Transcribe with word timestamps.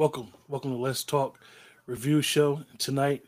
Welcome. 0.00 0.28
Welcome 0.48 0.70
to 0.70 0.78
Let's 0.78 1.04
Talk 1.04 1.38
Review 1.84 2.22
Show. 2.22 2.62
Tonight 2.78 3.22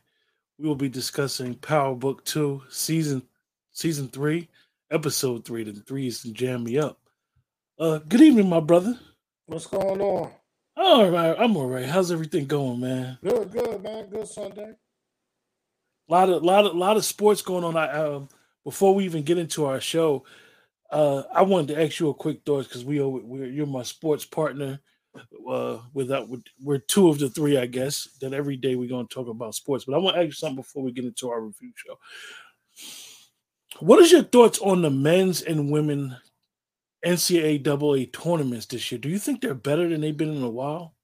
we 0.59 0.67
will 0.67 0.75
be 0.75 0.89
discussing 0.89 1.55
Power 1.57 1.95
Book 1.95 2.25
2, 2.25 2.63
season 2.71 3.21
season 3.73 4.09
3, 4.09 4.49
episode 4.91 5.45
3. 5.45 5.65
The 5.65 5.73
three 5.83 6.07
is 6.07 6.23
jam 6.23 6.65
me 6.65 6.79
up. 6.79 6.99
Uh 7.79 7.99
good 7.99 8.23
evening, 8.23 8.49
my 8.49 8.61
brother. 8.61 8.99
What's 9.45 9.67
going 9.67 10.01
on? 10.01 10.31
All 10.79 11.11
right, 11.11 11.37
I'm 11.39 11.59
all 11.59 11.69
right. 11.69 11.85
How's 11.85 12.11
everything 12.11 12.47
going, 12.47 12.81
man? 12.81 13.19
Good, 13.23 13.53
good, 13.53 13.83
man. 13.83 14.09
Good 14.09 14.29
Sunday. 14.29 14.73
A 16.09 16.11
lot 16.11 16.31
of 16.31 16.43
lot 16.43 16.65
of 16.65 16.75
lot 16.75 16.97
of 16.97 17.05
sports 17.05 17.43
going 17.43 17.65
on. 17.65 17.77
I 17.77 17.91
um 17.91 18.31
before 18.65 18.95
we 18.95 19.05
even 19.05 19.25
get 19.25 19.37
into 19.37 19.67
our 19.67 19.79
show, 19.79 20.25
uh 20.91 21.25
I 21.35 21.43
wanted 21.43 21.75
to 21.75 21.83
ask 21.83 22.01
you 22.01 22.09
a 22.09 22.15
quick 22.15 22.47
thought 22.47 22.65
because 22.67 22.83
we 22.83 22.99
we're, 22.99 23.45
you're 23.45 23.67
my 23.67 23.83
sports 23.83 24.25
partner 24.25 24.81
uh, 25.49 25.79
we're 25.93 26.79
two 26.79 27.09
of 27.09 27.19
the 27.19 27.29
three, 27.31 27.59
I 27.59 27.67
guess, 27.67 28.09
that 28.21 28.33
every 28.33 28.57
day 28.57 28.77
we're 28.77 28.89
going 28.89 29.07
to 29.07 29.15
talk 29.15 29.29
about 29.29 29.55
sports. 29.55 29.85
But 29.85 29.95
I 29.95 29.99
want 29.99 30.17
to 30.17 30.21
ask 30.21 30.27
you 30.27 30.33
something 30.33 30.57
before 30.57 30.83
we 30.83 30.93
get 30.93 31.05
into 31.05 31.31
our 31.31 31.41
review 31.41 31.73
show. 31.77 31.99
What 33.81 34.01
is 34.01 34.13
your 34.13 34.23
thoughts 34.23 34.59
on 34.59 34.83
the 34.83 34.91
men's 34.91 35.43
and 35.43 35.71
women 35.71 36.17
NCAA 37.05 37.67
AA 37.67 38.11
tournaments 38.13 38.67
this 38.67 38.91
year? 38.91 38.99
Do 38.99 39.09
you 39.09 39.19
think 39.19 39.41
they're 39.41 39.55
better 39.55 39.89
than 39.89 40.01
they've 40.01 40.17
been 40.17 40.35
in 40.35 40.43
a 40.43 40.51
while? 40.51 40.95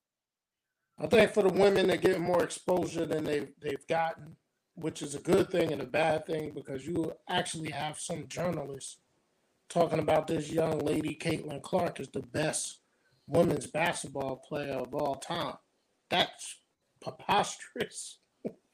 I 0.98 1.06
think 1.06 1.32
for 1.32 1.42
the 1.42 1.52
women, 1.52 1.86
they're 1.86 1.96
getting 1.96 2.22
more 2.22 2.42
exposure 2.42 3.06
than 3.06 3.24
they've 3.24 3.50
they've 3.60 3.86
gotten, 3.88 4.36
which 4.74 5.02
is 5.02 5.14
a 5.14 5.20
good 5.20 5.50
thing 5.50 5.72
and 5.72 5.80
a 5.80 5.86
bad 5.86 6.26
thing 6.26 6.52
because 6.52 6.86
you 6.86 7.12
actually 7.28 7.70
have 7.70 7.98
some 8.00 8.26
journalists 8.28 8.98
talking 9.68 9.98
about 9.98 10.26
this 10.26 10.50
young 10.50 10.78
lady, 10.80 11.14
Caitlin 11.14 11.62
Clark, 11.62 12.00
is 12.00 12.08
the 12.08 12.22
best 12.22 12.80
women's 13.28 13.66
basketball 13.66 14.36
player 14.36 14.74
of 14.74 14.94
all 14.94 15.16
time. 15.16 15.54
That's 16.10 16.56
preposterous. 17.00 18.18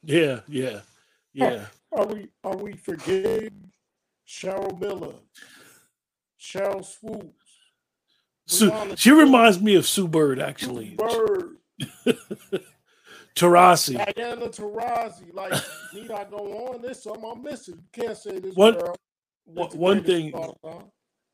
Yeah, 0.03 0.41
yeah, 0.47 0.79
yeah. 1.33 1.65
Are, 1.91 2.01
are 2.01 2.07
we 2.07 2.27
are 2.43 2.57
we 2.57 2.73
forgetting 2.73 3.71
Cheryl 4.27 4.79
Miller, 4.79 5.15
Sheryl 6.39 6.85
Swoopes? 6.85 7.45
Sue, 8.47 8.71
she 8.95 9.11
reminds 9.11 9.59
me 9.59 9.75
of 9.75 9.87
Sue 9.87 10.07
Bird, 10.07 10.39
actually. 10.39 10.95
Sue 10.97 11.57
Bird. 12.05 12.61
Taurasi. 13.35 13.95
Diana 14.15 14.47
Taurasi. 14.47 15.33
Like, 15.33 15.53
need 15.93 16.11
I 16.11 16.23
go 16.25 16.67
on? 16.67 16.81
This 16.81 17.03
something 17.03 17.25
I'm 17.25 17.43
missing. 17.43 17.75
You 17.75 18.03
can't 18.03 18.17
say 18.17 18.39
this 18.39 18.55
one, 18.55 18.75
girl. 18.75 18.95
One 19.45 20.03
thing. 20.03 20.33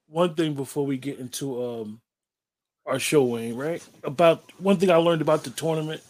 One 0.08 0.36
thing 0.36 0.56
before 0.56 0.86
we 0.86 0.98
get 0.98 1.20
into 1.20 1.64
um 1.64 2.02
our 2.92 3.00
show, 3.00 3.24
Wayne, 3.24 3.56
right? 3.56 3.82
About 4.04 4.44
one 4.60 4.78
thing 4.78 4.92
I 4.92 4.98
learned 4.98 5.22
about 5.22 5.44
the 5.44 5.50
tournament 5.52 6.02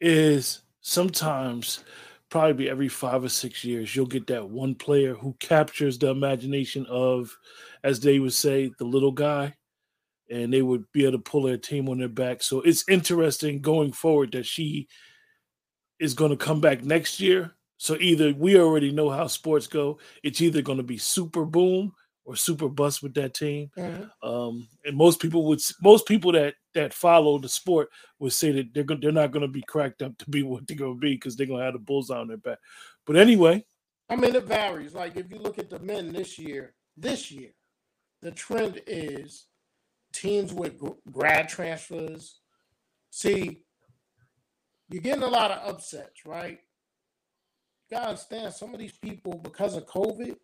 is 0.00 0.60
sometimes, 0.82 1.82
probably 2.28 2.68
every 2.68 2.88
five 2.88 3.24
or 3.24 3.28
six 3.28 3.64
years, 3.64 3.96
you'll 3.96 4.06
get 4.06 4.26
that 4.28 4.48
one 4.48 4.74
player 4.74 5.14
who 5.14 5.34
captures 5.40 5.98
the 5.98 6.08
imagination 6.08 6.86
of, 6.88 7.36
as 7.82 8.00
they 8.00 8.18
would 8.18 8.34
say, 8.34 8.70
the 8.78 8.84
little 8.84 9.12
guy, 9.12 9.54
and 10.30 10.52
they 10.52 10.62
would 10.62 10.84
be 10.92 11.04
able 11.04 11.12
to 11.12 11.18
pull 11.18 11.42
their 11.42 11.56
team 11.56 11.88
on 11.88 11.98
their 11.98 12.08
back. 12.08 12.42
So 12.42 12.60
it's 12.60 12.88
interesting 12.88 13.60
going 13.60 13.92
forward 13.92 14.32
that 14.32 14.46
she 14.46 14.88
is 15.98 16.14
going 16.14 16.30
to 16.30 16.36
come 16.36 16.60
back 16.60 16.84
next 16.84 17.18
year. 17.18 17.52
So 17.78 17.96
either 17.98 18.34
we 18.34 18.58
already 18.58 18.92
know 18.92 19.08
how 19.08 19.26
sports 19.26 19.66
go, 19.66 19.98
it's 20.22 20.40
either 20.40 20.60
going 20.60 20.78
to 20.78 20.84
be 20.84 20.98
super 20.98 21.44
boom 21.46 21.94
or 22.30 22.36
super 22.36 22.68
bust 22.68 23.02
with 23.02 23.12
that 23.14 23.34
team. 23.34 23.72
Mm-hmm. 23.76 24.28
Um, 24.28 24.68
and 24.84 24.96
most 24.96 25.20
people 25.20 25.46
would 25.46 25.60
most 25.82 26.06
people 26.06 26.30
that 26.32 26.54
that 26.74 26.94
follow 26.94 27.40
the 27.40 27.48
sport 27.48 27.88
would 28.20 28.32
say 28.32 28.52
that 28.52 28.72
they're 28.72 28.84
they're 28.84 29.10
not 29.10 29.32
going 29.32 29.42
to 29.42 29.48
be 29.48 29.62
cracked 29.62 30.00
up 30.00 30.16
to 30.18 30.30
be 30.30 30.44
what 30.44 30.64
they're 30.64 30.76
going 30.76 30.94
to 30.94 31.00
be 31.00 31.14
because 31.14 31.34
they're 31.34 31.48
going 31.48 31.58
to 31.58 31.64
have 31.64 31.74
the 31.74 31.80
bullseye 31.80 32.18
on 32.18 32.28
their 32.28 32.36
back. 32.36 32.58
But 33.04 33.16
anyway, 33.16 33.64
I 34.08 34.14
mean 34.14 34.36
it 34.36 34.44
varies. 34.44 34.94
Like 34.94 35.16
if 35.16 35.28
you 35.28 35.38
look 35.38 35.58
at 35.58 35.70
the 35.70 35.80
men 35.80 36.12
this 36.12 36.38
year, 36.38 36.74
this 36.96 37.32
year, 37.32 37.50
the 38.22 38.30
trend 38.30 38.80
is 38.86 39.46
teams 40.12 40.54
with 40.54 40.80
grad 41.10 41.48
transfers. 41.48 42.38
See, 43.10 43.64
you're 44.88 45.02
getting 45.02 45.24
a 45.24 45.28
lot 45.28 45.50
of 45.50 45.68
upsets, 45.68 46.24
right? 46.24 46.60
You 47.90 47.96
gotta 47.96 48.10
understand 48.10 48.54
some 48.54 48.72
of 48.72 48.78
these 48.78 48.96
people 48.96 49.34
because 49.42 49.74
of 49.74 49.86
COVID 49.86 50.36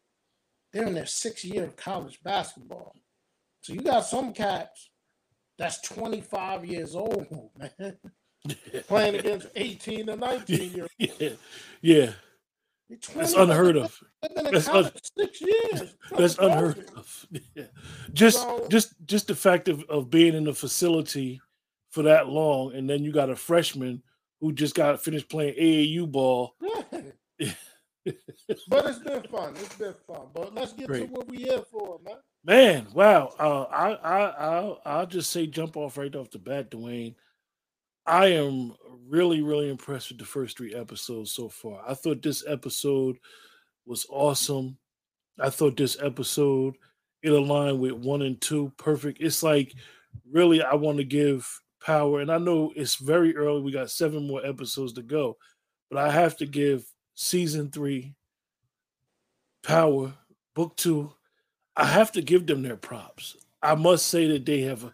they're 0.77 0.87
in 0.87 0.95
their 0.95 1.07
sixth 1.07 1.45
year 1.45 1.65
of 1.65 1.75
college 1.77 2.21
basketball. 2.23 2.95
So 3.63 3.73
you 3.73 3.81
got 3.81 4.05
some 4.05 4.35
cats 4.35 4.91
that's 5.57 5.81
25 5.81 6.67
years 6.67 6.95
old, 6.95 7.27
man, 7.59 7.97
playing 8.87 9.15
against 9.15 9.47
18 9.57 10.11
and 10.11 10.21
19 10.21 10.73
years 10.73 10.89
Yeah. 10.99 11.31
yeah. 11.81 12.13
That's 13.15 13.33
unheard 13.33 13.79
of. 13.79 13.99
That's 14.35 14.69
un- 14.69 14.93
six 15.19 15.41
years. 15.41 15.97
That's 16.17 16.39
unheard 16.39 16.91
of. 16.95 17.27
Yeah. 17.55 17.65
Just 18.13 18.43
so, 18.43 18.67
just 18.71 18.95
just 19.07 19.27
the 19.27 19.35
fact 19.35 19.69
of, 19.69 19.83
of 19.85 20.09
being 20.11 20.35
in 20.35 20.45
the 20.45 20.55
facility 20.55 21.41
for 21.91 22.03
that 22.03 22.29
long, 22.29 22.75
and 22.75 22.89
then 22.89 23.03
you 23.03 23.13
got 23.13 23.31
a 23.31 23.35
freshman 23.35 24.03
who 24.41 24.53
just 24.53 24.77
got 24.77 25.03
finished 25.03 25.29
playing 25.29 25.55
AAU 25.57 26.13
ball. 26.13 26.55
But 28.69 28.87
it's 28.87 28.99
been 29.01 29.23
fun. 29.25 29.55
It's 29.57 29.75
been 29.75 29.95
fun. 30.07 30.29
But 30.33 30.55
let's 30.55 30.73
get 30.73 30.87
Great. 30.87 31.07
to 31.07 31.13
what 31.13 31.29
we 31.29 31.39
here 31.39 31.63
for, 31.71 31.99
man. 32.05 32.17
Man, 32.45 32.87
wow. 32.95 33.33
Uh, 33.39 33.63
I 33.65 33.95
I 33.95 34.21
I'll, 34.31 34.81
I'll 34.85 35.07
just 35.07 35.31
say 35.31 35.47
jump 35.47 35.77
off 35.77 35.99
right 35.99 36.15
off 36.15 36.31
the 36.31 36.39
bat, 36.39 36.71
Dwayne. 36.71 37.15
I 38.07 38.27
am 38.27 38.75
really 39.09 39.43
really 39.43 39.69
impressed 39.69 40.11
with 40.11 40.19
the 40.19 40.25
first 40.25 40.57
three 40.57 40.75
episodes 40.75 41.33
so 41.33 41.49
far. 41.49 41.83
I 41.87 41.95
thought 41.95 42.23
this 42.23 42.45
episode 42.47 43.17
was 43.85 44.07
awesome. 44.11 44.79
I 45.41 45.51
thought 45.51 45.77
this 45.77 45.97
episode 46.01 46.77
it 47.23 47.33
aligned 47.33 47.81
with 47.81 47.93
one 47.93 48.23
and 48.23 48.41
two 48.41 48.73
perfect. 48.77 49.21
It's 49.21 49.43
like 49.43 49.75
really 50.31 50.63
I 50.63 50.75
want 50.75 50.99
to 50.99 51.05
give 51.05 51.49
power, 51.85 52.21
and 52.21 52.31
I 52.31 52.39
know 52.39 52.73
it's 52.77 52.97
very 52.97 53.37
early. 53.37 53.61
We 53.63 53.73
got 53.73 53.91
seven 53.91 54.27
more 54.27 54.45
episodes 54.47 54.93
to 54.95 55.03
go, 55.03 55.37
but 55.91 55.99
I 55.99 56.13
have 56.13 56.37
to 56.39 56.47
give 56.47 56.85
season 57.17 57.71
three, 57.71 58.15
Power, 59.65 60.15
book 60.55 60.77
two, 60.77 61.13
I 61.75 61.87
have 61.87 62.13
to 62.13 62.23
give 62.23 62.47
them 62.47 62.63
their 62.63 62.77
props. 62.77 63.37
I 63.61 63.75
must 63.75 64.07
say 64.07 64.29
that 64.29 64.47
they 64.47 64.61
have 64.61 64.93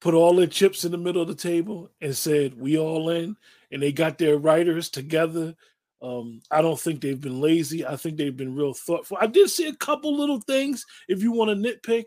put 0.00 0.14
all 0.14 0.34
their 0.34 0.46
chips 0.46 0.86
in 0.86 0.92
the 0.92 0.96
middle 0.96 1.20
of 1.20 1.28
the 1.28 1.34
table 1.34 1.90
and 2.00 2.16
said, 2.16 2.58
We 2.58 2.78
all 2.78 3.10
in, 3.10 3.36
and 3.70 3.82
they 3.82 3.92
got 3.92 4.16
their 4.16 4.38
writers 4.38 4.88
together. 4.88 5.54
Um, 6.00 6.40
I 6.50 6.62
don't 6.62 6.80
think 6.80 7.00
they've 7.00 7.20
been 7.20 7.42
lazy. 7.42 7.86
I 7.86 7.96
think 7.96 8.16
they've 8.16 8.36
been 8.36 8.56
real 8.56 8.72
thoughtful. 8.72 9.18
I 9.20 9.26
did 9.26 9.50
see 9.50 9.68
a 9.68 9.74
couple 9.74 10.16
little 10.16 10.40
things 10.40 10.86
if 11.08 11.22
you 11.22 11.32
want 11.32 11.50
to 11.50 11.56
nitpick, 11.56 12.04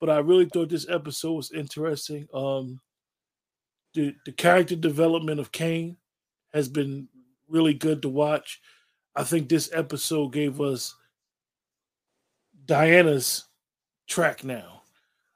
but 0.00 0.10
I 0.10 0.18
really 0.18 0.46
thought 0.46 0.68
this 0.68 0.88
episode 0.88 1.32
was 1.32 1.50
interesting. 1.50 2.28
Um, 2.32 2.80
the, 3.94 4.14
the 4.26 4.32
character 4.32 4.76
development 4.76 5.40
of 5.40 5.50
Cane 5.50 5.96
has 6.52 6.68
been 6.68 7.08
really 7.48 7.74
good 7.74 8.02
to 8.02 8.08
watch. 8.08 8.60
I 9.14 9.24
think 9.24 9.48
this 9.48 9.70
episode 9.72 10.32
gave 10.32 10.60
us 10.60 10.94
Diana's 12.64 13.44
track 14.06 14.44
now. 14.44 14.82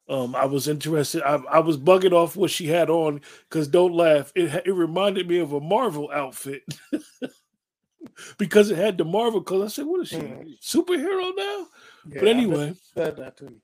Um, 0.09 0.37
I 0.37 0.45
was 0.45 0.69
interested. 0.69 1.23
I, 1.23 1.35
I, 1.51 1.59
was 1.59 1.77
bugging 1.77 2.13
off 2.13 2.37
what 2.37 2.53
she 2.53 2.69
had 2.69 2.91
on 2.91 3.21
because 3.49 3.67
don't 3.67 3.93
laugh. 3.93 4.31
It 4.37 4.63
it 4.65 4.73
reminded 4.73 5.29
me 5.29 5.39
of 5.39 5.53
a 5.53 5.61
Marvel 5.61 6.09
outfit 6.15 6.63
because 8.39 8.71
it 8.71 8.79
had 8.79 8.99
the 8.99 9.05
Marvel 9.05 9.41
color. 9.41 9.65
I 9.65 9.69
said, 9.69 9.87
"What 9.87 10.03
is 10.03 10.09
she? 10.11 10.19
Mm. 10.19 10.61
Superhero 10.63 11.33
now?" 11.37 11.67
Yeah, 12.09 12.21
but 12.21 12.29
anyway, 12.29 12.75
said 12.95 13.17
that 13.17 13.37
to 13.39 13.47
me. 13.47 13.57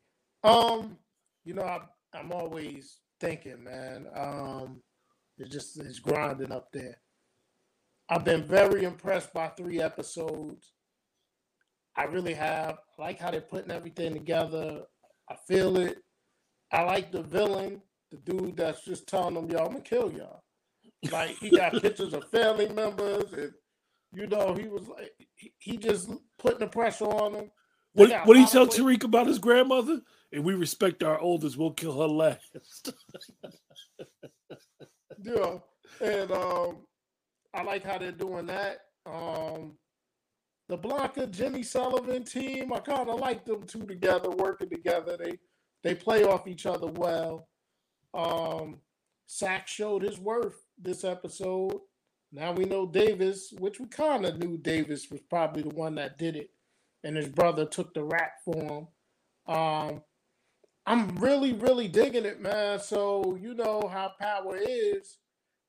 Um, 0.42 0.98
you 1.44 1.54
know, 1.54 1.62
I, 1.62 1.78
I'm 2.12 2.32
always 2.32 2.98
thinking, 3.20 3.62
man. 3.62 4.08
Um, 4.12 4.82
it's 5.38 5.50
just 5.50 5.78
it's 5.78 6.00
grinding 6.00 6.50
up 6.50 6.72
there. 6.72 6.98
I've 8.12 8.24
been 8.24 8.44
very 8.44 8.84
impressed 8.84 9.32
by 9.32 9.48
three 9.48 9.80
episodes. 9.80 10.74
I 11.96 12.04
really 12.04 12.34
have. 12.34 12.76
I 12.98 13.02
like 13.02 13.18
how 13.18 13.30
they're 13.30 13.40
putting 13.40 13.70
everything 13.70 14.12
together. 14.12 14.82
I 15.30 15.36
feel 15.48 15.78
it. 15.78 15.96
I 16.70 16.82
like 16.82 17.10
the 17.10 17.22
villain, 17.22 17.80
the 18.10 18.18
dude 18.18 18.58
that's 18.58 18.84
just 18.84 19.08
telling 19.08 19.32
them, 19.32 19.48
y'all, 19.50 19.64
I'm 19.64 19.72
gonna 19.72 19.80
kill 19.80 20.12
y'all. 20.12 20.42
Like 21.10 21.38
he 21.38 21.48
got 21.48 21.72
pictures 21.82 22.12
of 22.12 22.28
family 22.30 22.68
members, 22.68 23.32
and 23.32 23.52
you 24.12 24.26
know, 24.26 24.52
he 24.52 24.68
was 24.68 24.88
like 24.88 25.12
he, 25.36 25.54
he 25.56 25.78
just 25.78 26.10
putting 26.38 26.60
the 26.60 26.66
pressure 26.66 27.06
on 27.06 27.32
them. 27.32 27.50
What 27.94 28.10
what 28.26 28.34
did 28.34 28.40
he 28.40 28.46
tell 28.46 28.66
Tariq 28.66 29.04
about 29.04 29.26
his 29.26 29.38
grandmother? 29.38 30.02
And 30.34 30.44
we 30.44 30.52
respect 30.52 31.02
our 31.02 31.18
oldest, 31.18 31.56
we'll 31.56 31.72
kill 31.72 31.98
her 31.98 32.08
last. 32.08 32.92
yeah. 35.24 35.58
And 36.02 36.30
um 36.30 36.76
I 37.54 37.62
like 37.62 37.84
how 37.84 37.98
they're 37.98 38.12
doing 38.12 38.46
that. 38.46 38.78
Um, 39.06 39.72
the 40.68 40.76
Blanca 40.76 41.26
Jenny 41.26 41.62
Sullivan 41.62 42.24
team, 42.24 42.72
I 42.72 42.80
kind 42.80 43.08
of 43.08 43.20
like 43.20 43.44
them 43.44 43.64
two 43.64 43.84
together, 43.84 44.30
working 44.30 44.70
together. 44.70 45.16
They 45.16 45.38
they 45.82 45.94
play 45.94 46.24
off 46.24 46.46
each 46.46 46.66
other 46.66 46.86
well. 46.86 47.48
Um, 48.14 48.78
Saxe 49.26 49.72
showed 49.72 50.02
his 50.02 50.18
worth 50.18 50.54
this 50.80 51.04
episode. 51.04 51.80
Now 52.32 52.52
we 52.52 52.64
know 52.64 52.86
Davis, 52.86 53.52
which 53.58 53.80
we 53.80 53.86
kind 53.86 54.24
of 54.24 54.38
knew 54.38 54.56
Davis 54.56 55.10
was 55.10 55.20
probably 55.28 55.62
the 55.62 55.74
one 55.74 55.96
that 55.96 56.18
did 56.18 56.36
it, 56.36 56.50
and 57.04 57.16
his 57.16 57.28
brother 57.28 57.66
took 57.66 57.92
the 57.92 58.04
rap 58.04 58.34
for 58.44 58.56
him. 58.56 59.54
Um, 59.54 60.02
I'm 60.86 61.16
really, 61.16 61.52
really 61.52 61.88
digging 61.88 62.24
it, 62.24 62.40
man. 62.40 62.80
So 62.80 63.38
you 63.40 63.54
know 63.54 63.88
how 63.92 64.12
power 64.20 64.56
is. 64.56 65.18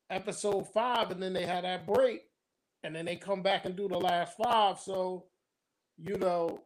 Episode 0.10 0.72
five, 0.74 1.12
and 1.12 1.22
then 1.22 1.34
they 1.34 1.46
had 1.46 1.64
that 1.64 1.88
break, 1.88 2.22
and 2.84 2.96
then 2.96 3.06
they 3.06 3.16
come 3.16 3.42
back 3.42 3.66
and 3.66 3.76
do 3.76 3.88
the 3.88 3.98
last 3.98 4.38
five. 4.38 4.80
So, 4.80 5.26
you 5.98 6.18
know, 6.18 6.60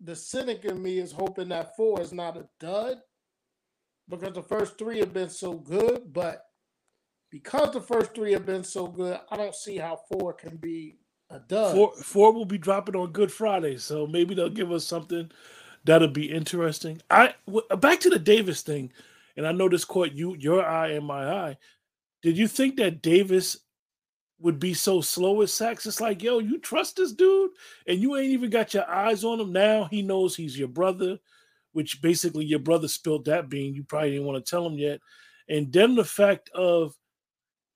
the 0.00 0.16
cynic 0.16 0.64
in 0.64 0.82
me 0.82 0.98
is 0.98 1.12
hoping 1.12 1.48
that 1.48 1.76
four 1.76 2.00
is 2.00 2.12
not 2.12 2.36
a 2.36 2.46
dud 2.60 2.98
because 4.08 4.34
the 4.34 4.42
first 4.42 4.78
three 4.78 4.98
have 5.00 5.12
been 5.12 5.30
so 5.30 5.54
good, 5.54 6.12
but 6.12 6.46
because 7.30 7.72
the 7.72 7.80
first 7.80 8.14
three 8.14 8.32
have 8.32 8.46
been 8.46 8.64
so 8.64 8.86
good, 8.86 9.18
I 9.30 9.36
don't 9.36 9.54
see 9.54 9.76
how 9.76 9.98
four 10.12 10.32
can 10.34 10.56
be 10.56 10.98
a 11.30 11.40
dud. 11.40 11.74
Four, 11.74 11.94
four 11.96 12.32
will 12.32 12.44
be 12.44 12.58
dropping 12.58 12.96
on 12.96 13.12
Good 13.12 13.32
Friday, 13.32 13.76
so 13.78 14.06
maybe 14.06 14.34
they'll 14.34 14.50
give 14.50 14.70
us 14.70 14.84
something 14.84 15.30
that'll 15.84 16.08
be 16.08 16.30
interesting. 16.30 17.00
I 17.10 17.34
back 17.78 18.00
to 18.00 18.10
the 18.10 18.18
Davis 18.18 18.62
thing, 18.62 18.92
and 19.36 19.46
I 19.46 19.52
know 19.52 19.68
this 19.68 19.84
caught 19.84 20.12
you 20.12 20.36
your 20.38 20.64
eye 20.64 20.90
and 20.90 21.06
my 21.06 21.28
eye. 21.28 21.58
Did 22.24 22.38
you 22.38 22.48
think 22.48 22.76
that 22.76 23.02
Davis 23.02 23.58
would 24.40 24.58
be 24.58 24.72
so 24.72 25.02
slow 25.02 25.42
as 25.42 25.52
Saxe? 25.52 25.84
It's 25.84 26.00
like, 26.00 26.22
yo, 26.22 26.38
you 26.38 26.58
trust 26.58 26.96
this 26.96 27.12
dude, 27.12 27.50
and 27.86 28.00
you 28.00 28.16
ain't 28.16 28.32
even 28.32 28.48
got 28.48 28.72
your 28.72 28.88
eyes 28.90 29.24
on 29.24 29.38
him. 29.38 29.52
Now 29.52 29.84
he 29.84 30.00
knows 30.00 30.34
he's 30.34 30.58
your 30.58 30.68
brother, 30.68 31.18
which 31.72 32.00
basically 32.00 32.46
your 32.46 32.60
brother 32.60 32.88
spilled 32.88 33.26
that 33.26 33.50
bean. 33.50 33.74
You 33.74 33.84
probably 33.84 34.12
didn't 34.12 34.24
want 34.24 34.42
to 34.42 34.50
tell 34.50 34.66
him 34.66 34.78
yet. 34.78 35.00
And 35.50 35.70
then 35.70 35.96
the 35.96 36.04
fact 36.04 36.48
of 36.54 36.96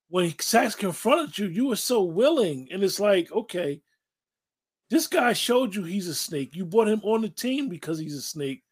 when 0.09 0.35
Saxe 0.41 0.75
confronted 0.75 1.37
you, 1.37 1.49
you 1.49 1.67
were 1.67 1.77
so 1.77 2.03
willing, 2.03 2.69
and 2.73 2.83
it's 2.83 2.99
like, 2.99 3.31
okay, 3.31 3.83
this 4.89 5.07
guy 5.09 5.35
showed 5.35 5.75
you 5.75 5.85
he's 5.85 6.09
a 6.09 6.15
snake. 6.15 6.57
You 6.57 6.65
brought 6.65 6.89
him 6.89 7.03
on 7.03 7.21
the 7.21 7.29
team 7.29 7.69
because 7.69 7.99
he's 7.99 8.17
a 8.17 8.23
snake. 8.23 8.63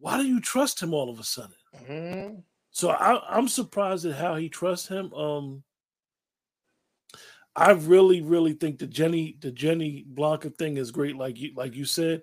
Why 0.00 0.16
do 0.16 0.26
you 0.26 0.40
trust 0.40 0.82
him 0.82 0.92
all 0.92 1.10
of 1.10 1.20
a 1.20 1.24
sudden? 1.24 1.54
Mm-hmm. 1.76 2.40
So 2.76 2.90
I, 2.90 3.38
am 3.38 3.48
surprised 3.48 4.04
at 4.04 4.16
how 4.16 4.36
he 4.36 4.50
trusts 4.50 4.86
him. 4.86 5.10
Um, 5.14 5.62
I 7.56 7.70
really, 7.70 8.20
really 8.20 8.52
think 8.52 8.78
the 8.78 8.86
Jenny, 8.86 9.38
the 9.40 9.50
Jenny 9.50 10.04
Blanca 10.06 10.50
thing 10.50 10.76
is 10.76 10.90
great, 10.90 11.16
like 11.16 11.38
you, 11.38 11.52
like 11.56 11.74
you 11.74 11.86
said. 11.86 12.22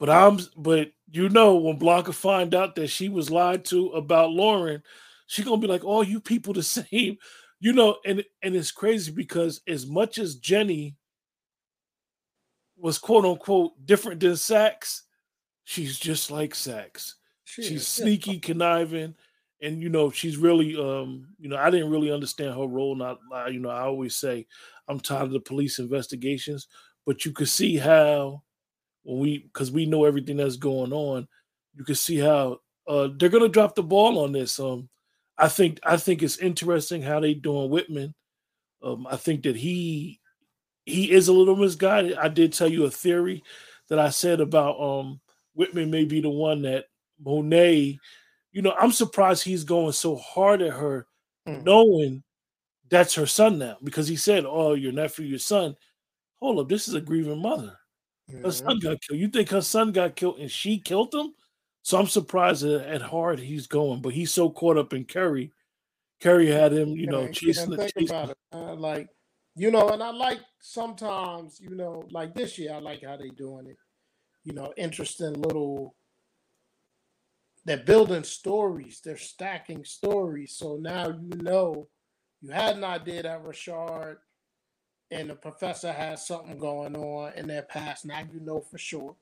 But 0.00 0.08
I'm, 0.08 0.38
but 0.56 0.92
you 1.10 1.28
know, 1.28 1.56
when 1.56 1.76
Blanca 1.76 2.14
find 2.14 2.54
out 2.54 2.76
that 2.76 2.86
she 2.86 3.10
was 3.10 3.30
lied 3.30 3.66
to 3.66 3.88
about 3.88 4.30
Lauren, 4.30 4.82
she 5.26 5.42
gonna 5.42 5.60
be 5.60 5.66
like, 5.66 5.84
"Oh, 5.84 6.00
you 6.00 6.18
people 6.18 6.54
the 6.54 6.62
same," 6.62 7.18
you 7.60 7.74
know. 7.74 7.98
And 8.06 8.24
and 8.42 8.56
it's 8.56 8.72
crazy 8.72 9.12
because 9.12 9.60
as 9.68 9.86
much 9.86 10.18
as 10.18 10.36
Jenny 10.36 10.96
was 12.78 12.96
quote 12.96 13.26
unquote 13.26 13.72
different 13.84 14.20
than 14.20 14.38
Saxe, 14.38 15.02
she's 15.64 15.98
just 15.98 16.30
like 16.30 16.54
Saxe. 16.54 17.16
She 17.44 17.62
she's 17.64 17.82
is. 17.82 17.86
sneaky, 17.86 18.40
conniving, 18.40 19.14
and 19.64 19.82
you 19.82 19.88
know 19.88 20.10
she's 20.10 20.36
really 20.36 20.76
um 20.76 21.26
you 21.38 21.48
know 21.48 21.56
I 21.56 21.70
didn't 21.70 21.90
really 21.90 22.12
understand 22.12 22.54
her 22.54 22.66
role. 22.66 22.94
Not 22.94 23.18
you 23.50 23.60
know 23.60 23.70
I 23.70 23.80
always 23.82 24.16
say 24.16 24.46
I'm 24.88 25.00
tired 25.00 25.22
of 25.24 25.30
the 25.32 25.40
police 25.40 25.78
investigations, 25.78 26.68
but 27.06 27.24
you 27.24 27.32
could 27.32 27.48
see 27.48 27.76
how 27.76 28.42
when 29.02 29.18
we 29.18 29.38
because 29.38 29.72
we 29.72 29.86
know 29.86 30.04
everything 30.04 30.36
that's 30.36 30.56
going 30.56 30.92
on, 30.92 31.26
you 31.74 31.84
can 31.84 31.94
see 31.94 32.18
how 32.18 32.60
uh 32.86 33.08
they're 33.16 33.28
gonna 33.28 33.48
drop 33.48 33.74
the 33.74 33.82
ball 33.82 34.18
on 34.18 34.32
this. 34.32 34.60
Um, 34.60 34.88
I 35.38 35.48
think 35.48 35.80
I 35.82 35.96
think 35.96 36.22
it's 36.22 36.38
interesting 36.38 37.02
how 37.02 37.20
they 37.20 37.34
doing 37.34 37.70
Whitman. 37.70 38.14
Um, 38.82 39.06
I 39.10 39.16
think 39.16 39.42
that 39.44 39.56
he 39.56 40.20
he 40.84 41.10
is 41.10 41.28
a 41.28 41.32
little 41.32 41.56
misguided. 41.56 42.18
I 42.18 42.28
did 42.28 42.52
tell 42.52 42.68
you 42.68 42.84
a 42.84 42.90
theory 42.90 43.42
that 43.88 43.98
I 43.98 44.10
said 44.10 44.40
about 44.40 44.80
um 44.80 45.20
Whitman 45.54 45.90
may 45.90 46.04
be 46.04 46.20
the 46.20 46.30
one 46.30 46.62
that 46.62 46.86
Monet, 47.24 47.98
you 48.54 48.62
know, 48.62 48.72
I'm 48.78 48.92
surprised 48.92 49.42
he's 49.42 49.64
going 49.64 49.92
so 49.92 50.16
hard 50.16 50.62
at 50.62 50.72
her, 50.72 51.06
mm. 51.46 51.62
knowing 51.64 52.22
that's 52.88 53.14
her 53.14 53.26
son 53.26 53.58
now, 53.58 53.76
because 53.82 54.06
he 54.06 54.16
said, 54.16 54.44
Oh, 54.46 54.74
your 54.74 54.92
nephew, 54.92 55.26
your 55.26 55.40
son. 55.40 55.76
Hold 56.36 56.60
up, 56.60 56.68
this 56.68 56.86
is 56.88 56.94
a 56.94 57.00
grieving 57.00 57.42
mother. 57.42 57.76
Her 58.42 58.52
son 58.52 58.78
got 58.78 59.00
killed. 59.02 59.20
You 59.20 59.28
think 59.28 59.50
her 59.50 59.60
son 59.60 59.92
got 59.92 60.16
killed 60.16 60.38
and 60.38 60.50
she 60.50 60.78
killed 60.78 61.14
him? 61.14 61.34
So 61.82 61.98
I'm 61.98 62.06
surprised 62.06 62.64
at, 62.64 62.86
at 62.86 63.02
hard 63.02 63.38
he's 63.38 63.66
going, 63.66 64.00
but 64.00 64.14
he's 64.14 64.30
so 64.30 64.48
caught 64.48 64.78
up 64.78 64.94
in 64.94 65.04
Carrie. 65.04 65.52
Carrie 66.20 66.50
had 66.50 66.72
him, 66.72 66.90
you 66.90 67.06
know, 67.06 67.28
chasing 67.28 67.70
the 67.70 67.90
chasing. 67.94 68.16
It, 68.16 68.36
uh, 68.52 68.74
like 68.74 69.08
you 69.56 69.70
know, 69.70 69.88
and 69.90 70.02
I 70.02 70.10
like 70.10 70.40
sometimes, 70.60 71.60
you 71.60 71.74
know, 71.74 72.04
like 72.10 72.34
this 72.34 72.58
year, 72.58 72.72
I 72.74 72.78
like 72.78 73.04
how 73.04 73.16
they 73.16 73.28
doing 73.28 73.66
it. 73.66 73.76
You 74.44 74.52
know, 74.52 74.72
interesting 74.76 75.34
little. 75.34 75.94
They're 77.64 77.78
building 77.78 78.24
stories. 78.24 79.00
They're 79.02 79.16
stacking 79.16 79.84
stories. 79.84 80.56
So 80.56 80.76
now 80.80 81.08
you 81.08 81.42
know, 81.42 81.88
you 82.42 82.50
had 82.50 82.76
an 82.76 82.84
idea 82.84 83.22
that 83.22 83.44
Rashad 83.44 84.16
and 85.10 85.30
the 85.30 85.34
professor 85.34 85.92
has 85.92 86.26
something 86.26 86.58
going 86.58 86.96
on 86.96 87.32
in 87.34 87.46
their 87.46 87.62
past. 87.62 88.04
Now 88.04 88.20
you 88.32 88.40
know 88.40 88.60
for 88.60 88.78
sure. 88.78 89.16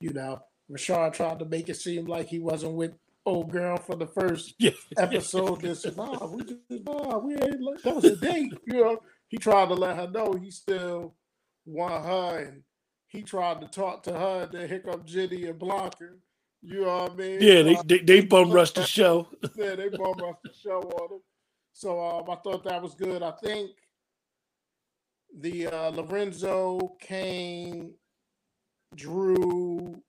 You 0.00 0.12
know, 0.12 0.42
Rashad 0.70 1.14
tried 1.14 1.38
to 1.38 1.44
make 1.44 1.68
it 1.68 1.76
seem 1.76 2.06
like 2.06 2.28
he 2.28 2.38
wasn't 2.38 2.74
with 2.74 2.92
old 3.24 3.50
girl 3.50 3.76
for 3.76 3.96
the 3.96 4.06
first 4.06 4.54
episode. 4.98 5.60
This, 5.60 5.86
nah, 5.96 6.26
we 6.26 6.42
just, 6.42 6.60
nah, 6.70 7.18
we 7.18 7.34
ain't. 7.34 7.82
That 7.84 7.94
was 7.94 8.04
a 8.04 8.16
date, 8.16 8.52
you 8.66 8.74
know 8.74 9.00
he 9.32 9.38
tried 9.38 9.68
to 9.68 9.74
let 9.74 9.96
her 9.96 10.10
know 10.10 10.34
he 10.34 10.50
still 10.50 11.14
want 11.64 12.04
her, 12.04 12.38
and 12.38 12.62
he 13.08 13.22
tried 13.22 13.62
to 13.62 13.66
talk 13.66 14.02
to 14.02 14.12
her. 14.12 14.46
Here 14.52 14.80
come 14.80 15.04
Jenny 15.06 15.44
and 15.46 15.58
Blanca. 15.58 16.10
You 16.62 16.82
know 16.82 17.04
what 17.04 17.12
I 17.12 17.16
mean? 17.16 17.38
Yeah, 17.40 17.62
they 17.62 17.78
they, 17.84 17.98
they 17.98 18.20
bum 18.22 18.50
rushed 18.52 18.76
the 18.76 18.84
show. 18.86 19.28
yeah, 19.56 19.74
they 19.76 19.88
bum 19.90 20.14
rushed 20.20 20.42
the 20.44 20.52
show 20.54 20.80
on 20.80 21.16
him. 21.16 21.20
So 21.72 22.00
um, 22.02 22.30
I 22.30 22.36
thought 22.36 22.64
that 22.64 22.82
was 22.82 22.94
good. 22.94 23.22
I 23.22 23.32
think 23.32 23.72
the 25.38 25.68
uh, 25.68 25.90
Lorenzo, 25.90 26.96
Cane, 27.00 27.94
Dru, 28.96 30.02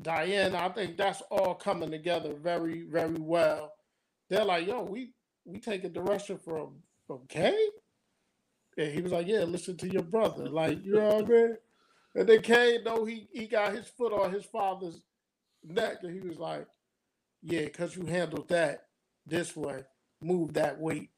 Diane. 0.00 0.54
I 0.56 0.68
think 0.70 0.96
that's 0.96 1.22
all 1.30 1.54
coming 1.54 1.90
together 1.90 2.34
very, 2.34 2.82
very 2.82 3.18
well. 3.18 3.72
They're 4.28 4.44
like, 4.44 4.66
yo, 4.66 4.82
we 4.84 5.12
we 5.44 5.60
take 5.60 5.84
a 5.84 5.88
direction 5.90 6.38
from 6.38 6.76
from 7.06 7.20
Cane. 7.28 7.70
And 8.78 8.92
he 8.92 9.02
was 9.02 9.12
like, 9.12 9.26
Yeah, 9.26 9.40
listen 9.44 9.76
to 9.78 9.88
your 9.88 10.02
brother. 10.02 10.48
Like, 10.48 10.84
you 10.84 10.94
know 10.94 11.16
what 11.16 11.24
I 11.26 11.28
mean? 11.28 11.56
And 12.14 12.28
then 12.28 12.42
Cane, 12.42 12.80
though, 12.84 13.04
he, 13.04 13.28
he 13.32 13.46
got 13.46 13.74
his 13.74 13.88
foot 13.88 14.12
on 14.12 14.32
his 14.32 14.44
father's 14.44 15.02
neck, 15.64 15.98
and 16.02 16.12
he 16.12 16.26
was 16.26 16.38
like, 16.38 16.66
Yeah, 17.42 17.64
because 17.64 17.96
you 17.96 18.06
handled 18.06 18.48
that 18.48 18.86
this 19.26 19.56
way, 19.56 19.84
move 20.22 20.54
that 20.54 20.78
weight. 20.78 21.10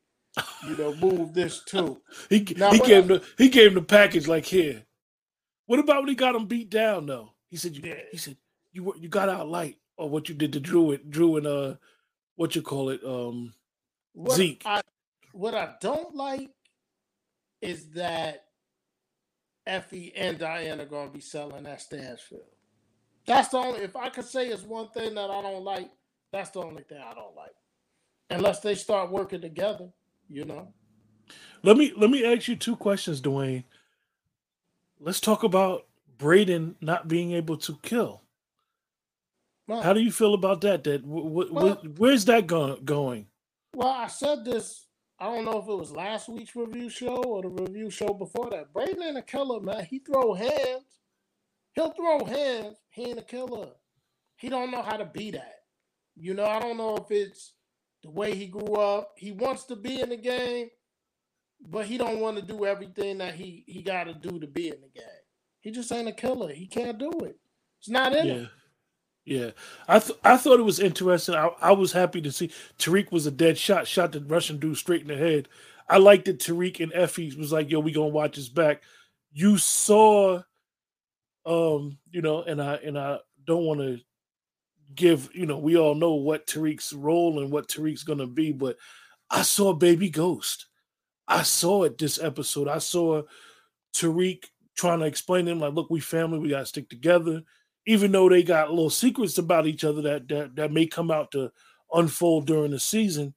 You 0.66 0.76
know, 0.76 0.94
move 0.94 1.34
this 1.34 1.62
too. 1.64 2.00
he 2.30 2.46
now, 2.56 2.72
he 2.72 2.78
gave 2.78 3.02
him 3.02 3.08
the 3.08 3.24
he 3.36 3.48
gave 3.48 3.68
him 3.68 3.74
the 3.74 3.82
package 3.82 4.26
like 4.26 4.46
here. 4.46 4.84
What 5.66 5.78
about 5.78 6.00
when 6.00 6.08
he 6.08 6.14
got 6.14 6.34
him 6.34 6.46
beat 6.46 6.70
down 6.70 7.06
though? 7.06 7.32
He 7.48 7.56
said 7.56 7.76
you, 7.76 7.82
yeah. 7.84 8.00
he 8.10 8.16
said 8.16 8.36
you 8.72 8.94
you 8.98 9.08
got 9.08 9.28
out 9.28 9.48
light 9.48 9.76
or 9.96 10.08
what 10.08 10.28
you 10.28 10.34
did 10.34 10.52
to 10.54 10.60
Dru 10.60 10.92
it 10.92 11.10
Dru 11.10 11.36
and 11.36 11.46
uh 11.46 11.74
what 12.36 12.56
you 12.56 12.62
call 12.62 12.88
it 12.88 13.04
um 13.04 13.52
what 14.14 14.36
Zeke. 14.36 14.62
I, 14.64 14.80
what 15.32 15.54
I 15.54 15.74
don't 15.80 16.14
like 16.14 16.50
is 17.60 17.90
that 17.90 18.44
Effie 19.66 20.12
and 20.16 20.38
Diane 20.38 20.80
are 20.80 20.86
going 20.86 21.08
to 21.08 21.14
be 21.14 21.20
selling 21.20 21.64
that 21.64 21.80
Stansfield. 21.80 22.42
That's 23.26 23.48
the 23.48 23.58
only, 23.58 23.80
if 23.80 23.96
I 23.96 24.08
could 24.08 24.24
say 24.24 24.48
it's 24.48 24.62
one 24.62 24.88
thing 24.88 25.14
that 25.14 25.30
I 25.30 25.42
don't 25.42 25.64
like, 25.64 25.90
that's 26.32 26.50
the 26.50 26.60
only 26.60 26.82
thing 26.82 26.98
I 26.98 27.14
don't 27.14 27.36
like. 27.36 27.54
Unless 28.30 28.60
they 28.60 28.74
start 28.74 29.10
working 29.10 29.40
together, 29.40 29.88
you 30.28 30.44
know. 30.44 30.68
Let 31.62 31.76
me 31.76 31.92
let 31.96 32.10
me 32.10 32.24
ask 32.24 32.48
you 32.48 32.56
two 32.56 32.76
questions, 32.76 33.20
Dwayne. 33.20 33.64
Let's 34.98 35.20
talk 35.20 35.42
about 35.42 35.86
Brayden 36.18 36.74
not 36.80 37.08
being 37.08 37.32
able 37.32 37.56
to 37.58 37.78
kill. 37.82 38.22
Well, 39.68 39.82
How 39.82 39.92
do 39.92 40.00
you 40.00 40.10
feel 40.10 40.34
about 40.34 40.60
that? 40.62 40.82
That 40.84 41.02
w- 41.02 41.28
w- 41.28 41.52
well, 41.52 41.82
where's 41.96 42.24
that 42.24 42.46
go- 42.46 42.76
going? 42.76 43.26
Well, 43.74 43.88
I 43.88 44.06
said 44.08 44.44
this 44.44 44.86
I 45.18 45.26
don't 45.26 45.44
know 45.44 45.60
if 45.60 45.68
it 45.68 45.76
was 45.78 45.92
last 45.92 46.28
week's 46.28 46.56
review 46.56 46.88
show 46.88 47.22
or 47.22 47.42
the 47.42 47.48
review 47.48 47.90
show 47.90 48.12
before 48.12 48.50
that. 48.50 48.72
Brayden 48.72 49.00
ain't 49.06 49.16
a 49.18 49.22
killer, 49.22 49.60
man. 49.60 49.84
He 49.84 50.00
throw 50.00 50.34
hands. 50.34 51.01
He'll 51.72 51.92
throw 51.92 52.24
hands. 52.24 52.78
He 52.90 53.10
ain't 53.10 53.18
a 53.18 53.22
killer. 53.22 53.68
He 54.36 54.48
don't 54.48 54.70
know 54.70 54.82
how 54.82 54.96
to 54.96 55.04
be 55.04 55.30
that. 55.32 55.60
You 56.16 56.34
know, 56.34 56.44
I 56.44 56.60
don't 56.60 56.76
know 56.76 56.96
if 56.96 57.10
it's 57.10 57.52
the 58.02 58.10
way 58.10 58.34
he 58.34 58.46
grew 58.46 58.74
up. 58.74 59.12
He 59.16 59.32
wants 59.32 59.64
to 59.64 59.76
be 59.76 60.00
in 60.00 60.10
the 60.10 60.16
game, 60.16 60.68
but 61.66 61.86
he 61.86 61.96
don't 61.96 62.20
want 62.20 62.36
to 62.36 62.42
do 62.42 62.66
everything 62.66 63.18
that 63.18 63.34
he 63.34 63.64
he 63.66 63.82
got 63.82 64.04
to 64.04 64.14
do 64.14 64.38
to 64.38 64.46
be 64.46 64.68
in 64.68 64.80
the 64.80 65.00
game. 65.00 65.08
He 65.60 65.70
just 65.70 65.92
ain't 65.92 66.08
a 66.08 66.12
killer. 66.12 66.52
He 66.52 66.66
can't 66.66 66.98
do 66.98 67.10
it. 67.20 67.38
It's 67.78 67.88
not 67.88 68.14
in 68.14 68.26
yeah. 68.26 68.34
him. 68.34 68.50
Yeah, 69.24 69.50
I 69.86 70.00
th- 70.00 70.18
I 70.24 70.36
thought 70.36 70.58
it 70.58 70.64
was 70.64 70.80
interesting. 70.80 71.36
I, 71.36 71.50
I 71.60 71.72
was 71.72 71.92
happy 71.92 72.20
to 72.22 72.32
see 72.32 72.50
Tariq 72.78 73.12
was 73.12 73.26
a 73.26 73.30
dead 73.30 73.56
shot, 73.56 73.86
shot 73.86 74.10
the 74.10 74.20
Russian 74.20 74.58
dude 74.58 74.76
straight 74.76 75.02
in 75.02 75.08
the 75.08 75.16
head. 75.16 75.48
I 75.88 75.98
liked 75.98 76.24
that 76.24 76.40
Tariq 76.40 76.80
and 76.80 76.92
Effie 76.92 77.34
was 77.36 77.52
like, 77.52 77.70
"Yo, 77.70 77.78
we 77.78 77.92
gonna 77.92 78.08
watch 78.08 78.34
his 78.34 78.48
back." 78.48 78.82
You 79.32 79.58
saw, 79.58 80.42
um, 81.44 81.98
you 82.10 82.22
know, 82.22 82.42
and 82.42 82.62
I 82.62 82.74
and 82.76 82.98
I 82.98 83.18
don't 83.46 83.64
want 83.64 83.80
to 83.80 83.98
give, 84.94 85.28
you 85.34 85.46
know, 85.46 85.58
we 85.58 85.76
all 85.76 85.94
know 85.94 86.14
what 86.14 86.46
Tariq's 86.46 86.92
role 86.92 87.40
and 87.40 87.50
what 87.50 87.68
Tariq's 87.68 88.04
gonna 88.04 88.26
be, 88.26 88.52
but 88.52 88.76
I 89.30 89.42
saw 89.42 89.72
Baby 89.72 90.10
Ghost. 90.10 90.66
I 91.26 91.42
saw 91.42 91.84
it 91.84 91.98
this 91.98 92.22
episode. 92.22 92.68
I 92.68 92.78
saw 92.78 93.22
Tariq 93.94 94.44
trying 94.76 95.00
to 95.00 95.06
explain 95.06 95.46
to 95.46 95.52
him 95.52 95.60
like, 95.60 95.74
"Look, 95.74 95.90
we 95.90 96.00
family. 96.00 96.38
We 96.38 96.50
gotta 96.50 96.66
stick 96.66 96.88
together." 96.88 97.42
Even 97.86 98.12
though 98.12 98.28
they 98.28 98.42
got 98.42 98.70
little 98.70 98.90
secrets 98.90 99.38
about 99.38 99.66
each 99.66 99.84
other 99.84 100.02
that 100.02 100.28
that 100.28 100.56
that 100.56 100.72
may 100.72 100.86
come 100.86 101.10
out 101.10 101.32
to 101.32 101.50
unfold 101.92 102.46
during 102.46 102.70
the 102.70 102.78
season, 102.78 103.34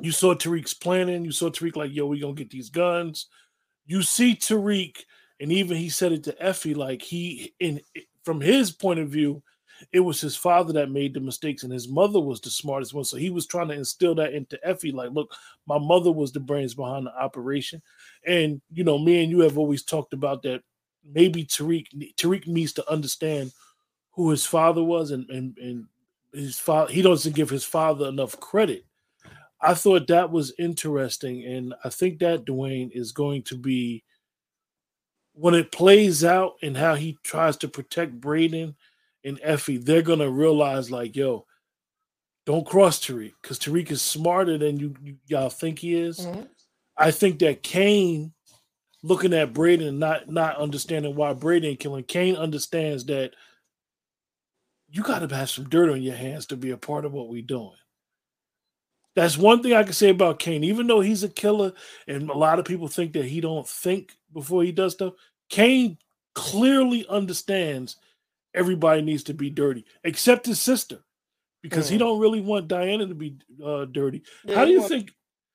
you 0.00 0.12
saw 0.12 0.34
Tariq's 0.34 0.74
planning. 0.74 1.24
You 1.24 1.32
saw 1.32 1.50
Tariq 1.50 1.76
like, 1.76 1.92
"Yo, 1.92 2.06
we 2.06 2.20
gonna 2.20 2.34
get 2.34 2.50
these 2.50 2.70
guns." 2.70 3.26
You 3.86 4.02
see 4.02 4.34
Tariq, 4.34 4.96
and 5.40 5.52
even 5.52 5.76
he 5.76 5.88
said 5.88 6.12
it 6.12 6.24
to 6.24 6.42
Effie, 6.42 6.74
like 6.74 7.02
he 7.02 7.54
in 7.60 7.80
from 8.24 8.40
his 8.40 8.70
point 8.70 9.00
of 9.00 9.08
view, 9.08 9.42
it 9.92 10.00
was 10.00 10.20
his 10.20 10.36
father 10.36 10.72
that 10.74 10.90
made 10.90 11.14
the 11.14 11.20
mistakes 11.20 11.62
and 11.62 11.72
his 11.72 11.88
mother 11.88 12.20
was 12.20 12.40
the 12.40 12.50
smartest 12.50 12.94
one. 12.94 13.04
So 13.04 13.16
he 13.16 13.30
was 13.30 13.46
trying 13.46 13.68
to 13.68 13.74
instill 13.74 14.14
that 14.16 14.32
into 14.32 14.58
Effie. 14.66 14.92
Like, 14.92 15.10
look, 15.10 15.34
my 15.66 15.78
mother 15.78 16.12
was 16.12 16.32
the 16.32 16.40
brains 16.40 16.74
behind 16.74 17.06
the 17.06 17.16
operation. 17.16 17.82
And, 18.26 18.60
you 18.72 18.84
know, 18.84 18.98
me 18.98 19.22
and 19.22 19.30
you 19.30 19.40
have 19.40 19.58
always 19.58 19.82
talked 19.82 20.12
about 20.12 20.42
that 20.42 20.62
maybe 21.04 21.44
Tariq 21.44 22.14
Tariq 22.16 22.46
needs 22.46 22.72
to 22.74 22.90
understand 22.90 23.52
who 24.12 24.30
his 24.30 24.46
father 24.46 24.82
was 24.82 25.10
and 25.10 25.28
and, 25.28 25.58
and 25.58 25.86
his 26.32 26.58
father 26.58 26.92
he 26.92 27.02
doesn't 27.02 27.34
give 27.34 27.50
his 27.50 27.64
father 27.64 28.08
enough 28.08 28.38
credit. 28.40 28.84
I 29.60 29.74
thought 29.74 30.06
that 30.08 30.30
was 30.30 30.54
interesting. 30.58 31.44
And 31.44 31.74
I 31.84 31.88
think 31.88 32.18
that 32.18 32.44
Dwayne 32.44 32.90
is 32.92 33.12
going 33.12 33.42
to 33.44 33.56
be 33.56 34.03
when 35.34 35.54
it 35.54 35.72
plays 35.72 36.24
out 36.24 36.54
and 36.62 36.76
how 36.76 36.94
he 36.94 37.18
tries 37.22 37.56
to 37.58 37.68
protect 37.68 38.20
Brayden 38.20 38.74
and 39.24 39.40
Effie, 39.42 39.78
they're 39.78 40.02
gonna 40.02 40.30
realize 40.30 40.90
like, 40.90 41.16
yo, 41.16 41.46
don't 42.46 42.66
cross 42.66 43.00
Tariq 43.00 43.32
because 43.42 43.58
Tariq 43.58 43.90
is 43.90 44.02
smarter 44.02 44.58
than 44.58 44.78
you, 44.78 44.94
you 45.26 45.36
all 45.36 45.50
think 45.50 45.78
he 45.78 45.94
is. 45.94 46.20
Mm-hmm. 46.20 46.42
I 46.96 47.10
think 47.10 47.40
that 47.40 47.62
Cane 47.62 48.32
looking 49.02 49.34
at 49.34 49.52
Brayden 49.52 49.88
and 49.88 49.98
not 49.98 50.28
not 50.28 50.56
understanding 50.56 51.14
why 51.14 51.34
Brayden 51.34 51.78
killing 51.78 52.04
Cane 52.04 52.36
understands 52.36 53.04
that 53.06 53.32
you 54.88 55.02
got 55.02 55.28
to 55.28 55.34
have 55.34 55.50
some 55.50 55.68
dirt 55.68 55.90
on 55.90 56.02
your 56.02 56.14
hands 56.14 56.46
to 56.46 56.56
be 56.56 56.70
a 56.70 56.76
part 56.76 57.04
of 57.04 57.12
what 57.12 57.28
we're 57.28 57.42
doing. 57.42 57.72
That's 59.16 59.36
one 59.38 59.62
thing 59.62 59.72
I 59.72 59.82
can 59.82 59.92
say 59.92 60.10
about 60.10 60.38
Kane. 60.38 60.64
Even 60.64 60.86
though 60.86 61.00
he's 61.00 61.22
a 61.22 61.28
killer, 61.28 61.72
and 62.06 62.30
a 62.30 62.36
lot 62.36 62.58
of 62.58 62.64
people 62.64 62.88
think 62.88 63.12
that 63.12 63.24
he 63.24 63.40
don't 63.40 63.66
think 63.66 64.12
before 64.34 64.62
he 64.62 64.72
does 64.72 64.92
stuff, 64.92 65.14
Cane 65.48 65.98
clearly 66.34 67.06
understands 67.08 67.96
everybody 68.52 69.02
needs 69.02 69.24
to 69.24 69.34
be 69.34 69.50
dirty, 69.50 69.84
except 70.02 70.46
his 70.46 70.60
sister, 70.60 70.98
because 71.62 71.88
mm. 71.88 71.92
he 71.92 71.98
don't 71.98 72.20
really 72.20 72.40
want 72.40 72.68
Diana 72.68 73.06
to 73.06 73.14
be 73.14 73.38
uh, 73.64 73.86
dirty. 73.86 74.22
Yeah, 74.44 74.56
how 74.56 74.64
do 74.64 74.72
you 74.72 74.80
want, 74.80 74.90
think? 74.90 75.10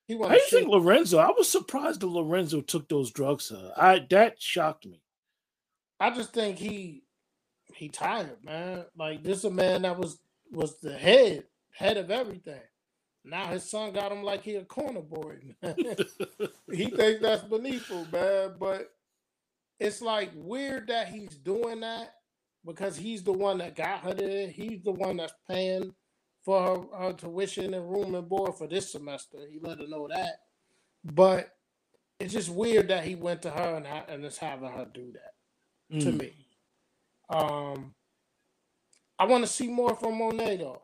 How 0.08 0.28
do 0.28 0.34
you 0.34 0.50
think 0.50 0.68
Lorenzo? 0.68 1.18
I 1.18 1.30
was 1.36 1.48
surprised 1.48 2.00
that 2.00 2.06
Lorenzo 2.06 2.60
took 2.60 2.88
those 2.88 3.12
drugs. 3.12 3.52
Uh, 3.52 3.72
I 3.76 4.06
that 4.10 4.42
shocked 4.42 4.86
me. 4.86 5.02
I 6.00 6.10
just 6.10 6.32
think 6.32 6.58
he 6.58 7.04
he 7.74 7.88
tired, 7.88 8.42
man. 8.44 8.84
Like 8.96 9.22
this, 9.22 9.38
is 9.38 9.44
a 9.44 9.50
man 9.50 9.82
that 9.82 9.98
was 9.98 10.18
was 10.50 10.78
the 10.80 10.96
head 10.96 11.44
head 11.72 11.96
of 11.96 12.10
everything. 12.10 12.60
Now 13.24 13.46
his 13.46 13.68
son 13.68 13.92
got 13.92 14.12
him 14.12 14.22
like 14.22 14.42
he 14.42 14.54
a 14.56 14.64
corner 14.64 15.02
boy. 15.02 15.36
he 16.72 16.86
thinks 16.86 17.22
that's 17.22 17.44
beneath 17.44 17.88
him, 17.88 18.06
man. 18.10 18.54
But 18.58 18.92
it's 19.78 20.00
like 20.00 20.30
weird 20.34 20.88
that 20.88 21.08
he's 21.08 21.36
doing 21.36 21.80
that 21.80 22.14
because 22.64 22.96
he's 22.96 23.22
the 23.22 23.32
one 23.32 23.58
that 23.58 23.76
got 23.76 24.00
her 24.00 24.14
there. 24.14 24.48
He's 24.48 24.82
the 24.82 24.92
one 24.92 25.18
that's 25.18 25.34
paying 25.48 25.94
for 26.44 26.62
her, 26.92 26.98
her 26.98 27.12
tuition 27.12 27.74
and 27.74 27.90
room 27.90 28.14
and 28.14 28.28
board 28.28 28.54
for 28.54 28.66
this 28.66 28.92
semester. 28.92 29.38
He 29.50 29.58
let 29.60 29.78
her 29.78 29.86
know 29.86 30.08
that. 30.08 30.40
But 31.04 31.54
it's 32.18 32.32
just 32.32 32.50
weird 32.50 32.88
that 32.88 33.04
he 33.04 33.14
went 33.14 33.42
to 33.42 33.50
her 33.50 33.76
and, 33.76 33.86
and 33.86 34.24
is 34.24 34.38
having 34.38 34.70
her 34.70 34.86
do 34.92 35.12
that 35.12 35.96
mm. 35.96 36.02
to 36.02 36.12
me. 36.12 36.32
Um, 37.30 37.94
I 39.18 39.24
want 39.26 39.44
to 39.44 39.50
see 39.50 39.68
more 39.68 39.94
from 39.94 40.18
Monet 40.18 40.58
though. 40.58 40.82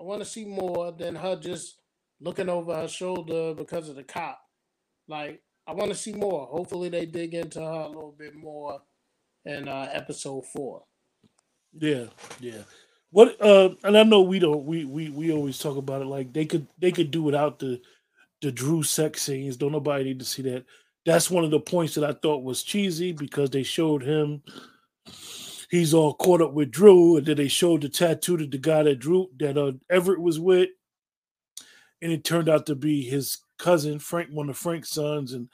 I 0.00 0.04
want 0.04 0.22
to 0.22 0.28
see 0.28 0.44
more 0.44 0.92
than 0.92 1.14
her 1.16 1.36
just 1.36 1.78
looking 2.20 2.48
over 2.48 2.74
her 2.74 2.88
shoulder 2.88 3.54
because 3.54 3.88
of 3.88 3.96
the 3.96 4.04
cop. 4.04 4.40
Like 5.08 5.42
I 5.66 5.72
want 5.72 5.90
to 5.90 5.96
see 5.96 6.12
more. 6.12 6.46
Hopefully 6.46 6.88
they 6.88 7.06
dig 7.06 7.34
into 7.34 7.60
her 7.60 7.82
a 7.82 7.88
little 7.88 8.14
bit 8.16 8.34
more 8.34 8.80
in 9.44 9.68
uh, 9.68 9.88
episode 9.92 10.46
four. 10.46 10.84
Yeah, 11.72 12.04
yeah. 12.40 12.62
What 13.10 13.40
uh 13.40 13.70
and 13.84 13.96
I 13.96 14.02
know 14.02 14.20
we 14.20 14.38
don't 14.38 14.64
we 14.64 14.84
we 14.84 15.08
we 15.08 15.32
always 15.32 15.58
talk 15.58 15.78
about 15.78 16.02
it 16.02 16.06
like 16.06 16.32
they 16.32 16.44
could 16.44 16.66
they 16.78 16.92
could 16.92 17.10
do 17.10 17.22
without 17.22 17.58
the 17.58 17.80
the 18.42 18.52
Dru 18.52 18.82
sex 18.82 19.22
scenes. 19.22 19.56
Don't 19.56 19.72
nobody 19.72 20.04
need 20.04 20.18
to 20.18 20.24
see 20.24 20.42
that. 20.42 20.64
That's 21.06 21.30
one 21.30 21.44
of 21.44 21.50
the 21.50 21.60
points 21.60 21.94
that 21.94 22.04
I 22.04 22.12
thought 22.12 22.44
was 22.44 22.62
cheesy 22.62 23.12
because 23.12 23.50
they 23.50 23.62
showed 23.62 24.02
him 24.02 24.42
he's 25.68 25.94
all 25.94 26.14
caught 26.14 26.42
up 26.42 26.52
with 26.52 26.70
Dru, 26.70 27.16
and 27.16 27.26
then 27.26 27.36
they 27.36 27.48
showed 27.48 27.82
the 27.82 27.88
tattoo 27.88 28.36
to 28.36 28.46
the 28.46 28.58
guy 28.58 28.82
that 28.82 28.98
Dru 28.98 29.28
that 29.38 29.56
uh, 29.56 29.72
Everett 29.90 30.20
was 30.20 30.40
with, 30.40 30.70
and 32.02 32.12
it 32.12 32.24
turned 32.24 32.48
out 32.48 32.66
to 32.66 32.74
be 32.74 33.02
his 33.02 33.38
cousin 33.58 33.98
Frank, 33.98 34.30
one 34.30 34.48
of 34.48 34.56
Frank's 34.56 34.90
sons. 34.90 35.32
And 35.32 35.48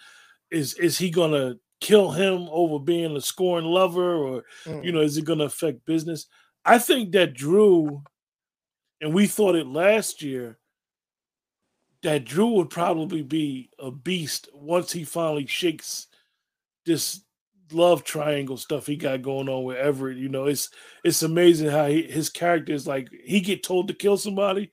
is 0.50 0.75
is 0.75 0.99
he 0.99 1.11
gonna 1.11 1.56
kill 1.80 2.12
him 2.12 2.49
over 2.50 2.78
being 2.78 3.16
a 3.16 3.21
scorned 3.21 3.66
lover, 3.66 4.14
or 4.14 4.44
mm. 4.64 4.85
you 4.85 4.92
know, 4.92 5.00
is 5.00 5.18
it 5.18 5.25
gonna 5.25 5.44
affect 5.44 5.85
business? 5.85 6.26
I 6.64 6.78
think 6.78 7.12
that 7.12 7.35
Dru, 7.35 8.02
and 9.00 9.12
we 9.12 9.26
thought 9.26 9.56
it 9.56 9.66
last 9.66 10.23
year, 10.23 10.59
that 12.02 12.25
Drew 12.25 12.49
would 12.52 12.71
probably 12.71 13.23
be 13.23 13.71
a 13.78 13.90
beast 13.90 14.49
once 14.54 14.92
he 14.92 15.04
finally 15.04 15.47
shakes 15.47 16.06
this 16.87 17.21
love 17.73 18.04
triangle 18.04 18.56
stuff 18.56 18.87
he 18.87 18.97
got 18.97 19.23
going 19.23 19.49
on 19.49 19.64
with 19.64 19.76
Everett. 19.76 20.18
You 20.18 20.28
know, 20.28 20.47
it's 20.47 20.71
it's 21.02 21.23
amazing 21.23 21.71
how 21.71 21.87
he, 21.87 22.02
his 22.02 22.30
character 22.30 22.73
is 22.73 22.87
like 22.87 23.09
he 23.25 23.40
get 23.40 23.62
told 23.62 23.88
to 23.88 23.94
kill 23.94 24.16
somebody, 24.16 24.71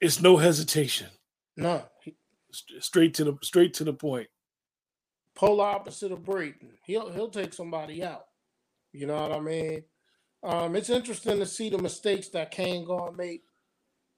it's 0.00 0.20
no 0.20 0.36
hesitation. 0.36 1.08
No, 1.56 1.84
straight 2.80 3.14
to 3.14 3.24
the 3.24 3.38
straight 3.42 3.74
to 3.74 3.84
the 3.84 3.92
point. 3.92 4.28
Polar 5.34 5.66
opposite 5.66 6.12
of 6.12 6.20
Brayden. 6.20 6.72
He'll 6.84 7.10
he'll 7.10 7.30
take 7.30 7.52
somebody 7.52 8.02
out. 8.02 8.26
You 8.92 9.06
know 9.06 9.20
what 9.20 9.32
I 9.32 9.40
mean? 9.40 9.84
Um, 10.42 10.76
it's 10.76 10.90
interesting 10.90 11.38
to 11.38 11.46
see 11.46 11.68
the 11.68 11.78
mistakes 11.78 12.28
that 12.28 12.50
Cane 12.50 12.84
gonna 12.84 13.12
make, 13.16 13.42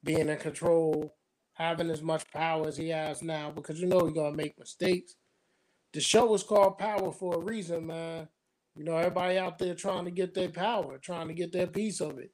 being 0.04 0.28
in 0.28 0.36
control, 0.38 1.14
having 1.54 1.90
as 1.90 2.02
much 2.02 2.30
power 2.30 2.68
as 2.68 2.76
he 2.76 2.90
has 2.90 3.22
now, 3.22 3.50
because 3.50 3.80
you 3.80 3.86
know 3.86 4.04
he's 4.04 4.14
gonna 4.14 4.36
make 4.36 4.58
mistakes 4.58 5.14
the 5.92 6.00
show 6.00 6.32
is 6.34 6.42
called 6.42 6.78
Power 6.78 7.12
for 7.12 7.34
a 7.34 7.44
reason, 7.44 7.86
man. 7.86 8.28
You 8.76 8.84
know, 8.84 8.96
everybody 8.96 9.36
out 9.36 9.58
there 9.58 9.74
trying 9.74 10.04
to 10.04 10.10
get 10.10 10.34
their 10.34 10.48
power, 10.48 10.98
trying 10.98 11.28
to 11.28 11.34
get 11.34 11.52
their 11.52 11.66
piece 11.66 12.00
of 12.00 12.18
it. 12.18 12.30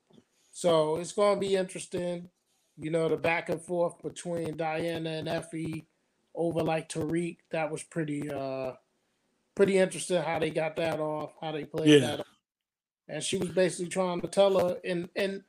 So 0.53 0.97
it's 0.97 1.13
going 1.13 1.37
to 1.37 1.41
be 1.41 1.57
interesting. 1.57 2.29
You 2.77 2.91
know, 2.91 3.09
the 3.09 3.17
back 3.17 3.49
and 3.49 3.61
forth 3.61 4.03
between 4.03 4.57
Diana 4.57 5.11
and 5.11 5.29
Effie 5.29 5.87
over 6.35 6.63
like 6.63 6.89
Tariq. 6.89 7.39
That 7.51 7.71
was 7.71 7.83
pretty, 7.83 8.31
uh, 8.31 8.73
pretty 9.55 9.79
interesting 9.79 10.23
how 10.23 10.39
they 10.39 10.51
got 10.51 10.77
that 10.77 11.01
off, 11.01 11.33
how 11.41 11.53
they 11.53 11.65
played 11.65 11.89
yeah. 11.89 11.99
that. 12.07 12.21
Off. 12.21 12.27
And 13.09 13.23
she 13.23 13.39
was 13.39 13.49
basically 13.49 13.89
trying 13.89 14.21
to 14.21 14.29
tell 14.29 14.59
her 14.59 14.77
in 14.85 15.09
in 15.15 15.45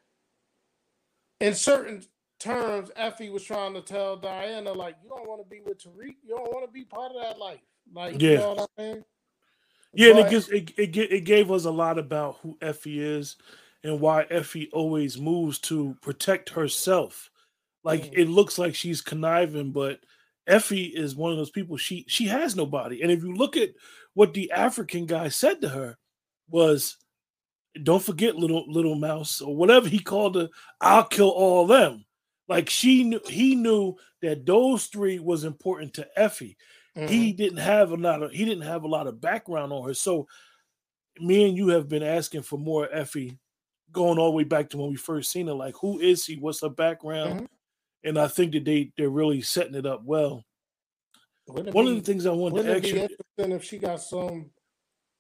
in 1.40 1.54
certain 1.54 2.04
terms, 2.40 2.92
Effie 2.96 3.30
was 3.30 3.44
trying 3.44 3.74
to 3.74 3.82
tell 3.82 4.16
Diana 4.16 4.72
like, 4.72 4.96
you 5.04 5.10
don't 5.10 5.28
want 5.28 5.42
to 5.44 5.50
be 5.50 5.62
with 5.62 5.84
Tariq. 5.84 6.16
You 6.24 6.30
don't 6.30 6.52
want 6.54 6.66
to 6.66 6.72
be 6.72 6.84
part 6.84 7.12
of 7.12 7.22
that 7.22 7.40
life. 7.40 7.60
Like, 7.94 8.22
yeah. 8.22 8.32
You 8.32 8.38
know 8.38 8.68
I 8.78 8.82
mean? 8.82 9.04
Yeah, 9.94 10.14
but, 10.14 10.18
and 10.18 10.28
it, 10.28 10.30
gives, 10.30 10.50
it, 10.50 10.72
it, 10.78 10.98
it 10.98 11.26
gave 11.26 11.52
us 11.52 11.66
a 11.66 11.72
lot 11.72 11.98
about 11.98 12.38
who 12.42 12.58
Effie 12.62 13.02
is 13.02 13.36
and 13.84 14.00
why 14.00 14.24
Effie 14.30 14.70
always 14.74 15.20
moves 15.20 15.60
to 15.60 15.96
protect 16.02 16.50
herself. 16.50 17.30
Like 17.84 18.06
mm. 18.06 18.14
it 18.14 18.30
looks 18.30 18.58
like 18.58 18.76
she's 18.76 19.02
conniving, 19.02 19.72
but 19.72 20.00
Effie 20.46 20.86
is 20.86 21.16
one 21.16 21.32
of 21.32 21.38
those 21.38 21.50
people. 21.50 21.78
She 21.78 22.06
she 22.08 22.26
has 22.26 22.56
nobody. 22.56 23.02
And 23.02 23.12
if 23.12 23.24
you 23.24 23.34
look 23.34 23.58
at 23.58 23.70
what 24.14 24.34
the 24.34 24.52
African 24.52 25.06
guy 25.06 25.30
said 25.30 25.62
to 25.62 25.70
her, 25.70 25.98
was 26.50 26.98
don't 27.84 28.04
forget 28.04 28.36
little 28.36 28.66
little 28.68 28.96
mouse 28.96 29.42
or 29.42 29.56
whatever 29.56 29.88
he 29.88 30.00
called 30.00 30.36
her. 30.36 30.50
I'll 30.82 31.06
kill 31.06 31.30
all 31.30 31.68
them. 31.68 32.06
Like 32.48 32.70
she 32.70 33.04
knew 33.04 33.22
he 33.26 33.56
knew 33.56 33.96
that 34.22 34.46
those 34.46 34.88
three 34.88 35.20
was 35.20 35.44
important 35.44 35.94
to 35.96 36.08
Effie. 36.16 36.58
Mm-hmm. 36.98 37.08
He 37.08 37.32
didn't 37.32 37.60
have 37.60 37.92
a 37.92 37.96
lot 37.96 38.24
of 38.24 38.32
he 38.32 38.44
didn't 38.44 38.64
have 38.64 38.84
a 38.84 38.88
lot 38.88 39.06
of 39.06 39.22
background 39.22 39.72
on 39.72 39.88
her. 39.88 39.94
So 39.94 40.28
me 41.20 41.48
and 41.48 41.56
you 41.56 41.70
have 41.70 41.88
been 41.88 42.04
asking 42.04 42.42
for 42.42 42.58
more 42.58 42.90
Effie 42.92 43.38
going 43.92 44.18
all 44.18 44.32
the 44.32 44.38
way 44.38 44.44
back 44.44 44.70
to 44.70 44.78
when 44.78 44.90
we 44.90 44.96
first 44.96 45.32
seen 45.32 45.48
her. 45.48 45.54
Like, 45.54 45.76
who 45.80 46.00
is 46.00 46.26
he? 46.26 46.36
What's 46.36 46.62
her 46.62 46.70
background? 46.70 47.36
Mm-hmm. 47.36 47.46
And 48.04 48.18
I 48.18 48.28
think 48.28 48.54
that 48.54 48.66
they 48.66 48.92
they're 48.98 49.10
really 49.10 49.42
setting 49.42 49.76
it 49.76 49.86
up 49.86 50.04
well. 50.04 50.44
One 51.46 51.66
be, 51.66 51.92
of 51.92 51.96
the 51.96 52.02
things 52.02 52.26
I 52.26 52.32
want 52.32 52.56
to 52.56 52.76
ask 52.76 52.88
you, 52.88 52.96
interesting 52.96 53.52
if 53.52 53.64
she 53.64 53.78
got 53.78 54.02
some 54.02 54.50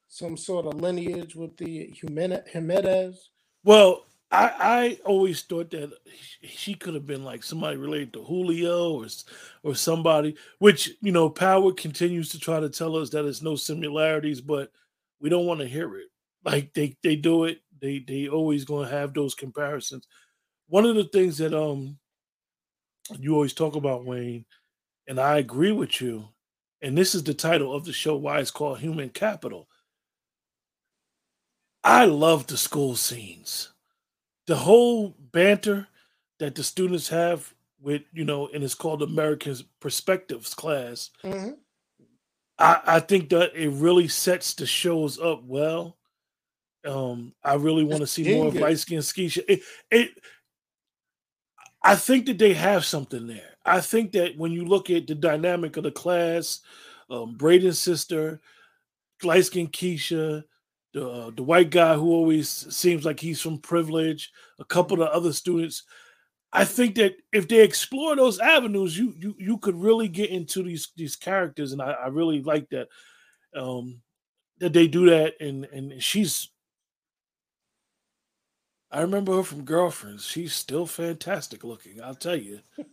some 0.07 0.35
sort 0.35 0.65
of 0.65 0.81
lineage 0.81 1.35
with 1.35 1.55
the 1.57 1.93
Jimenez. 1.93 3.29
Well, 3.63 4.06
I, 4.29 4.51
I 4.59 4.99
always 5.05 5.41
thought 5.41 5.71
that 5.71 5.93
she 6.41 6.73
could 6.73 6.93
have 6.95 7.05
been 7.05 7.23
like 7.23 7.43
somebody 7.43 7.77
related 7.77 8.13
to 8.13 8.23
Julio 8.23 8.99
or 9.01 9.07
or 9.63 9.73
somebody, 9.75 10.35
which 10.59 10.91
you 11.01 11.13
know, 11.13 11.29
Power 11.29 11.71
continues 11.71 12.29
to 12.29 12.39
try 12.39 12.59
to 12.59 12.69
tell 12.69 12.97
us 12.97 13.09
that 13.11 13.25
it's 13.25 13.41
no 13.41 13.55
similarities, 13.55 14.41
but 14.41 14.69
we 15.21 15.29
don't 15.29 15.45
want 15.45 15.61
to 15.61 15.67
hear 15.67 15.97
it. 15.97 16.07
Like 16.43 16.73
they 16.73 16.97
they 17.03 17.15
do 17.15 17.45
it, 17.45 17.61
they 17.79 17.99
they 17.99 18.27
always 18.27 18.65
to 18.65 18.79
have 18.81 19.13
those 19.13 19.33
comparisons. 19.33 20.05
One 20.67 20.85
of 20.85 20.95
the 20.95 21.05
things 21.05 21.37
that 21.37 21.53
um 21.53 21.97
you 23.17 23.33
always 23.33 23.53
talk 23.53 23.75
about 23.75 24.05
Wayne, 24.05 24.45
and 25.07 25.19
I 25.21 25.37
agree 25.37 25.71
with 25.71 26.01
you, 26.01 26.27
and 26.81 26.97
this 26.97 27.15
is 27.15 27.23
the 27.23 27.33
title 27.33 27.73
of 27.73 27.85
the 27.85 27.93
show, 27.93 28.17
why 28.17 28.39
it's 28.39 28.51
called 28.51 28.79
Human 28.79 29.09
Capital. 29.09 29.69
I 31.85 32.03
love 32.05 32.47
the 32.47 32.57
school 32.57 32.97
scenes 32.97 33.69
the 34.47 34.55
whole 34.55 35.15
banter 35.31 35.87
that 36.39 36.55
the 36.55 36.63
students 36.63 37.09
have 37.09 37.53
with 37.79 38.01
you 38.11 38.25
know, 38.25 38.49
and 38.53 38.63
it's 38.63 38.73
called 38.73 39.03
American 39.03 39.55
Perspectives 39.79 40.53
class. 40.53 41.11
Mm-hmm. 41.23 41.51
I, 42.57 42.81
I 42.85 42.99
think 42.99 43.29
that 43.29 43.53
it 43.55 43.69
really 43.69 44.07
sets 44.07 44.53
the 44.55 44.65
shows 44.65 45.19
up 45.19 45.43
well. 45.43 45.97
Um, 46.85 47.33
I 47.43 47.55
really 47.55 47.83
want 47.83 47.99
to 47.99 48.07
see 48.07 48.35
more 48.35 48.47
of 48.47 48.55
light 48.55 48.79
skin 48.79 49.01
ski. 49.01 49.31
It, 49.47 49.61
it, 49.91 50.11
I 51.83 51.95
think 51.95 52.25
that 52.25 52.37
they 52.37 52.53
have 52.53 52.85
something 52.85 53.27
there. 53.27 53.57
I 53.65 53.81
think 53.81 54.13
that 54.13 54.37
when 54.37 54.51
you 54.51 54.65
look 54.65 54.89
at 54.89 55.05
the 55.07 55.15
dynamic 55.15 55.77
of 55.77 55.83
the 55.83 55.91
class, 55.91 56.61
um, 57.09 57.37
Brayden's 57.37 57.79
sister, 57.79 58.39
light 59.21 59.45
skin 59.45 59.67
Keisha, 59.67 60.43
uh, 60.95 61.31
the 61.35 61.43
white 61.43 61.69
guy 61.69 61.95
who 61.95 62.11
always 62.11 62.49
seems 62.49 63.05
like 63.05 63.19
he's 63.19 63.41
from 63.41 63.59
privilege, 63.59 64.31
a 64.59 64.65
couple 64.65 65.01
of 65.01 65.09
other 65.09 65.33
students. 65.33 65.83
I 66.51 66.65
think 66.65 66.95
that 66.95 67.15
if 67.33 67.47
they 67.47 67.61
explore 67.61 68.15
those 68.15 68.39
avenues, 68.39 68.97
you 68.97 69.13
you 69.17 69.35
you 69.37 69.57
could 69.57 69.75
really 69.75 70.07
get 70.07 70.29
into 70.29 70.63
these 70.63 70.91
these 70.95 71.15
characters, 71.15 71.73
and 71.73 71.81
I, 71.81 71.91
I 71.91 72.07
really 72.07 72.41
like 72.41 72.69
that 72.69 72.87
um, 73.55 74.01
that 74.59 74.73
they 74.73 74.87
do 74.87 75.09
that. 75.09 75.35
And 75.41 75.65
and 75.65 76.01
she's, 76.01 76.49
I 78.89 79.01
remember 79.01 79.35
her 79.35 79.43
from 79.43 79.65
Girlfriends. 79.65 80.25
She's 80.25 80.53
still 80.53 80.87
fantastic 80.87 81.63
looking. 81.63 82.01
I'll 82.01 82.15
tell 82.15 82.37
you. 82.37 82.59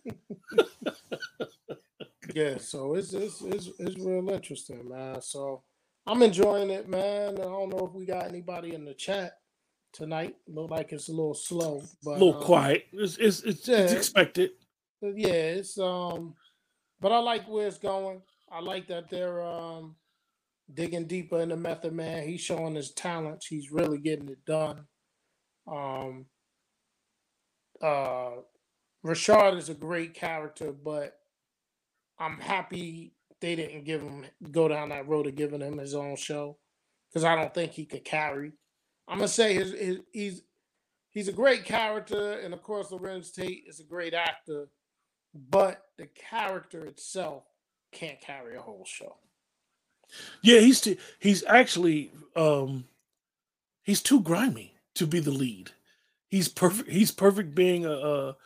yeah, 2.34 2.58
so 2.58 2.96
it's 2.96 3.12
it's 3.12 3.40
it's, 3.40 3.70
it's 3.78 3.98
real 3.98 4.28
interesting, 4.30 4.88
man. 4.88 5.22
So 5.22 5.62
I'm 6.06 6.22
enjoying 6.22 6.70
it, 6.70 6.88
man. 6.88 7.34
I 7.34 7.44
don't 7.44 7.70
know 7.70 7.86
if 7.86 7.94
we 7.94 8.04
got 8.04 8.26
anybody 8.26 8.74
in 8.74 8.84
the 8.84 8.94
chat 8.94 9.38
tonight. 9.92 10.36
Look 10.46 10.70
like 10.70 10.92
it's 10.92 11.08
a 11.08 11.12
little 11.12 11.34
slow, 11.34 11.82
but 12.02 12.10
a 12.10 12.12
little 12.12 12.36
um, 12.36 12.42
quiet. 12.42 12.86
It's 12.92 13.16
it's 13.16 13.42
it's, 13.42 13.66
yeah, 13.66 13.78
it's 13.78 13.92
expected. 13.92 14.50
Yeah, 15.00 15.32
it's 15.32 15.78
um, 15.78 16.34
but 17.00 17.12
I 17.12 17.18
like 17.18 17.48
where 17.48 17.66
it's 17.66 17.78
going. 17.78 18.22
I 18.50 18.60
like 18.60 18.88
that 18.88 19.08
they're 19.08 19.42
um 19.42 19.96
digging 20.72 21.06
deeper 21.06 21.40
into 21.40 21.56
Method 21.56 21.92
Man. 21.92 22.26
He's 22.26 22.40
showing 22.40 22.74
his 22.74 22.92
talents. 22.92 23.46
He's 23.46 23.70
really 23.70 23.98
getting 23.98 24.28
it 24.28 24.44
done. 24.46 24.86
Um, 25.66 26.26
uh, 27.82 28.32
Rashad 29.04 29.56
is 29.56 29.68
a 29.68 29.74
great 29.74 30.14
character, 30.14 30.72
but 30.72 31.18
I'm 32.18 32.38
happy 32.38 33.13
they 33.44 33.54
didn't 33.54 33.84
give 33.84 34.00
him 34.00 34.24
go 34.50 34.68
down 34.68 34.88
that 34.88 35.06
road 35.06 35.26
of 35.26 35.34
giving 35.34 35.60
him 35.60 35.76
his 35.76 35.94
own 35.94 36.16
show 36.16 36.56
because 37.10 37.24
I 37.24 37.36
don't 37.36 37.52
think 37.52 37.72
he 37.72 37.84
could 37.84 38.02
carry. 38.02 38.52
I'm 39.06 39.18
gonna 39.18 39.28
say 39.28 39.52
his, 39.52 39.72
his, 39.72 39.98
he's 40.12 40.42
he's 41.10 41.28
a 41.28 41.32
great 41.32 41.66
character, 41.66 42.38
and 42.38 42.54
of 42.54 42.62
course 42.62 42.88
Larenz 42.88 43.34
Tate 43.34 43.64
is 43.68 43.80
a 43.80 43.84
great 43.84 44.14
actor, 44.14 44.68
but 45.34 45.82
the 45.98 46.06
character 46.06 46.86
itself 46.86 47.44
can't 47.92 48.18
carry 48.18 48.56
a 48.56 48.62
whole 48.62 48.86
show. 48.86 49.14
Yeah, 50.42 50.60
he's 50.60 50.80
t- 50.80 50.98
he's 51.18 51.44
actually 51.44 52.12
um 52.36 52.86
he's 53.82 54.00
too 54.00 54.20
grimy 54.20 54.72
to 54.94 55.06
be 55.06 55.20
the 55.20 55.30
lead. 55.32 55.70
He's 56.28 56.48
perfect. 56.48 56.88
He's 56.88 57.10
perfect 57.10 57.54
being 57.54 57.84
a, 57.84 57.92
a 57.92 58.36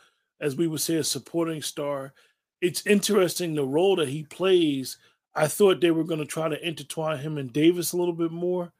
as 0.41 0.57
we 0.57 0.67
would 0.67 0.81
say 0.81 0.95
a 0.95 1.05
supporting 1.05 1.61
star 1.61 2.13
it's 2.61 2.85
interesting 2.85 3.55
the 3.55 3.65
role 3.65 3.95
that 3.97 4.09
he 4.09 4.23
plays. 4.23 4.97
I 5.35 5.47
thought 5.47 5.81
they 5.81 5.91
were 5.91 6.03
going 6.03 6.19
to 6.19 6.25
try 6.25 6.49
to 6.49 6.67
intertwine 6.67 7.19
him 7.19 7.37
and 7.37 7.53
Davis 7.53 7.93
a 7.93 7.97
little 7.97 8.13
bit 8.13 8.31
more, 8.31 8.73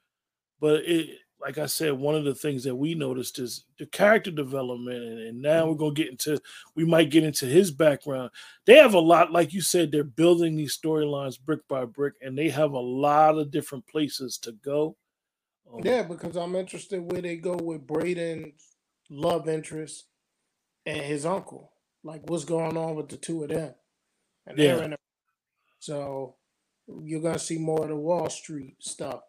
but 0.60 0.84
it, 0.86 1.10
like 1.40 1.58
I 1.58 1.68
said, 1.68 1.94
one 1.94 2.16
of 2.16 2.26
the 2.26 2.36
things 2.36 2.64
that 2.66 2.76
we 2.76 2.96
noticed 2.96 3.40
is 3.40 3.64
the 3.78 3.86
character 3.86 4.32
development, 4.32 4.98
and, 4.98 5.20
and 5.20 5.42
now 5.42 5.68
we're 5.68 5.76
going 5.76 5.96
to 5.96 6.02
get 6.02 6.12
into. 6.12 6.40
We 6.76 6.86
might 6.86 7.12
get 7.12 7.24
into 7.24 7.46
his 7.46 7.72
background. 7.72 8.32
They 8.66 8.76
have 8.76 8.94
a 8.94 9.00
lot, 9.00 9.32
like 9.32 9.54
you 9.54 9.62
said, 9.62 9.92
they're 9.92 10.04
building 10.04 10.58
these 10.58 10.78
storylines 10.78 11.40
brick 11.40 11.66
by 11.70 11.86
brick, 11.86 12.16
and 12.22 12.38
they 12.38 12.50
have 12.50 12.74
a 12.74 12.80
lot 12.80 13.38
of 13.38 13.52
different 13.52 13.88
places 13.88 14.38
to 14.40 14.52
go. 14.52 14.98
Um, 15.72 15.82
yeah, 15.84 16.04
because 16.04 16.36
I'm 16.36 16.56
interested 16.56 17.10
where 17.10 17.22
they 17.22 17.38
go 17.38 17.56
with 17.56 17.88
Brayden's 17.88 18.76
love 19.10 19.48
interest 19.48 20.06
and 20.86 21.00
his 21.00 21.26
uncle 21.26 21.69
like 22.04 22.30
what's 22.30 22.46
going 22.46 22.78
on 22.78 22.96
with 22.96 23.10
the 23.10 23.18
two 23.18 23.44
of 23.44 23.50
them. 23.50 23.74
And 24.48 24.58
yeah. 24.58 24.76
they're 24.76 24.86
in 24.86 24.94
a, 24.94 24.98
so 25.80 26.36
you're 27.04 27.22
gonna 27.22 27.40
see 27.40 27.58
more 27.58 27.84
of 27.84 27.90
the 27.90 27.96
Wall 27.96 28.30
Street 28.30 28.78
stuff. 28.80 29.22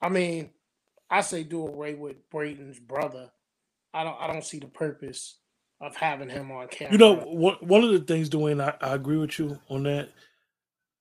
I 0.00 0.08
mean, 0.08 0.50
I 1.10 1.20
say 1.20 1.42
do 1.42 1.66
away 1.66 1.94
with 1.94 2.28
Brayden's 2.30 2.78
brother. 2.78 3.30
I 3.92 4.04
don't 4.04 4.16
I 4.20 4.26
don't 4.26 4.44
see 4.44 4.58
the 4.58 4.66
purpose 4.66 5.36
of 5.80 5.96
having 5.96 6.28
him 6.28 6.50
on 6.50 6.68
camera. 6.68 6.92
You 6.92 6.98
know, 6.98 7.14
one 7.14 7.56
one 7.60 7.84
of 7.84 7.92
the 7.92 8.00
things, 8.00 8.30
Dwayne, 8.30 8.62
I, 8.62 8.74
I 8.84 8.94
agree 8.94 9.18
with 9.18 9.38
you 9.38 9.60
on 9.68 9.84
that. 9.84 10.10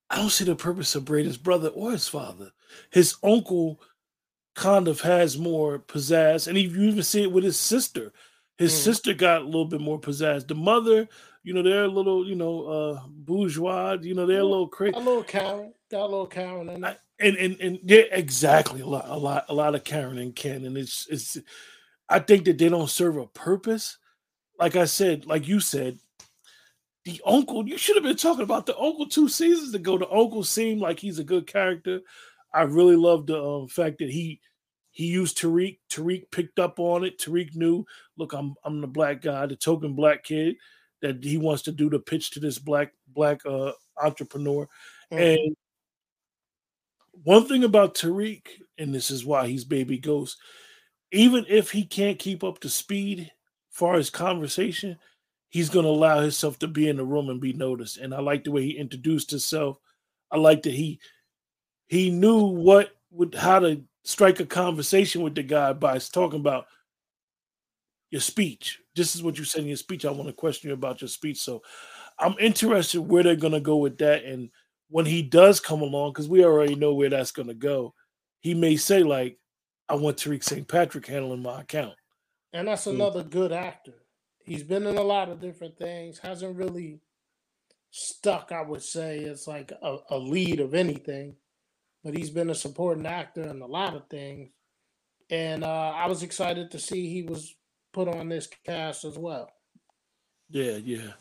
I 0.09 0.17
don't 0.17 0.29
see 0.29 0.45
the 0.45 0.55
purpose 0.55 0.95
of 0.95 1.05
Brayden's 1.05 1.37
brother 1.37 1.69
or 1.69 1.91
his 1.91 2.07
father. 2.07 2.51
His 2.91 3.15
uncle 3.23 3.81
kind 4.53 4.87
of 4.87 5.01
has 5.01 5.37
more 5.37 5.79
pizzazz, 5.79 6.47
and 6.47 6.57
you 6.57 6.69
even 6.83 7.03
see 7.03 7.23
it 7.23 7.31
with 7.31 7.43
his 7.43 7.59
sister. 7.59 8.13
His 8.57 8.73
mm. 8.73 8.83
sister 8.83 9.13
got 9.13 9.41
a 9.41 9.45
little 9.45 9.65
bit 9.65 9.81
more 9.81 9.99
pizzazz. 9.99 10.47
The 10.47 10.55
mother, 10.55 11.07
you 11.43 11.53
know, 11.53 11.61
they're 11.61 11.85
a 11.85 11.89
little, 11.89 12.27
you 12.27 12.35
know, 12.35 12.65
uh 12.65 13.01
bourgeois. 13.07 13.97
You 14.01 14.13
know, 14.13 14.25
they're 14.25 14.39
a 14.39 14.45
little 14.45 14.67
crazy. 14.67 14.95
A 14.95 14.99
little 14.99 15.23
Karen, 15.23 15.73
got 15.91 16.01
a 16.01 16.07
little 16.07 16.27
Karen 16.27 16.69
in 16.69 16.83
it. 16.83 16.99
And 17.19 17.35
and 17.37 17.59
and 17.61 17.79
yeah, 17.83 18.03
exactly. 18.11 18.81
A 18.81 18.85
lot, 18.85 19.05
a 19.07 19.17
lot, 19.17 19.45
a 19.49 19.53
lot 19.53 19.75
of 19.75 19.83
Karen 19.83 20.17
and 20.17 20.35
Ken, 20.35 20.65
and 20.65 20.77
it's 20.77 21.07
it's. 21.09 21.37
I 22.07 22.19
think 22.19 22.45
that 22.45 22.57
they 22.57 22.69
don't 22.69 22.89
serve 22.89 23.17
a 23.17 23.25
purpose. 23.25 23.97
Like 24.59 24.75
I 24.75 24.85
said, 24.85 25.25
like 25.25 25.47
you 25.47 25.59
said, 25.59 25.97
the 27.03 27.21
uncle. 27.25 27.67
You 27.67 27.77
should 27.77 27.95
have 27.95 28.03
been 28.03 28.17
talking 28.17 28.43
about 28.43 28.65
the 28.65 28.77
uncle 28.77 29.07
two 29.07 29.29
seasons 29.29 29.73
ago. 29.73 29.97
The 29.97 30.09
uncle 30.09 30.43
seemed 30.43 30.81
like 30.81 30.99
he's 30.99 31.19
a 31.19 31.23
good 31.23 31.47
character. 31.47 32.01
I 32.53 32.63
really 32.63 32.95
love 32.95 33.27
the 33.27 33.41
um, 33.41 33.67
fact 33.67 33.99
that 33.99 34.09
he 34.09 34.39
he 34.95 35.07
used 35.07 35.37
Tariq. 35.37 35.77
Tariq 35.89 36.31
picked 36.31 36.57
up 36.57 36.79
on 36.79 37.03
it. 37.03 37.19
Tariq 37.19 37.53
knew, 37.53 37.85
look, 38.17 38.31
I'm 38.31 38.55
I'm 38.63 38.79
the 38.79 38.87
black 38.87 39.21
guy, 39.21 39.45
the 39.45 39.57
token 39.57 39.93
black 39.93 40.23
kid 40.23 40.55
that 41.01 41.21
he 41.21 41.37
wants 41.37 41.63
to 41.63 41.73
do 41.73 41.89
the 41.89 41.99
pitch 41.99 42.31
to 42.31 42.39
this 42.39 42.57
black 42.57 42.93
black 43.09 43.45
uh, 43.45 43.73
entrepreneur. 44.01 44.69
Mm-hmm. 45.11 45.17
And 45.17 45.55
one 47.25 47.45
thing 47.45 47.65
about 47.65 47.95
Tariq, 47.95 48.47
and 48.77 48.95
this 48.95 49.11
is 49.11 49.25
why 49.25 49.47
he's 49.47 49.65
baby 49.65 49.97
ghost, 49.97 50.37
even 51.11 51.45
if 51.49 51.71
he 51.71 51.83
can't 51.83 52.17
keep 52.17 52.41
up 52.41 52.59
to 52.59 52.69
speed 52.69 53.29
far 53.71 53.95
as 53.95 54.09
conversation, 54.09 54.97
he's 55.49 55.67
going 55.69 55.83
to 55.83 55.91
allow 55.91 56.21
himself 56.21 56.57
to 56.59 56.69
be 56.69 56.87
in 56.87 56.95
the 56.95 57.03
room 57.03 57.29
and 57.29 57.41
be 57.41 57.51
noticed. 57.51 57.97
And 57.97 58.15
I 58.15 58.21
like 58.21 58.45
the 58.45 58.51
way 58.51 58.63
he 58.63 58.77
introduced 58.77 59.29
himself. 59.29 59.77
I 60.31 60.37
like 60.37 60.63
that 60.63 60.73
he 60.73 61.01
he 61.87 62.11
knew 62.11 62.45
what 62.45 62.91
would 63.11 63.35
how 63.35 63.59
to 63.59 63.83
strike 64.05 64.39
a 64.39 64.45
conversation 64.45 65.23
with 65.23 65.35
the 65.35 65.43
guy 65.43 65.73
by 65.73 65.97
talking 65.97 66.39
about 66.39 66.67
your 68.11 68.21
speech. 68.21 68.79
This 68.95 69.15
is 69.15 69.23
what 69.23 69.37
you 69.37 69.43
said 69.43 69.61
in 69.61 69.67
your 69.67 69.77
speech. 69.77 70.05
I 70.05 70.11
want 70.11 70.27
to 70.27 70.33
question 70.33 70.69
you 70.69 70.75
about 70.75 71.01
your 71.01 71.07
speech. 71.09 71.39
So 71.39 71.61
I'm 72.19 72.35
interested 72.39 73.01
where 73.01 73.23
they're 73.23 73.35
going 73.35 73.53
to 73.53 73.59
go 73.59 73.77
with 73.77 73.97
that. 73.97 74.23
And 74.23 74.51
when 74.89 75.05
he 75.05 75.23
does 75.23 75.59
come 75.59 75.81
along, 75.81 76.11
because 76.11 76.29
we 76.29 76.45
already 76.45 76.75
know 76.75 76.93
where 76.93 77.09
that's 77.09 77.31
going 77.31 77.47
to 77.47 77.55
go, 77.55 77.93
he 78.41 78.53
may 78.53 78.77
say, 78.77 79.01
like, 79.01 79.39
I 79.89 79.95
want 79.95 80.17
Tariq 80.17 80.43
St. 80.43 80.67
Patrick 80.67 81.07
handling 81.07 81.41
my 81.41 81.61
account. 81.61 81.95
And 82.53 82.67
that's 82.67 82.85
mm. 82.85 82.93
another 82.93 83.23
good 83.23 83.51
actor. 83.51 84.05
He's 84.45 84.63
been 84.63 84.85
in 84.85 84.97
a 84.97 85.03
lot 85.03 85.29
of 85.29 85.41
different 85.41 85.77
things, 85.79 86.19
hasn't 86.19 86.55
really 86.55 86.99
stuck, 87.89 88.51
I 88.51 88.61
would 88.61 88.83
say, 88.83 89.25
as 89.25 89.47
like 89.47 89.71
a, 89.81 89.97
a 90.11 90.17
lead 90.17 90.59
of 90.59 90.75
anything 90.75 91.35
but 92.05 92.15
he's 92.15 92.29
been 92.29 92.51
a 92.51 92.55
supporting 92.55 93.07
actor 93.07 93.41
in 93.41 93.61
a 93.63 93.65
lot 93.65 93.95
of 93.95 94.07
things. 94.07 94.49
And 95.31 95.63
uh, 95.63 95.91
I 95.95 96.05
was 96.07 96.21
excited 96.21 96.69
to 96.71 96.79
see 96.79 97.09
he 97.09 97.23
was 97.23 97.55
put 97.93 98.07
on 98.07 98.29
this 98.29 98.47
cast 98.63 99.03
as 99.03 99.17
well. 99.17 99.51
Yeah, 100.47 100.77
yeah. 100.77 101.13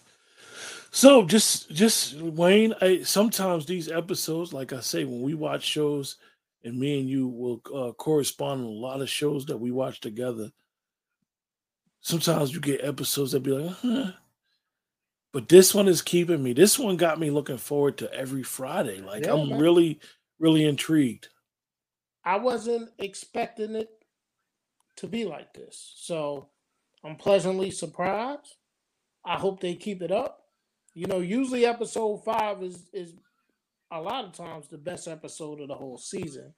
So 0.90 1.24
just 1.24 1.70
just 1.70 2.20
Wayne, 2.20 2.74
I, 2.82 3.02
sometimes 3.02 3.64
these 3.64 3.90
episodes, 3.90 4.52
like 4.52 4.74
I 4.74 4.80
say, 4.80 5.04
when 5.04 5.22
we 5.22 5.32
watch 5.32 5.64
shows, 5.64 6.16
and 6.62 6.78
me 6.78 7.00
and 7.00 7.08
you 7.08 7.28
will 7.28 7.62
uh, 7.74 7.92
correspond 7.92 8.60
on 8.60 8.66
a 8.66 8.70
lot 8.70 9.00
of 9.00 9.08
shows 9.08 9.46
that 9.46 9.56
we 9.56 9.70
watch 9.70 10.00
together. 10.00 10.50
Sometimes 12.02 12.52
you 12.52 12.60
get 12.60 12.84
episodes 12.84 13.32
that 13.32 13.40
be 13.40 13.52
like, 13.52 13.74
huh. 13.80 14.12
but 15.32 15.48
this 15.48 15.74
one 15.74 15.88
is 15.88 16.02
keeping 16.02 16.42
me. 16.42 16.52
This 16.52 16.78
one 16.78 16.98
got 16.98 17.18
me 17.18 17.30
looking 17.30 17.56
forward 17.56 17.96
to 17.98 18.12
every 18.12 18.42
Friday. 18.42 19.00
Like 19.00 19.24
yeah, 19.24 19.32
I'm 19.32 19.48
man. 19.48 19.58
really, 19.58 19.98
really 20.44 20.66
intrigued. 20.66 21.28
I 22.22 22.37
wasn't 22.37 22.90
expecting 22.98 23.74
it 23.74 23.88
to 24.96 25.07
be 25.07 25.24
like 25.24 25.54
this, 25.54 25.94
so 25.96 26.50
I'm 27.02 27.16
pleasantly 27.16 27.70
surprised. 27.70 28.57
I 29.24 29.37
hope 29.37 29.61
they 29.61 29.74
keep 29.74 30.02
it 30.02 30.12
up. 30.12 30.42
You 30.92 31.07
know, 31.07 31.20
usually 31.20 31.64
episode 31.64 32.24
five 32.24 32.62
is 32.62 32.90
is 32.92 33.14
a 33.90 34.02
lot 34.02 34.26
of 34.26 34.33
times 34.33 34.68
the 34.68 34.76
best 34.76 35.09
episode 35.09 35.62
of 35.62 35.68
the 35.68 35.74
whole 35.74 35.96
season 35.96 36.52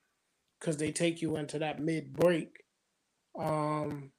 because 0.59 0.77
they 0.79 0.91
take 0.91 1.23
you 1.23 1.37
into 1.37 1.61
that 1.61 1.81
mid 1.81 2.13
break. 2.13 2.65
Um, 3.39 4.11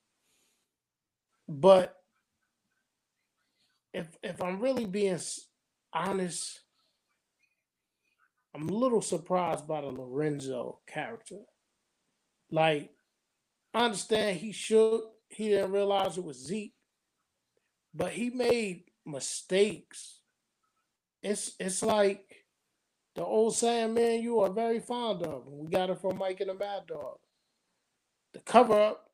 but 1.49 1.93
if 3.93 4.07
if 4.23 4.41
I'm 4.41 4.61
really 4.61 4.85
being 4.85 5.19
honest, 5.91 6.61
I'm 8.55 8.69
a 8.69 8.73
little 8.73 9.01
surprised 9.01 9.67
by 9.67 9.81
the 9.81 9.87
Lorenzo 9.87 10.79
character. 10.87 11.41
Like, 12.49 12.91
I 13.73 13.85
understand 13.85 14.37
he 14.37 14.51
shook, 14.51 15.11
he 15.29 15.49
didn't 15.49 15.71
realize 15.71 16.17
it 16.17 16.23
was 16.23 16.37
Zeke, 16.37 16.73
but 17.93 18.11
he 18.11 18.29
made 18.29 18.83
mistakes. 19.05 20.21
It's 21.21 21.55
it's 21.59 21.83
like 21.83 22.45
the 23.15 23.25
old 23.25 23.55
saying, 23.55 23.93
man, 23.93 24.21
you 24.21 24.39
are 24.39 24.49
very 24.51 24.79
fond 24.79 25.23
of. 25.23 25.47
We 25.47 25.67
got 25.69 25.89
it 25.89 25.99
from 25.99 26.17
Mike 26.17 26.39
and 26.39 26.49
the 26.49 26.53
Mad 26.53 26.83
Dog. 26.87 27.17
The 28.33 28.39
cover 28.39 28.79
up 28.79 29.09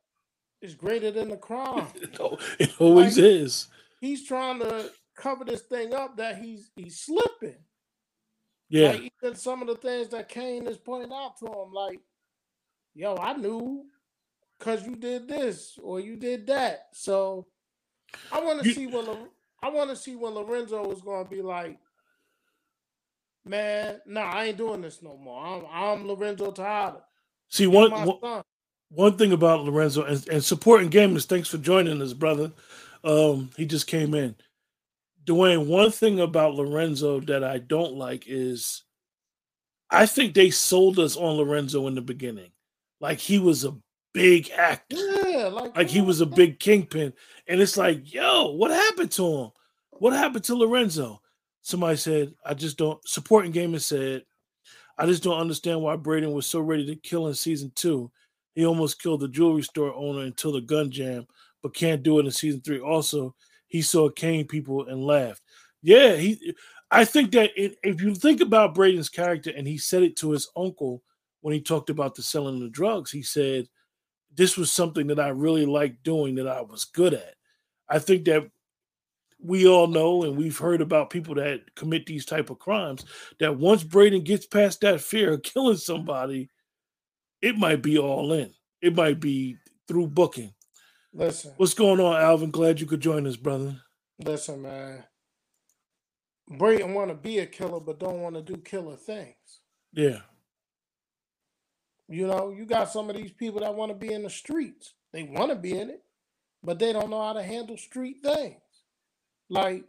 is 0.61 0.75
greater 0.75 1.11
than 1.11 1.29
the 1.29 1.37
crime. 1.37 1.87
it 2.59 2.73
always 2.79 3.17
like, 3.17 3.25
is. 3.25 3.67
He's 4.01 4.27
trying 4.27 4.59
to 4.59 4.91
cover 5.15 5.45
this 5.45 5.61
thing 5.61 5.93
up 5.93 6.17
that 6.17 6.37
he's 6.37 6.71
he's 6.75 6.99
slipping. 6.99 7.32
Yeah. 8.73 8.87
Like 8.87 9.13
even 9.21 9.35
some 9.35 9.61
of 9.61 9.67
the 9.67 9.75
things 9.75 10.09
that 10.09 10.29
Cane 10.29 10.65
is 10.65 10.79
pointing 10.79 11.11
out 11.13 11.37
to 11.37 11.45
him, 11.45 11.71
like, 11.71 11.99
yo, 12.95 13.15
I 13.17 13.33
knew 13.33 13.85
because 14.57 14.83
you 14.83 14.95
did 14.95 15.27
this 15.27 15.77
or 15.79 15.99
you 15.99 16.15
did 16.15 16.47
that. 16.47 16.87
So 16.91 17.45
I 18.31 18.41
want 18.41 18.63
to 18.63 18.73
see 18.73 18.87
when 18.87 19.05
I 19.61 19.69
want 19.69 19.91
to 19.91 19.95
see 19.95 20.15
when 20.15 20.33
Lorenzo 20.33 20.91
is 20.91 21.01
going 21.01 21.23
to 21.23 21.29
be 21.29 21.43
like, 21.43 21.77
man, 23.45 24.01
no, 24.07 24.21
nah, 24.21 24.31
I 24.31 24.45
ain't 24.45 24.57
doing 24.57 24.81
this 24.81 25.03
no 25.03 25.17
more. 25.17 25.45
I'm, 25.45 25.65
I'm 25.71 26.07
Lorenzo 26.07 26.51
Tejada. 26.51 27.03
See 27.49 27.67
one, 27.67 27.91
one, 27.91 28.41
one 28.89 29.17
thing 29.19 29.33
about 29.33 29.65
Lorenzo 29.65 30.03
and, 30.03 30.27
and 30.29 30.43
supporting 30.43 30.89
gamers. 30.89 31.27
Thanks 31.27 31.47
for 31.47 31.59
joining 31.59 32.01
us, 32.01 32.13
brother. 32.13 32.51
Um, 33.03 33.51
he 33.55 33.67
just 33.67 33.85
came 33.85 34.15
in. 34.15 34.35
Dwayne, 35.25 35.67
one 35.67 35.91
thing 35.91 36.19
about 36.19 36.55
Lorenzo 36.55 37.19
that 37.21 37.43
I 37.43 37.59
don't 37.59 37.93
like 37.93 38.25
is 38.27 38.83
I 39.89 40.05
think 40.05 40.33
they 40.33 40.49
sold 40.49 40.99
us 40.99 41.15
on 41.15 41.37
Lorenzo 41.37 41.87
in 41.87 41.95
the 41.95 42.01
beginning. 42.01 42.51
Like 42.99 43.19
he 43.19 43.39
was 43.39 43.63
a 43.63 43.75
big 44.13 44.49
actor. 44.51 44.95
Yeah, 44.97 45.47
like, 45.47 45.75
like 45.75 45.89
he 45.89 46.01
was 46.01 46.21
a 46.21 46.25
big 46.25 46.59
kingpin. 46.59 47.13
And 47.47 47.61
it's 47.61 47.77
like, 47.77 48.13
yo, 48.13 48.51
what 48.51 48.71
happened 48.71 49.11
to 49.11 49.25
him? 49.25 49.51
What 49.91 50.13
happened 50.13 50.43
to 50.45 50.55
Lorenzo? 50.55 51.21
Somebody 51.61 51.97
said, 51.97 52.33
I 52.45 52.53
just 52.53 52.77
don't 52.77 52.99
supporting 53.07 53.53
gamers 53.53 53.83
said, 53.83 54.23
I 54.97 55.05
just 55.05 55.23
don't 55.23 55.39
understand 55.39 55.81
why 55.81 55.95
Brayden 55.95 56.33
was 56.33 56.45
so 56.45 56.59
ready 56.59 56.85
to 56.87 56.95
kill 56.95 57.27
in 57.27 57.33
season 57.33 57.71
two. 57.75 58.11
He 58.53 58.65
almost 58.65 59.01
killed 59.01 59.21
the 59.21 59.27
jewelry 59.27 59.63
store 59.63 59.93
owner 59.93 60.21
until 60.21 60.51
the 60.51 60.61
gun 60.61 60.91
jam, 60.91 61.25
but 61.61 61.73
can't 61.73 62.03
do 62.03 62.19
it 62.19 62.25
in 62.25 62.31
season 62.31 62.61
three. 62.61 62.79
Also, 62.79 63.35
he 63.73 63.81
saw 63.81 64.07
Cane 64.07 64.45
people 64.45 64.87
and 64.87 65.03
laughed. 65.03 65.41
Yeah, 65.81 66.15
he. 66.15 66.55
I 66.91 67.05
think 67.05 67.31
that 67.31 67.49
it, 67.57 67.75
if 67.83 68.01
you 68.01 68.13
think 68.13 68.39
about 68.39 68.75
Brayden's 68.75 69.09
character, 69.09 69.49
and 69.49 69.67
he 69.67 69.79
said 69.79 70.03
it 70.03 70.15
to 70.17 70.29
his 70.29 70.47
uncle 70.55 71.01
when 71.41 71.55
he 71.55 71.59
talked 71.59 71.89
about 71.89 72.13
the 72.13 72.21
selling 72.21 72.59
the 72.59 72.69
drugs, 72.69 73.09
he 73.09 73.23
said, 73.23 73.67
"This 74.31 74.57
was 74.57 74.71
something 74.71 75.07
that 75.07 75.19
I 75.19 75.29
really 75.29 75.65
liked 75.65 76.03
doing, 76.03 76.35
that 76.35 76.47
I 76.47 76.61
was 76.61 76.85
good 76.85 77.15
at." 77.15 77.33
I 77.89 77.97
think 77.97 78.25
that 78.25 78.47
we 79.39 79.67
all 79.67 79.87
know 79.87 80.23
and 80.23 80.37
we've 80.37 80.57
heard 80.57 80.79
about 80.79 81.09
people 81.09 81.33
that 81.35 81.61
commit 81.75 82.05
these 82.05 82.25
type 82.25 82.51
of 82.51 82.59
crimes 82.59 83.03
that 83.39 83.57
once 83.57 83.83
Brayden 83.83 84.23
gets 84.23 84.45
past 84.45 84.81
that 84.81 85.01
fear 85.01 85.33
of 85.33 85.43
killing 85.43 85.77
somebody, 85.77 86.47
it 87.41 87.57
might 87.57 87.81
be 87.81 87.97
all 87.97 88.33
in. 88.33 88.53
It 88.83 88.95
might 88.95 89.19
be 89.19 89.57
through 89.87 90.07
booking. 90.09 90.53
Listen. 91.13 91.53
What's 91.57 91.75
going 91.75 91.99
on, 91.99 92.19
Alvin? 92.19 92.49
Glad 92.49 92.79
you 92.79 92.87
could 92.87 93.01
join 93.01 93.27
us, 93.27 93.35
brother. 93.35 93.75
Listen, 94.19 94.63
man. 94.63 95.03
Brayden 96.51 96.93
want 96.93 97.09
to 97.09 97.15
be 97.15 97.39
a 97.39 97.45
killer, 97.45 97.79
but 97.79 97.99
don't 97.99 98.21
want 98.21 98.35
to 98.35 98.41
do 98.41 98.57
killer 98.57 98.95
things. 98.95 99.61
Yeah. 99.91 100.21
You 102.09 102.27
know, 102.27 102.51
you 102.51 102.65
got 102.65 102.91
some 102.91 103.09
of 103.09 103.15
these 103.15 103.31
people 103.31 103.61
that 103.61 103.75
want 103.75 103.91
to 103.91 103.95
be 103.97 104.11
in 104.11 104.23
the 104.23 104.29
streets. 104.29 104.93
They 105.13 105.23
want 105.23 105.49
to 105.49 105.55
be 105.55 105.77
in 105.77 105.89
it, 105.89 106.03
but 106.63 106.79
they 106.79 106.91
don't 106.91 107.09
know 107.09 107.21
how 107.21 107.33
to 107.33 107.43
handle 107.43 107.77
street 107.77 108.17
things. 108.23 108.59
Like, 109.49 109.85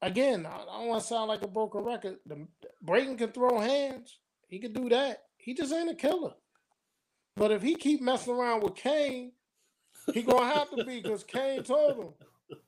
again, 0.00 0.46
I 0.46 0.64
don't 0.64 0.88
want 0.88 1.02
to 1.02 1.06
sound 1.06 1.28
like 1.28 1.42
a 1.42 1.48
broken 1.48 1.82
record. 1.84 2.16
The, 2.26 2.46
Brayden 2.84 3.18
can 3.18 3.32
throw 3.32 3.60
hands. 3.60 4.18
He 4.48 4.58
can 4.58 4.72
do 4.72 4.88
that. 4.88 5.24
He 5.36 5.54
just 5.54 5.72
ain't 5.72 5.90
a 5.90 5.94
killer. 5.94 6.32
But 7.36 7.50
if 7.50 7.62
he 7.62 7.74
keep 7.74 8.00
messing 8.00 8.34
around 8.34 8.62
with 8.62 8.74
Cane, 8.74 9.32
he 10.12 10.22
gonna 10.22 10.52
have 10.52 10.70
to 10.70 10.84
be 10.84 11.00
because 11.00 11.24
Cane 11.24 11.62
told 11.62 11.98
him, 11.98 12.08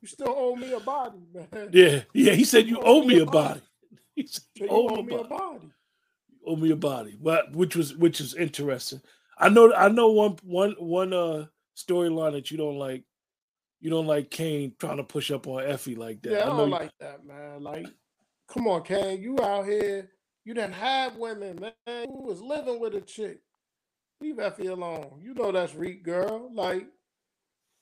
"You 0.00 0.08
still 0.08 0.34
owe 0.36 0.56
me 0.56 0.72
a 0.72 0.80
body, 0.80 1.18
man." 1.32 1.70
Yeah, 1.72 2.02
yeah. 2.12 2.32
He 2.32 2.44
said 2.44 2.66
you, 2.66 2.76
you 2.76 2.82
owe, 2.82 3.04
me 3.04 3.20
a 3.20 3.26
body. 3.26 3.60
body. 3.60 3.62
He 4.14 4.26
said 4.28 4.44
you, 4.54 4.68
owe, 4.70 4.96
owe 4.96 5.02
me 5.02 5.14
a 5.14 5.24
body. 5.24 5.70
You 6.30 6.40
owe 6.46 6.56
me 6.56 6.70
a 6.70 6.76
body. 6.76 7.16
But 7.20 7.52
which 7.54 7.74
was 7.76 7.96
which 7.96 8.20
is 8.20 8.34
interesting. 8.34 9.00
I 9.38 9.48
know. 9.48 9.72
I 9.74 9.88
know 9.88 10.10
one 10.10 10.36
one 10.44 10.72
one 10.78 11.12
uh 11.12 11.46
storyline 11.76 12.32
that 12.32 12.50
you 12.50 12.56
don't 12.56 12.78
like. 12.78 13.04
You 13.80 13.90
don't 13.90 14.06
like 14.06 14.30
Cane 14.30 14.74
trying 14.78 14.96
to 14.96 15.04
push 15.04 15.30
up 15.30 15.46
on 15.46 15.64
Effie 15.64 15.94
like 15.94 16.22
that. 16.22 16.32
Yeah, 16.32 16.48
I, 16.48 16.54
I 16.54 16.56
don't 16.56 16.70
like 16.70 16.92
that, 17.00 17.26
man. 17.26 17.62
Like, 17.62 17.86
come 18.48 18.66
on, 18.66 18.82
Cane. 18.82 19.20
You 19.20 19.38
out 19.42 19.66
here 19.66 20.08
you 20.44 20.52
didn't 20.52 20.74
have 20.74 21.16
women, 21.16 21.58
man. 21.60 21.72
You 21.86 22.20
was 22.20 22.42
living 22.42 22.78
with 22.78 22.94
a 22.94 23.00
chick. 23.00 23.40
Leave 24.20 24.38
Effie 24.38 24.66
alone. 24.66 25.20
You 25.22 25.34
know 25.34 25.50
that's 25.50 25.74
Reek 25.74 26.04
girl. 26.04 26.50
Like, 26.52 26.86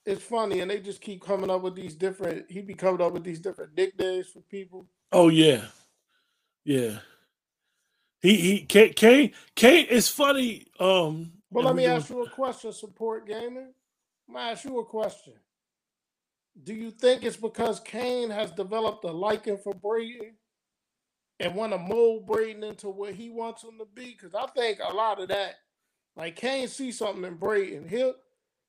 it's 0.05 0.23
funny, 0.23 0.59
and 0.59 0.69
they 0.71 0.79
just 0.79 1.01
keep 1.01 1.23
coming 1.23 1.49
up 1.49 1.61
with 1.61 1.75
these 1.75 1.95
different. 1.95 2.49
He 2.49 2.61
be 2.61 2.73
coming 2.73 3.01
up 3.01 3.13
with 3.13 3.23
these 3.23 3.39
different 3.39 3.75
nicknames 3.75 4.27
for 4.27 4.41
people. 4.41 4.85
Oh 5.11 5.29
yeah, 5.29 5.65
yeah. 6.65 6.99
He 8.21 8.37
he 8.37 8.59
Cane 8.61 9.31
Cane. 9.55 9.87
It's 9.89 10.09
funny. 10.09 10.67
Um, 10.79 11.33
but 11.51 11.63
let 11.65 11.75
me 11.75 11.85
ask 11.85 12.09
you 12.09 12.23
a 12.23 12.29
question, 12.29 12.73
support 12.73 13.27
gaming. 13.27 13.73
I'm 14.27 14.35
gonna 14.35 14.51
ask 14.51 14.65
you 14.65 14.79
a 14.79 14.85
question. 14.85 15.33
Do 16.61 16.73
you 16.73 16.91
think 16.91 17.23
it's 17.23 17.37
because 17.37 17.79
Cane 17.79 18.29
has 18.29 18.51
developed 18.51 19.03
a 19.05 19.11
liking 19.11 19.57
for 19.57 19.73
Brady 19.73 20.33
and 21.39 21.55
want 21.55 21.73
to 21.73 21.77
mold 21.77 22.27
Brayden 22.27 22.63
into 22.63 22.89
what 22.89 23.13
he 23.13 23.29
wants 23.29 23.63
him 23.63 23.77
to 23.79 23.85
be. 23.85 24.17
Because 24.17 24.33
I 24.33 24.47
think 24.47 24.79
a 24.81 24.93
lot 24.93 25.21
of 25.21 25.29
that, 25.29 25.55
like 26.15 26.35
Cane 26.35 26.67
see 26.67 26.91
something 26.91 27.23
in 27.23 27.37
Brayden, 27.37 27.89
he'll 27.89 28.15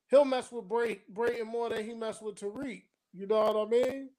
he'll 0.09 0.25
mess 0.25 0.51
with 0.51 0.67
Bray, 0.67 1.01
Brayden 1.13 1.47
more 1.47 1.69
than 1.69 1.85
he 1.85 1.93
mess 1.93 2.21
with 2.21 2.35
Tariq. 2.35 2.83
You 3.13 3.27
know 3.27 3.53
what 3.53 3.67
I 3.67 3.69
mean? 3.69 4.09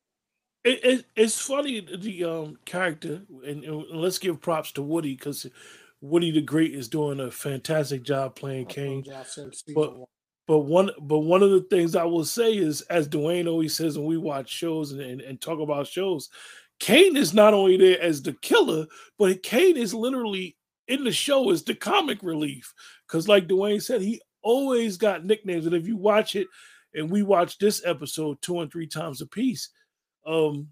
It, 0.65 0.85
it, 0.85 1.05
it's 1.15 1.41
funny 1.41 1.81
the 1.81 2.25
um 2.25 2.59
character, 2.65 3.23
and, 3.47 3.63
and 3.65 3.85
let's 3.91 4.19
give 4.19 4.41
props 4.41 4.73
to 4.73 4.83
Woody 4.83 5.15
because 5.15 5.47
Woody 6.01 6.31
the 6.31 6.41
Great 6.41 6.75
is 6.75 6.89
doing 6.89 7.21
a 7.21 7.31
fantastic 7.31 8.03
job 8.03 8.35
playing 8.35 8.67
Cane. 8.67 9.05
But 9.75 9.95
but 10.47 10.61
one 10.61 10.91
but 11.01 11.21
one 11.21 11.43
of 11.43 11.51
the 11.51 11.61
things 11.71 11.95
I 11.95 12.05
will 12.05 12.25
say 12.25 12.57
is, 12.57 12.81
as 12.83 13.09
Dwayne 13.09 13.49
always 13.49 13.77
says 13.77 13.97
when 13.97 14.07
we 14.07 14.17
watch 14.17 14.51
shows 14.51 14.93
and, 14.93 15.01
and, 15.01 15.21
and 15.21 15.41
talk 15.41 15.61
about 15.61 15.87
shows, 15.87 16.31
Cane 16.81 17.17
is 17.17 17.33
not 17.33 17.55
only 17.55 17.77
there 17.77 18.01
as 18.01 18.23
the 18.23 18.33
killer, 18.33 18.87
but 19.19 19.43
Cane 19.43 19.77
is 19.77 19.95
literally 19.95 20.57
in 20.89 21.05
the 21.05 21.13
show 21.13 21.51
as 21.51 21.63
the 21.65 21.75
comic 21.75 22.23
relief. 22.23 22.73
Because, 23.07 23.29
like 23.29 23.49
Dwayne 23.49 23.83
said, 23.83 24.03
he 24.03 24.21
always 24.47 24.97
got 24.97 25.25
nicknames. 25.25 25.67
And 25.67 25.75
if 25.75 25.89
you 25.89 25.97
watch 25.97 26.37
it, 26.37 26.47
and 26.95 27.11
we 27.11 27.23
watch 27.23 27.59
this 27.59 27.85
episode 27.85 28.41
two 28.41 28.61
and 28.61 28.71
three 28.71 28.87
times 28.87 29.21
a 29.21 29.27
piece, 29.27 29.71
um, 30.25 30.69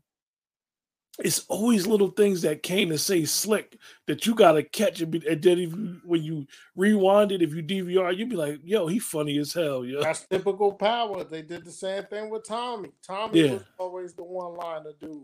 it's 1.18 1.44
always 1.48 1.86
little 1.86 2.08
things 2.08 2.42
that 2.42 2.62
came 2.62 2.88
to 2.88 2.98
say 2.98 3.24
slick 3.24 3.78
that 4.06 4.26
you 4.26 4.34
gotta 4.34 4.62
catch 4.62 5.00
and, 5.00 5.12
be, 5.12 5.22
and 5.28 5.42
then 5.42 5.58
if 5.58 5.70
you, 5.70 6.00
when 6.04 6.22
you 6.22 6.46
rewind 6.74 7.30
it, 7.30 7.42
if 7.42 7.54
you 7.54 7.62
DVR, 7.62 8.16
you'd 8.16 8.30
be 8.30 8.36
like, 8.36 8.58
"Yo, 8.64 8.86
he 8.86 8.98
funny 8.98 9.38
as 9.38 9.52
hell." 9.52 9.84
Yeah, 9.84 10.00
that's 10.02 10.26
typical 10.26 10.72
power. 10.72 11.22
They 11.22 11.42
did 11.42 11.64
the 11.64 11.70
same 11.70 12.04
thing 12.04 12.30
with 12.30 12.46
Tommy. 12.46 12.90
Tommy 13.06 13.40
yeah. 13.40 13.52
was 13.52 13.62
always 13.78 14.14
the 14.14 14.24
one 14.24 14.54
liner 14.54 14.92
dude. 15.00 15.22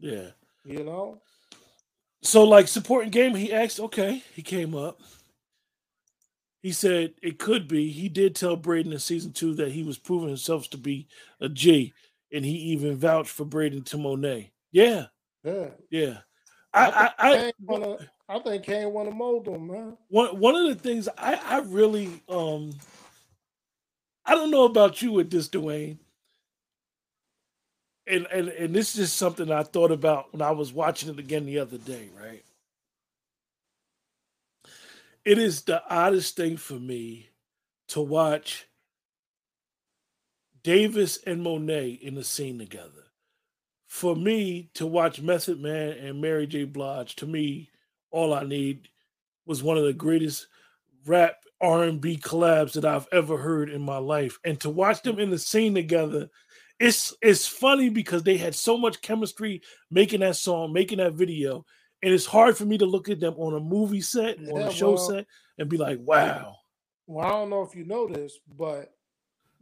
Yeah, 0.00 0.30
you 0.64 0.84
know. 0.84 1.22
So, 2.22 2.44
like 2.44 2.68
supporting 2.68 3.10
game, 3.10 3.34
he 3.34 3.52
asked. 3.52 3.80
Okay, 3.80 4.22
he 4.34 4.42
came 4.42 4.74
up. 4.74 5.00
He 6.66 6.72
said 6.72 7.14
it 7.22 7.38
could 7.38 7.68
be. 7.68 7.92
He 7.92 8.08
did 8.08 8.34
tell 8.34 8.56
Brayden 8.56 8.90
in 8.90 8.98
season 8.98 9.32
two 9.32 9.54
that 9.54 9.70
he 9.70 9.84
was 9.84 9.98
proving 9.98 10.26
himself 10.26 10.68
to 10.70 10.76
be 10.76 11.06
a 11.40 11.48
G, 11.48 11.94
and 12.32 12.44
he 12.44 12.56
even 12.72 12.96
vouched 12.96 13.30
for 13.30 13.44
Brayden 13.44 13.84
to 13.84 13.96
Monet. 13.96 14.50
Yeah. 14.72 15.04
Yeah. 15.44 15.68
Yeah. 15.90 16.18
I 16.74 16.90
I, 16.90 17.12
I, 17.18 17.52
wanna, 17.60 17.98
I 18.28 18.40
think 18.40 18.64
Cane 18.64 18.92
want 18.92 19.08
to 19.08 19.14
mold 19.14 19.46
him, 19.46 19.68
man. 19.68 19.96
One 20.08 20.40
one 20.40 20.56
of 20.56 20.66
the 20.66 20.74
things 20.74 21.08
I, 21.16 21.36
I 21.36 21.58
really 21.60 22.20
um 22.28 22.74
I 24.24 24.34
don't 24.34 24.50
know 24.50 24.64
about 24.64 25.00
you 25.00 25.12
with 25.12 25.30
this, 25.30 25.48
Dwayne. 25.48 25.98
And, 28.08 28.26
and 28.32 28.48
and 28.48 28.74
this 28.74 28.96
is 28.96 29.02
just 29.02 29.18
something 29.18 29.52
I 29.52 29.62
thought 29.62 29.92
about 29.92 30.32
when 30.32 30.42
I 30.42 30.50
was 30.50 30.72
watching 30.72 31.10
it 31.10 31.20
again 31.20 31.46
the 31.46 31.60
other 31.60 31.78
day, 31.78 32.08
right? 32.20 32.42
It 35.26 35.38
is 35.38 35.62
the 35.62 35.82
oddest 35.90 36.36
thing 36.36 36.56
for 36.56 36.74
me 36.74 37.30
to 37.88 38.00
watch 38.00 38.68
Davis 40.62 41.18
and 41.26 41.42
Monet 41.42 41.98
in 42.00 42.14
the 42.14 42.22
scene 42.22 42.60
together 42.60 43.06
for 43.88 44.14
me 44.14 44.70
to 44.74 44.86
watch 44.86 45.20
Method 45.20 45.60
Man 45.60 45.98
and 45.98 46.20
Mary 46.20 46.46
J. 46.46 46.62
Blige, 46.62 47.16
to 47.16 47.26
me, 47.26 47.70
all 48.12 48.32
I 48.32 48.44
need 48.44 48.88
was 49.46 49.64
one 49.64 49.76
of 49.76 49.82
the 49.82 49.92
greatest 49.92 50.46
rap 51.06 51.34
R&B 51.60 52.18
collabs 52.18 52.74
that 52.74 52.84
I've 52.84 53.08
ever 53.10 53.36
heard 53.36 53.68
in 53.68 53.82
my 53.82 53.98
life. 53.98 54.38
And 54.44 54.60
to 54.60 54.70
watch 54.70 55.02
them 55.02 55.18
in 55.18 55.30
the 55.30 55.38
scene 55.40 55.74
together, 55.74 56.28
it's 56.78 57.12
it's 57.20 57.48
funny 57.48 57.88
because 57.88 58.22
they 58.22 58.36
had 58.36 58.54
so 58.54 58.76
much 58.78 59.00
chemistry 59.02 59.60
making 59.90 60.20
that 60.20 60.36
song, 60.36 60.72
making 60.72 60.98
that 60.98 61.14
video. 61.14 61.64
And 62.06 62.14
it's 62.14 62.24
hard 62.24 62.56
for 62.56 62.64
me 62.64 62.78
to 62.78 62.86
look 62.86 63.08
at 63.08 63.18
them 63.18 63.34
on 63.36 63.54
a 63.54 63.58
movie 63.58 64.00
set, 64.00 64.38
yeah, 64.38 64.52
on 64.52 64.62
a 64.62 64.72
show 64.72 64.90
well, 64.90 65.10
set, 65.10 65.26
and 65.58 65.68
be 65.68 65.76
like, 65.76 65.98
wow. 65.98 66.54
Well, 67.08 67.26
I 67.26 67.30
don't 67.30 67.50
know 67.50 67.62
if 67.62 67.74
you 67.74 67.84
know 67.84 68.06
this, 68.06 68.38
but 68.56 68.94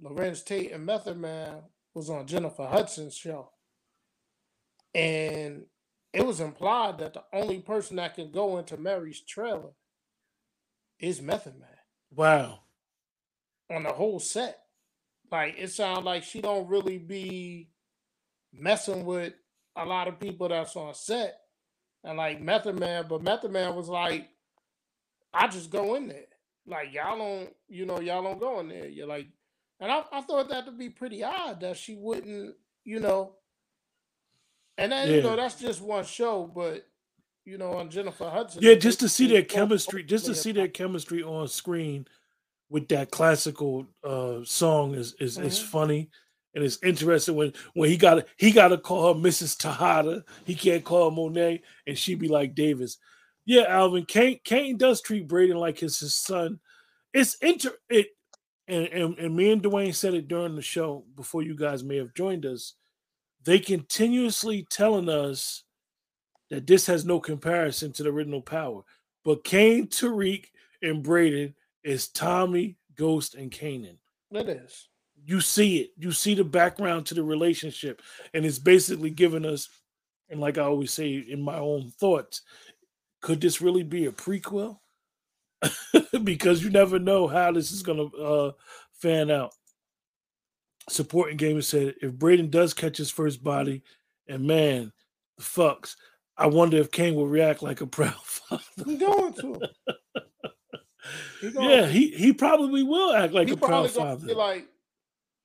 Larenz 0.03 0.45
Tate 0.45 0.71
and 0.73 0.85
Method 0.85 1.17
Man 1.17 1.63
was 1.95 2.11
on 2.11 2.27
Jennifer 2.27 2.67
Hudson's 2.67 3.17
show. 3.17 3.51
And 4.95 5.65
it 6.13 6.27
was 6.27 6.41
implied 6.41 6.99
that 6.99 7.15
the 7.15 7.25
only 7.33 7.61
person 7.61 7.97
that 7.97 8.15
can 8.15 8.31
go 8.31 8.59
into 8.59 8.77
Mary's 8.77 9.23
trailer 9.23 9.73
is 10.99 11.23
Method 11.23 11.59
Man. 11.59 11.71
Wow. 12.15 12.59
On 13.71 13.85
the 13.85 13.93
whole 13.93 14.21
set. 14.21 14.59
Like 15.33 15.55
it 15.57 15.69
sounds 15.69 16.05
like 16.05 16.25
she 16.25 16.43
don't 16.43 16.69
really 16.69 16.99
be 16.99 17.71
messing 18.53 19.07
with 19.07 19.33
a 19.77 19.87
lot 19.87 20.09
of 20.09 20.21
people 20.21 20.51
that's 20.51 20.77
on 20.77 20.93
set. 20.93 21.39
And 22.05 22.19
like 22.19 22.41
Method 22.41 22.79
Man, 22.79 23.07
but 23.09 23.23
Method 23.23 23.51
Man 23.51 23.75
was 23.75 23.89
like, 23.89 24.29
I 25.33 25.49
just 25.49 25.71
go 25.71 25.95
in 25.95 26.09
there. 26.09 26.27
Like 26.67 26.93
y'all 26.93 27.19
don't, 27.19 27.49
you 27.69 27.87
know, 27.87 28.01
y'all 28.01 28.23
don't 28.23 28.39
go 28.39 28.61
in 28.61 28.69
there. 28.69 28.89
You're 28.89 29.07
like, 29.07 29.27
and 29.81 29.91
I, 29.91 30.05
I 30.13 30.21
thought 30.21 30.49
that 30.51 30.67
to 30.67 30.73
be 30.73 30.91
pretty 30.91 31.25
odd 31.25 31.61
that 31.61 31.77
she 31.77 31.95
wouldn't, 31.95 32.55
you 32.85 33.01
know, 33.01 33.33
and 34.77 34.93
then 34.93 35.09
yeah. 35.09 35.17
you 35.17 35.23
know 35.23 35.37
that's 35.37 35.57
just 35.57 35.81
one 35.81 36.05
show, 36.05 36.51
but 36.55 36.87
you 37.45 37.59
know 37.59 37.75
on 37.75 37.91
Jennifer 37.91 38.29
Hudson. 38.29 38.63
Yeah, 38.63 38.75
just 38.75 39.01
to 39.01 39.09
see 39.09 39.27
their 39.27 39.43
chemistry, 39.43 40.03
just 40.03 40.27
to 40.27 40.35
see 40.35 40.53
their 40.53 40.69
chemistry 40.69 41.23
on 41.23 41.49
screen 41.49 42.07
with 42.69 42.89
that 42.89 43.11
classical 43.11 43.87
uh 44.03 44.41
song 44.45 44.95
is 44.95 45.15
is 45.21 45.37
mm-hmm. 45.37 45.47
is 45.47 45.59
funny 45.59 46.11
and 46.55 46.65
it's 46.65 46.79
interesting 46.83 47.35
when 47.37 47.53
when 47.75 47.91
he 47.91 47.97
got 47.97 48.25
he 48.37 48.51
got 48.51 48.69
to 48.69 48.79
call 48.79 49.15
her 49.15 49.21
Mrs. 49.21 49.59
Tejada. 49.59 50.25
He 50.45 50.55
can't 50.55 50.85
call 50.85 51.11
her 51.11 51.17
Monet, 51.17 51.63
and 51.87 51.99
she 51.99 52.15
be 52.15 52.29
like 52.29 52.55
Davis. 52.55 52.99
Yeah, 53.45 53.65
Alvin 53.69 54.07
Cane 54.07 54.41
Cane 54.45 54.77
does 54.77 55.01
treat 55.01 55.29
Brayden 55.29 55.57
like 55.57 55.79
his 55.79 55.99
his 55.99 56.15
son. 56.15 56.61
It's 57.13 57.35
inter 57.37 57.73
it 57.89 58.09
and, 58.69 58.87
and 58.87 59.19
and 59.19 59.37
me 59.37 59.53
and 59.53 59.63
Dwayne 59.63 59.95
said 59.95 60.15
it 60.15 60.29
during 60.29 60.57
the 60.57 60.63
show 60.63 61.05
before 61.17 61.43
you 61.43 61.55
guys 61.57 61.85
may 61.85 61.97
have 61.97 62.15
joined 62.15 62.47
us 62.47 62.75
they 63.45 63.59
continuously 63.59 64.67
telling 64.71 65.09
us 65.09 65.65
that 66.51 66.67
this 66.67 66.87
has 66.87 67.05
no 67.05 67.21
comparison 67.21 67.93
to 67.93 68.03
the 68.03 68.11
original 68.11 68.43
power. 68.43 68.83
But 69.25 69.45
Cane, 69.45 69.89
Tariq, 69.89 70.47
and 70.83 71.05
Brayden 71.05 71.55
is 71.83 72.09
Tommy, 72.09 72.77
Ghost, 72.97 73.35
and 73.35 73.51
Kanan. 73.51 73.97
It 74.31 74.49
is. 74.49 74.89
You 75.25 75.41
see 75.41 75.79
it. 75.79 75.91
You 75.97 76.13
see 76.13 76.35
the 76.35 76.45
background 76.45 77.07
to 77.07 77.15
the 77.15 77.23
relationship. 77.23 78.03
And 78.33 78.45
it's 78.45 78.59
basically 78.59 79.11
giving 79.11 79.45
us, 79.45 79.69
and 80.29 80.41
like 80.41 80.59
I 80.59 80.63
always 80.63 80.93
say 80.93 81.25
in 81.29 81.43
my 81.43 81.59
own 81.59 81.91
thoughts, 81.99 82.43
could 83.23 83.41
this 83.41 83.61
really 83.61 83.83
be 83.83 84.07
a 84.07 84.13
prequel? 84.13 84.79
because 86.25 86.63
you 86.63 86.71
never 86.71 86.99
know 86.99 87.27
how 87.27 87.51
this 87.51 87.73
is 87.73 87.83
going 87.83 88.11
to 88.11 88.17
uh, 88.19 88.53
fan 88.93 89.31
out 89.31 89.55
supporting 90.89 91.37
gamer 91.37 91.63
said 91.63 91.95
if 92.03 92.13
Brayden 92.13 92.51
does 92.51 92.75
catch 92.75 92.97
his 92.97 93.11
first 93.11 93.43
body, 93.43 93.83
and 94.29 94.47
man, 94.47 94.93
the 95.37 95.43
fucks, 95.43 95.97
I 96.37 96.47
wonder 96.47 96.77
if 96.79 96.91
Cane 96.91 97.15
will 97.15 97.27
react 97.27 97.63
like 97.63 97.81
a 97.81 97.87
proud 97.89 98.15
father. 98.15 98.63
He's 98.85 98.99
going 98.99 99.33
to. 99.35 99.61
yeah, 101.61 101.87
he 101.87 102.09
he 102.09 102.33
probably 102.33 102.83
will 102.83 103.13
act 103.13 103.33
like 103.33 103.49
he 103.49 103.55
a 103.55 103.57
proud 103.57 103.91
father. 103.91 104.35
Like 104.35 104.67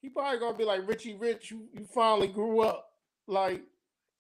he 0.02 0.10
probably 0.10 0.40
gonna 0.40 0.58
be 0.58 0.66
like 0.66 0.88
Richie 0.88 1.16
Rich. 1.16 1.52
You 1.52 1.68
you 1.74 1.86
finally 1.86 2.28
grew 2.28 2.62
up. 2.62 2.92
Like 3.28 3.64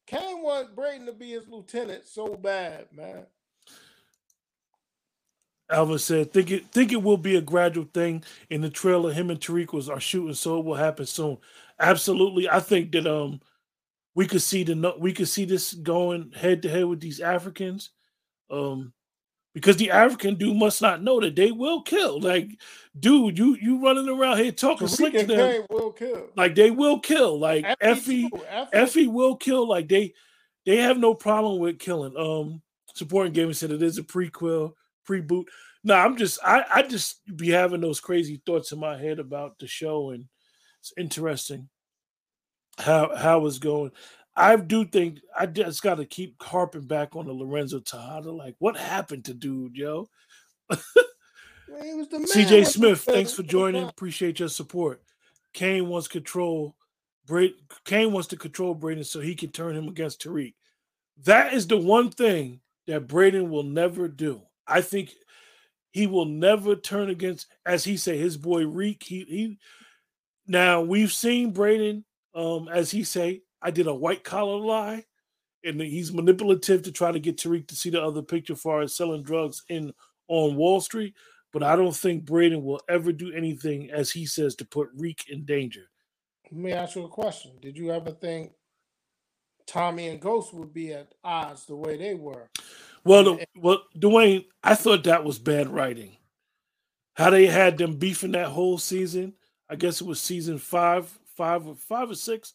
Cane 0.08 0.42
want 0.42 0.76
Brayden 0.76 1.06
to 1.06 1.13
be 1.13 1.32
his 1.32 1.48
lieutenant 1.48 2.08
so 2.08 2.36
bad, 2.36 2.88
man. 2.92 3.26
Alvin 5.70 6.00
said, 6.00 6.34
"Think 6.34 6.50
it 6.52 6.72
think 6.72 6.92
it 6.92 7.04
will 7.04 7.18
be 7.18 7.36
a 7.36 7.42
gradual 7.42 7.88
thing 7.94 8.24
in 8.50 8.62
the 8.62 8.70
trailer. 8.70 9.13
Him 9.13 9.30
and 9.30 9.39
Tariq 9.39 9.72
was 9.72 9.88
are 9.89 10.00
shooting, 10.00 10.34
so 10.34 10.60
it 10.60 10.65
will 10.65 10.76
happen 10.76 11.06
soon. 11.06 11.38
Absolutely, 11.80 12.50
I 12.50 12.60
think 12.60 12.92
that 12.94 13.06
um 13.06 13.39
we 14.15 14.26
could 14.26 14.42
see 14.42 14.63
the 14.63 14.96
we 15.00 15.13
could 15.13 15.28
see 15.28 15.46
this 15.46 15.74
going 15.74 16.32
head 16.32 16.63
to 16.63 16.70
head 16.70 16.86
with 16.86 17.00
these 17.00 17.20
Africans, 17.20 17.92
um 18.50 18.94
because 19.60 19.78
the 19.78 19.91
African 19.91 20.36
dude 20.36 20.58
must 20.58 20.82
not 20.82 21.04
know 21.04 21.19
that 21.19 21.36
they 21.36 21.52
will 21.52 21.82
kill. 21.82 22.19
Like, 22.19 22.50
dude, 23.00 23.38
you 23.38 23.58
you 23.62 23.82
running 23.84 24.10
around 24.10 24.38
here 24.38 24.52
talking 24.52 24.88
Tariq 24.88 24.95
slick 24.95 25.13
to 25.13 25.26
them, 25.26 25.65
will 25.69 25.91
kill. 25.91 26.28
Like 26.36 26.56
they 26.56 26.72
will 26.72 27.00
kill. 27.00 27.39
Like 27.39 27.65
Effie, 27.82 28.30
Effie 28.74 29.08
will 29.08 29.36
kill. 29.36 29.67
Like 29.67 29.88
they 29.88 30.13
they 30.65 30.78
have 30.78 30.98
no 30.98 31.13
problem 31.13 31.60
with 31.60 31.80
killing. 31.80 32.15
Um, 32.17 32.62
supporting 32.93 33.34
gaming 33.34 33.54
said 33.54 33.72
it 33.72 33.82
is 33.82 33.98
a 33.98 34.04
prequel." 34.04 34.74
pre-boot. 35.10 35.50
No, 35.84 35.95
I'm 35.95 36.17
just 36.17 36.38
I 36.45 36.63
I 36.72 36.82
just 36.84 37.22
be 37.36 37.50
having 37.50 37.82
those 37.82 38.00
crazy 38.00 38.39
thoughts 38.45 38.72
in 38.72 38.80
my 38.80 38.95
head 38.95 39.17
about 39.17 39.58
the 39.58 39.65
show, 39.65 40.12
and 40.12 40.26
it's 40.82 40.93
interesting 40.98 41.67
how 42.78 43.15
how 43.15 43.48
it's 43.48 43.58
going. 43.58 43.89
I 44.39 44.56
do 44.56 44.86
think 44.86 45.19
I 45.38 45.47
just 45.47 45.84
got 45.84 45.95
to 45.95 46.06
keep 46.06 46.41
harping 46.41 46.88
back 46.88 47.13
on 47.13 47.25
the 47.25 47.34
Lorenzo 47.34 47.80
Tejada. 47.80 48.32
Like, 48.32 48.56
what 48.60 48.78
happened 48.78 49.25
to 49.25 49.34
dude, 49.34 49.75
yo? 49.75 50.08
CJ 50.71 52.65
Smith, 52.65 53.02
thanks 53.02 53.34
for 53.34 53.43
joining. 53.43 53.84
Appreciate 53.84 54.39
your 54.39 54.47
support. 54.47 55.02
Cane 55.54 55.89
wants 55.89 56.08
control. 56.08 56.78
Braid 57.28 57.56
Cane 57.84 58.13
wants 58.13 58.30
to 58.30 58.38
control 58.38 58.73
Brayden 58.73 59.06
so 59.06 59.19
he 59.19 59.36
can 59.36 59.52
turn 59.52 59.75
him 59.75 59.89
against 59.89 60.21
Tariq. 60.21 60.54
That 61.25 61.54
is 61.54 61.67
the 61.67 61.78
one 61.78 62.10
thing 62.10 62.62
that 62.88 63.08
Brayden 63.08 63.49
will 63.49 63.63
never 63.63 64.08
do. 64.08 64.43
I 64.65 64.80
think 64.80 65.12
he 65.91 66.08
will 66.08 66.25
never 66.25 66.78
turn 66.78 67.10
against, 67.10 67.47
as 67.65 67.84
he 67.84 67.97
say, 67.97 68.17
his 68.17 68.38
boy 68.38 68.65
Reek. 68.65 69.04
He 69.04 69.25
he. 69.25 69.60
Now 70.47 70.80
we've 70.82 71.12
seen 71.12 71.54
Brayden, 71.54 72.06
um, 72.34 72.69
as 72.69 72.89
he 72.89 73.04
say, 73.04 73.41
I 73.62 73.72
did 73.72 73.88
a 73.88 73.93
white 73.93 74.24
collar 74.24 74.58
lie, 74.58 75.06
and 75.63 75.82
he's 75.82 76.13
manipulative 76.13 76.84
to 76.84 76.91
try 76.91 77.12
to 77.12 77.19
get 77.19 77.38
Tariq 77.38 77.67
to 77.67 77.76
see 77.76 77.89
the 77.89 78.02
other 78.02 78.22
picture 78.22 78.56
far 78.56 78.82
as 78.82 78.95
selling 78.95 79.24
drugs 79.24 79.63
in 79.69 79.93
on 80.28 80.56
Wall 80.56 80.82
Street. 80.82 81.15
But 81.52 81.63
I 81.63 81.76
don't 81.76 81.95
think 81.95 82.26
Brayden 82.26 82.63
will 82.63 82.82
ever 82.88 83.12
do 83.12 83.34
anything, 83.34 83.89
as 83.91 84.12
he 84.12 84.26
says, 84.26 84.56
to 84.56 84.65
put 84.65 84.89
Reek 84.95 85.26
in 85.30 85.45
danger. 85.45 85.89
Let 86.52 86.62
me 86.62 86.72
ask 86.72 86.95
you 86.95 87.06
a 87.06 87.10
question. 87.10 87.54
Did 87.62 87.78
you 87.78 87.91
ever 87.91 88.12
think 88.12 88.52
Tommy 89.65 90.10
and 90.10 90.19
Ghost 90.19 90.54
would 90.54 90.74
be 90.74 90.93
at 90.93 91.13
odds 91.24 91.65
the 91.65 91.76
way 91.76 91.98
they 91.98 92.15
were? 92.15 92.50
Well, 93.04 93.24
the, 93.24 93.45
well, 93.56 93.84
Dwayne, 93.98 94.45
I 94.63 94.76
thought 94.76 95.04
that 95.06 95.24
was 95.24 95.39
bad 95.39 95.67
writing. 95.69 96.17
How 97.13 97.30
they 97.30 97.48
had 97.48 97.78
them 97.78 97.98
beefing 97.98 98.32
that 98.32 98.48
whole 98.48 98.78
season. 98.78 99.34
I 99.69 99.76
guess 99.76 100.02
it 100.02 100.08
was 100.08 100.22
season 100.22 100.58
five, 100.58 101.08
five 101.36 101.67
or 101.67 101.76
five 101.76 102.10
or 102.10 102.15
six. 102.15 102.54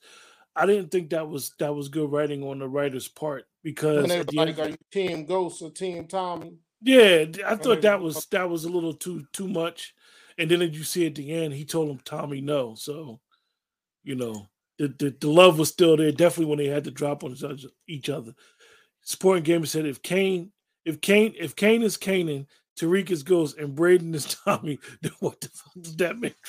I 0.56 0.66
didn't 0.66 0.90
think 0.90 1.10
that 1.10 1.28
was 1.28 1.52
that 1.58 1.74
was 1.74 1.88
good 1.88 2.10
writing 2.10 2.42
on 2.42 2.60
the 2.60 2.68
writer's 2.68 3.08
part 3.08 3.44
because 3.62 4.10
everybody 4.10 4.52
got 4.52 4.76
team 4.92 5.24
Ghost 5.24 5.62
or 5.62 5.70
team 5.70 6.06
Tommy. 6.06 6.58
Yeah, 6.80 7.24
I 7.46 7.56
thought 7.56 7.82
that 7.82 8.00
was 8.00 8.26
that 8.26 8.48
was 8.48 8.64
a 8.64 8.70
little 8.70 8.94
too 8.94 9.26
too 9.32 9.48
much. 9.48 9.94
And 10.38 10.50
then 10.50 10.60
you 10.60 10.82
see 10.82 11.06
at 11.06 11.14
the 11.14 11.32
end, 11.32 11.54
he 11.54 11.64
told 11.64 11.90
him 11.90 12.00
Tommy 12.04 12.40
no. 12.40 12.74
So, 12.74 13.20
you 14.02 14.16
know, 14.16 14.48
the, 14.78 14.88
the, 14.88 15.16
the 15.20 15.30
love 15.30 15.58
was 15.58 15.68
still 15.68 15.96
there. 15.96 16.10
Definitely 16.12 16.46
when 16.46 16.58
they 16.58 16.66
had 16.66 16.84
to 16.84 16.90
drop 16.90 17.22
on 17.22 17.36
each 17.86 18.08
other. 18.08 18.34
Sporting 19.02 19.44
Gamer 19.44 19.66
said 19.66 19.86
if 19.86 20.02
Cane, 20.02 20.50
if 20.84 21.00
Cane, 21.00 21.34
if 21.38 21.54
Cane 21.54 21.82
is 21.82 21.96
Kanan, 21.96 22.46
Tariq 22.78 23.10
is 23.10 23.22
Ghost, 23.22 23.58
and 23.58 23.76
Brayden 23.76 24.14
is 24.14 24.36
Tommy, 24.44 24.78
then 25.02 25.12
what 25.20 25.40
the 25.40 25.48
fuck 25.48 25.74
does 25.80 25.96
that 25.96 26.18
make? 26.18 26.36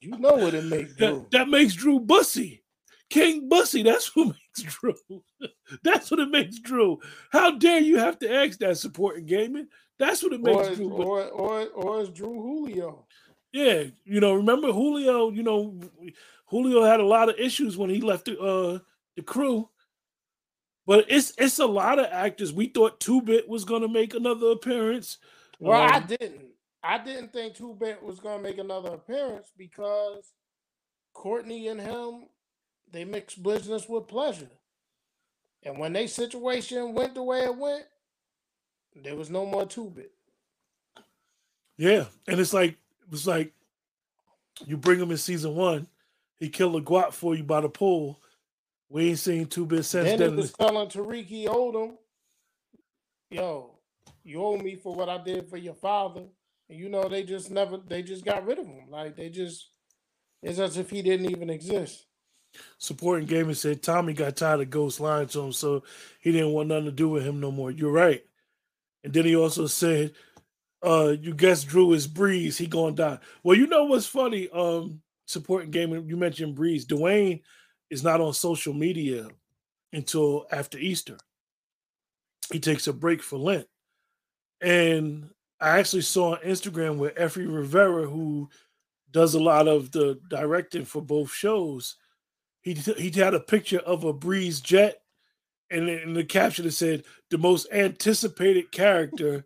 you 0.00 0.18
know 0.18 0.34
what 0.34 0.54
it 0.54 0.64
makes 0.64 0.94
Dru. 0.94 1.06
That, 1.06 1.30
that 1.30 1.48
makes 1.48 1.74
Dru 1.74 2.00
Bussy. 2.00 2.62
King 3.08 3.48
Bussy, 3.48 3.82
that's 3.82 4.06
who 4.06 4.26
makes 4.56 4.62
Dru. 4.62 4.94
that's 5.82 6.10
what 6.10 6.20
it 6.20 6.30
makes 6.30 6.58
Dru. 6.60 6.98
How 7.30 7.52
dare 7.52 7.80
you 7.80 7.98
have 7.98 8.18
to 8.20 8.32
ask 8.32 8.58
that 8.60 8.78
supporting 8.78 9.26
gaming? 9.26 9.68
That's 9.98 10.22
what 10.22 10.32
it 10.32 10.40
makes 10.40 10.68
or, 10.68 10.74
Dru. 10.74 10.90
Or, 10.90 11.24
or, 11.24 11.66
or 11.68 12.00
it's 12.00 12.10
Dru 12.10 12.32
Julio. 12.32 13.06
Yeah, 13.52 13.84
you 14.04 14.20
know, 14.20 14.34
remember 14.34 14.72
Julio, 14.72 15.30
you 15.30 15.42
know, 15.42 15.78
Julio 16.46 16.84
had 16.84 17.00
a 17.00 17.06
lot 17.06 17.28
of 17.28 17.38
issues 17.38 17.76
when 17.76 17.90
he 17.90 18.00
left 18.00 18.26
the 18.26 18.38
uh 18.38 18.78
the 19.16 19.22
crew. 19.22 19.68
But 20.86 21.06
it's 21.08 21.32
it's 21.36 21.58
a 21.58 21.66
lot 21.66 21.98
of 21.98 22.06
actors. 22.06 22.52
We 22.52 22.66
thought 22.66 23.00
Two 23.00 23.22
Bit 23.22 23.48
was 23.48 23.64
gonna 23.64 23.88
make 23.88 24.14
another 24.14 24.48
appearance. 24.48 25.18
Well, 25.58 25.82
um, 25.82 25.90
I 25.92 26.00
didn't. 26.00 26.40
I 26.82 26.98
didn't 26.98 27.32
think 27.32 27.54
Two 27.54 27.76
Bit 27.78 28.02
was 28.02 28.20
gonna 28.20 28.42
make 28.42 28.58
another 28.58 28.90
appearance 28.90 29.48
because 29.56 30.32
Courtney 31.12 31.68
and 31.68 31.80
him 31.80 32.26
they 32.92 33.04
mix 33.04 33.34
business 33.34 33.88
with 33.88 34.08
pleasure. 34.08 34.50
And 35.62 35.78
when 35.78 35.92
they 35.92 36.06
situation 36.06 36.94
went 36.94 37.14
the 37.14 37.22
way 37.22 37.44
it 37.44 37.56
went, 37.56 37.84
there 38.96 39.14
was 39.14 39.30
no 39.30 39.46
more 39.46 39.66
two 39.66 39.90
bit. 39.90 40.12
Yeah, 41.76 42.06
and 42.26 42.40
it's 42.40 42.52
like 42.52 42.70
it 42.70 43.10
was 43.10 43.26
like 43.26 43.52
you 44.66 44.76
bring 44.76 44.98
him 44.98 45.10
in 45.10 45.16
season 45.16 45.54
one, 45.54 45.86
he 46.38 46.48
killed 46.48 46.76
a 46.76 46.80
guap 46.80 47.12
for 47.12 47.34
you 47.34 47.44
by 47.44 47.60
the 47.60 47.68
pool. 47.68 48.18
We 48.88 49.10
ain't 49.10 49.18
seen 49.18 49.46
two 49.46 49.66
bit 49.66 49.84
since 49.84 50.08
then. 50.08 50.18
Then 50.18 50.30
he 50.30 50.36
was 50.36 50.52
telling 50.52 50.88
Tariq 50.88 51.26
he 51.26 51.46
owed 51.46 51.76
him, 51.76 51.96
yo, 53.30 53.78
you 54.24 54.42
owe 54.42 54.56
me 54.56 54.74
for 54.76 54.94
what 54.94 55.08
I 55.08 55.22
did 55.22 55.48
for 55.48 55.56
your 55.56 55.74
father. 55.74 56.24
You 56.70 56.88
know, 56.88 57.08
they 57.08 57.22
just 57.24 57.50
never 57.50 57.78
they 57.78 58.02
just 58.02 58.24
got 58.24 58.46
rid 58.46 58.58
of 58.58 58.66
him. 58.66 58.90
Like 58.90 59.16
they 59.16 59.28
just 59.28 59.70
it's 60.42 60.58
as 60.58 60.76
if 60.76 60.90
he 60.90 61.02
didn't 61.02 61.30
even 61.30 61.50
exist. 61.50 62.06
Supporting 62.78 63.26
Gaming 63.26 63.54
said 63.54 63.82
Tommy 63.82 64.12
got 64.12 64.36
tired 64.36 64.60
of 64.60 64.70
Ghost 64.70 65.00
lying 65.00 65.28
to 65.28 65.40
him, 65.40 65.52
so 65.52 65.82
he 66.20 66.32
didn't 66.32 66.52
want 66.52 66.68
nothing 66.68 66.86
to 66.86 66.92
do 66.92 67.08
with 67.08 67.24
him 67.24 67.40
no 67.40 67.50
more. 67.50 67.70
You're 67.70 67.92
right. 67.92 68.22
And 69.04 69.12
then 69.12 69.24
he 69.24 69.36
also 69.36 69.66
said, 69.66 70.12
uh, 70.82 71.14
you 71.20 71.34
guess 71.34 71.64
Dru 71.64 71.92
is 71.92 72.06
Breeze, 72.06 72.58
he 72.58 72.66
gonna 72.66 72.94
die. 72.94 73.18
Well, 73.42 73.56
you 73.56 73.66
know 73.66 73.84
what's 73.84 74.06
funny? 74.06 74.48
Um, 74.50 75.02
supporting 75.26 75.70
gaming, 75.70 76.08
you 76.08 76.16
mentioned 76.16 76.54
Breeze. 76.54 76.86
Dwayne 76.86 77.42
is 77.90 78.02
not 78.02 78.20
on 78.20 78.32
social 78.32 78.72
media 78.72 79.28
until 79.92 80.46
after 80.50 80.78
Easter. 80.78 81.18
He 82.52 82.60
takes 82.60 82.86
a 82.86 82.92
break 82.92 83.22
for 83.22 83.38
Lent. 83.38 83.66
And 84.60 85.30
I 85.60 85.78
actually 85.78 86.02
saw 86.02 86.32
on 86.32 86.38
Instagram 86.38 86.96
where 86.96 87.18
Effie 87.20 87.46
Rivera, 87.46 88.06
who 88.06 88.48
does 89.10 89.34
a 89.34 89.40
lot 89.40 89.68
of 89.68 89.92
the 89.92 90.18
directing 90.28 90.84
for 90.84 91.02
both 91.02 91.32
shows, 91.32 91.96
he 92.62 92.74
he 92.74 93.10
had 93.10 93.34
a 93.34 93.40
picture 93.40 93.80
of 93.80 94.04
a 94.04 94.12
Breeze 94.12 94.60
jet, 94.60 95.02
and 95.70 95.88
in 95.88 96.14
the 96.14 96.24
caption 96.24 96.66
it 96.66 96.72
said 96.72 97.04
the 97.30 97.38
most 97.38 97.66
anticipated 97.72 98.72
character 98.72 99.44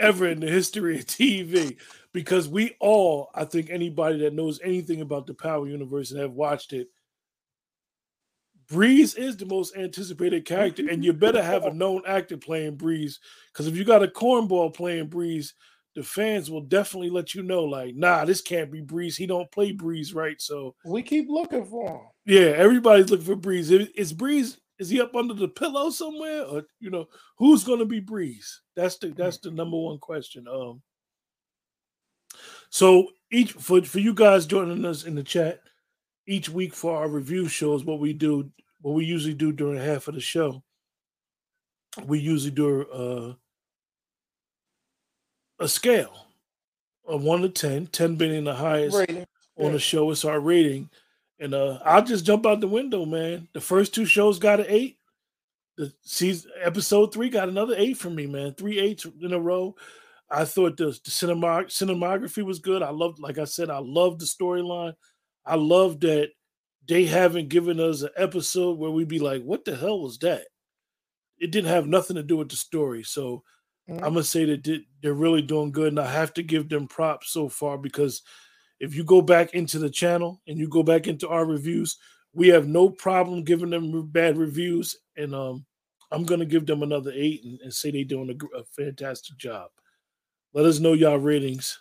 ever 0.00 0.28
in 0.28 0.40
the 0.40 0.48
history 0.48 0.98
of 0.98 1.06
TV. 1.06 1.76
Because 2.12 2.48
we 2.48 2.76
all, 2.78 3.30
I 3.34 3.44
think, 3.44 3.70
anybody 3.70 4.18
that 4.20 4.34
knows 4.34 4.60
anything 4.62 5.00
about 5.00 5.26
the 5.26 5.34
Power 5.34 5.66
Universe 5.66 6.12
and 6.12 6.20
have 6.20 6.32
watched 6.32 6.72
it, 6.72 6.88
Breeze 8.68 9.14
is 9.14 9.36
the 9.36 9.46
most 9.46 9.76
anticipated 9.76 10.44
character, 10.44 10.88
and 10.88 11.04
you 11.04 11.12
better 11.12 11.42
have 11.42 11.64
a 11.64 11.72
known 11.72 12.02
actor 12.06 12.36
playing 12.36 12.76
Breeze. 12.76 13.20
Because 13.52 13.66
if 13.66 13.76
you 13.76 13.84
got 13.84 14.02
a 14.02 14.08
cornball 14.08 14.74
playing 14.74 15.08
Breeze, 15.08 15.54
the 15.94 16.02
fans 16.02 16.50
will 16.50 16.62
definitely 16.62 17.10
let 17.10 17.34
you 17.34 17.42
know, 17.42 17.62
like, 17.64 17.94
nah, 17.94 18.24
this 18.24 18.40
can't 18.40 18.70
be 18.70 18.80
Breeze. 18.80 19.16
He 19.16 19.26
don't 19.26 19.50
play 19.52 19.72
Breeze 19.72 20.12
right. 20.12 20.40
So 20.40 20.74
we 20.84 21.02
keep 21.02 21.28
looking 21.28 21.64
for 21.66 21.88
him. 21.88 22.00
Yeah, 22.26 22.52
everybody's 22.56 23.10
looking 23.10 23.26
for 23.26 23.36
Breeze. 23.36 23.70
Is 23.70 24.12
Breeze 24.12 24.58
is 24.78 24.90
he 24.90 25.00
up 25.00 25.14
under 25.14 25.34
the 25.34 25.48
pillow 25.48 25.90
somewhere, 25.90 26.42
or 26.42 26.62
you 26.80 26.90
know, 26.90 27.06
who's 27.38 27.64
going 27.64 27.78
to 27.78 27.84
be 27.84 28.00
Breeze? 28.00 28.60
That's 28.74 28.98
the 28.98 29.08
that's 29.08 29.38
the 29.38 29.50
number 29.50 29.76
one 29.76 29.98
question. 29.98 30.46
Um. 30.48 30.82
So 32.70 33.08
each 33.30 33.52
for 33.52 33.82
for 33.82 34.00
you 34.00 34.14
guys 34.14 34.46
joining 34.46 34.84
us 34.84 35.04
in 35.04 35.14
the 35.14 35.22
chat 35.22 35.60
each 36.26 36.48
week 36.48 36.74
for 36.74 36.96
our 36.96 37.08
review 37.08 37.48
shows, 37.48 37.84
what 37.84 38.00
we 38.00 38.12
do, 38.12 38.50
what 38.80 38.94
we 38.94 39.04
usually 39.04 39.34
do 39.34 39.52
during 39.52 39.80
half 39.80 40.08
of 40.08 40.14
the 40.14 40.20
show, 40.20 40.62
we 42.06 42.18
usually 42.18 42.50
do 42.50 42.82
uh 42.90 43.34
a 45.60 45.68
scale 45.68 46.26
of 47.06 47.22
one 47.22 47.42
to 47.42 47.48
10, 47.48 47.86
10 47.88 48.16
being 48.16 48.44
the 48.44 48.54
highest 48.54 48.96
rating. 48.96 49.26
on 49.58 49.72
the 49.72 49.78
show. 49.78 50.10
It's 50.10 50.24
our 50.24 50.40
rating. 50.40 50.90
And 51.38 51.54
uh 51.54 51.78
I'll 51.84 52.02
just 52.02 52.24
jump 52.24 52.46
out 52.46 52.60
the 52.60 52.66
window, 52.68 53.04
man. 53.04 53.48
The 53.52 53.60
first 53.60 53.94
two 53.94 54.04
shows 54.06 54.38
got 54.38 54.60
an 54.60 54.66
eight. 54.68 54.98
The 55.76 55.92
season 56.02 56.50
episode 56.62 57.12
three 57.12 57.28
got 57.28 57.48
another 57.48 57.74
eight 57.76 57.96
from 57.98 58.14
me, 58.14 58.26
man. 58.26 58.54
Three 58.54 58.78
eights 58.78 59.06
in 59.20 59.32
a 59.32 59.40
row. 59.40 59.74
I 60.30 60.44
thought 60.44 60.76
the, 60.76 60.98
the 61.04 61.10
cinema, 61.10 61.64
cinematography 61.64 62.42
was 62.42 62.58
good. 62.58 62.82
I 62.82 62.90
loved, 62.90 63.18
like 63.18 63.38
I 63.38 63.44
said, 63.44 63.70
I 63.70 63.78
loved 63.78 64.20
the 64.20 64.24
storyline. 64.24 64.94
I 65.44 65.56
love 65.56 66.00
that 66.00 66.30
they 66.86 67.04
haven't 67.04 67.48
given 67.48 67.80
us 67.80 68.02
an 68.02 68.10
episode 68.16 68.78
where 68.78 68.90
we'd 68.90 69.08
be 69.08 69.18
like, 69.18 69.42
what 69.42 69.64
the 69.64 69.76
hell 69.76 70.00
was 70.00 70.18
that? 70.18 70.44
It 71.38 71.50
didn't 71.50 71.70
have 71.70 71.86
nothing 71.86 72.16
to 72.16 72.22
do 72.22 72.36
with 72.36 72.48
the 72.48 72.56
story. 72.56 73.02
So 73.02 73.42
Mm-hmm. 73.88 74.02
I'm 74.04 74.14
gonna 74.14 74.24
say 74.24 74.44
that 74.46 74.82
they're 75.02 75.14
really 75.14 75.42
doing 75.42 75.70
good, 75.70 75.88
and 75.88 76.00
I 76.00 76.10
have 76.10 76.32
to 76.34 76.42
give 76.42 76.68
them 76.68 76.88
props 76.88 77.30
so 77.30 77.48
far 77.48 77.76
because 77.76 78.22
if 78.80 78.94
you 78.94 79.04
go 79.04 79.20
back 79.20 79.52
into 79.54 79.78
the 79.78 79.90
channel 79.90 80.40
and 80.46 80.58
you 80.58 80.68
go 80.68 80.82
back 80.82 81.06
into 81.06 81.28
our 81.28 81.44
reviews, 81.44 81.98
we 82.32 82.48
have 82.48 82.66
no 82.66 82.88
problem 82.88 83.44
giving 83.44 83.70
them 83.70 84.06
bad 84.08 84.38
reviews, 84.38 84.96
and 85.16 85.34
um, 85.34 85.66
I'm 86.10 86.24
gonna 86.24 86.46
give 86.46 86.64
them 86.64 86.82
another 86.82 87.12
eight 87.14 87.44
and, 87.44 87.60
and 87.60 87.74
say 87.74 87.90
they're 87.90 88.04
doing 88.04 88.30
a, 88.30 88.58
a 88.58 88.64
fantastic 88.64 89.36
job. 89.36 89.70
Let 90.54 90.64
us 90.64 90.78
know 90.78 90.94
y'all 90.94 91.18
ratings. 91.18 91.78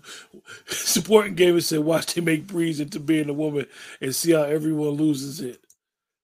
Supporting 0.66 1.36
gamers 1.36 1.64
said, 1.64 1.80
"Watch 1.80 2.14
they 2.14 2.20
make 2.20 2.46
Breeze 2.46 2.80
into 2.80 3.00
being 3.00 3.28
a 3.28 3.34
woman 3.34 3.66
and 4.00 4.14
see 4.14 4.32
how 4.32 4.42
everyone 4.42 4.90
loses 4.90 5.40
it." 5.40 5.64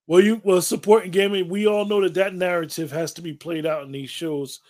Well, 0.06 0.20
you 0.20 0.40
well 0.42 0.62
supporting 0.62 1.10
gaming. 1.10 1.48
We 1.48 1.66
all 1.66 1.84
know 1.84 2.00
that 2.00 2.14
that 2.14 2.34
narrative 2.34 2.90
has 2.92 3.12
to 3.14 3.22
be 3.22 3.34
played 3.34 3.66
out 3.66 3.84
in 3.84 3.92
these 3.92 4.10
shows. 4.10 4.60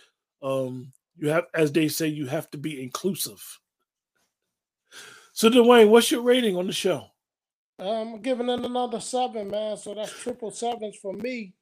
Um, 0.41 0.91
you 1.17 1.29
have, 1.29 1.45
as 1.53 1.71
they 1.71 1.87
say, 1.87 2.07
you 2.07 2.27
have 2.27 2.49
to 2.51 2.57
be 2.57 2.81
inclusive. 2.81 3.59
So, 5.33 5.49
Dwayne, 5.49 5.89
what's 5.89 6.11
your 6.11 6.21
rating 6.21 6.57
on 6.57 6.67
the 6.67 6.73
show? 6.73 7.05
I'm 7.79 8.21
giving 8.21 8.49
it 8.49 8.65
another 8.65 8.99
seven, 8.99 9.49
man. 9.49 9.77
So 9.77 9.93
that's 9.93 10.11
triple 10.11 10.51
sevens 10.51 10.97
for 10.97 11.13
me. 11.13 11.53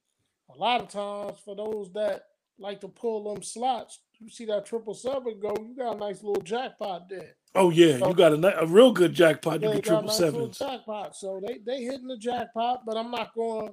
A 0.49 0.57
lot 0.57 0.81
of 0.81 0.89
times, 0.89 1.37
for 1.45 1.55
those 1.55 1.91
that 1.93 2.23
like 2.57 2.81
to 2.81 2.87
pull 2.87 3.31
them 3.31 3.43
slots, 3.43 3.99
you 4.19 4.29
see 4.29 4.45
that 4.45 4.65
triple 4.65 4.93
seven 4.93 5.39
go, 5.39 5.55
you 5.59 5.75
got 5.77 5.95
a 5.95 5.99
nice 5.99 6.23
little 6.23 6.41
jackpot 6.41 7.09
there. 7.09 7.35
Oh 7.55 7.69
yeah, 7.69 7.99
so, 7.99 8.09
you 8.09 8.13
got 8.15 8.33
a, 8.33 8.59
a 8.61 8.65
real 8.65 8.91
good 8.91 9.13
jackpot. 9.13 9.61
You 9.61 9.73
get 9.73 9.83
triple 9.83 10.03
nice 10.03 10.17
sevens. 10.17 10.59
Jackpot. 10.59 11.15
So 11.15 11.41
they 11.45 11.59
they 11.65 11.83
hitting 11.83 12.07
the 12.07 12.17
jackpot, 12.17 12.85
but 12.85 12.97
I'm 12.97 13.11
not 13.11 13.33
going. 13.33 13.69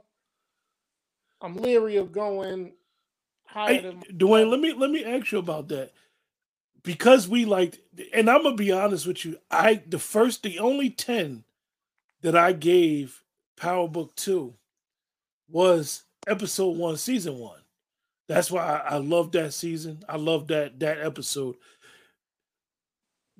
I'm 1.41 1.57
leery 1.57 1.97
of 1.97 2.13
going 2.13 2.73
higher. 3.45 3.75
Hey, 3.75 3.81
than 3.81 4.01
Dwayne, 4.17 4.51
let 4.51 4.61
me 4.61 4.73
let 4.73 4.91
me 4.91 5.05
ask 5.05 5.33
you 5.33 5.39
about 5.39 5.69
that 5.69 5.93
because 6.83 7.29
we 7.29 7.45
like, 7.45 7.81
and 8.13 8.31
I'm 8.31 8.43
gonna 8.43 8.55
be 8.55 8.73
honest 8.73 9.07
with 9.07 9.25
you. 9.25 9.39
I 9.51 9.83
the 9.87 9.99
first, 9.99 10.43
the 10.43 10.59
only 10.61 10.91
ten 10.91 11.45
that 12.23 12.37
I 12.37 12.53
gave 12.53 13.23
Power 13.57 13.89
Book 13.89 14.15
Two 14.15 14.55
was 15.49 16.05
episode 16.27 16.77
one, 16.77 16.97
season 16.97 17.39
one. 17.39 17.61
That's 18.29 18.51
why 18.51 18.63
I, 18.63 18.95
I 18.95 18.97
love 18.97 19.33
that 19.33 19.53
season. 19.53 20.03
I 20.09 20.17
love 20.17 20.49
that 20.49 20.81
that 20.81 21.01
episode. 21.01 21.57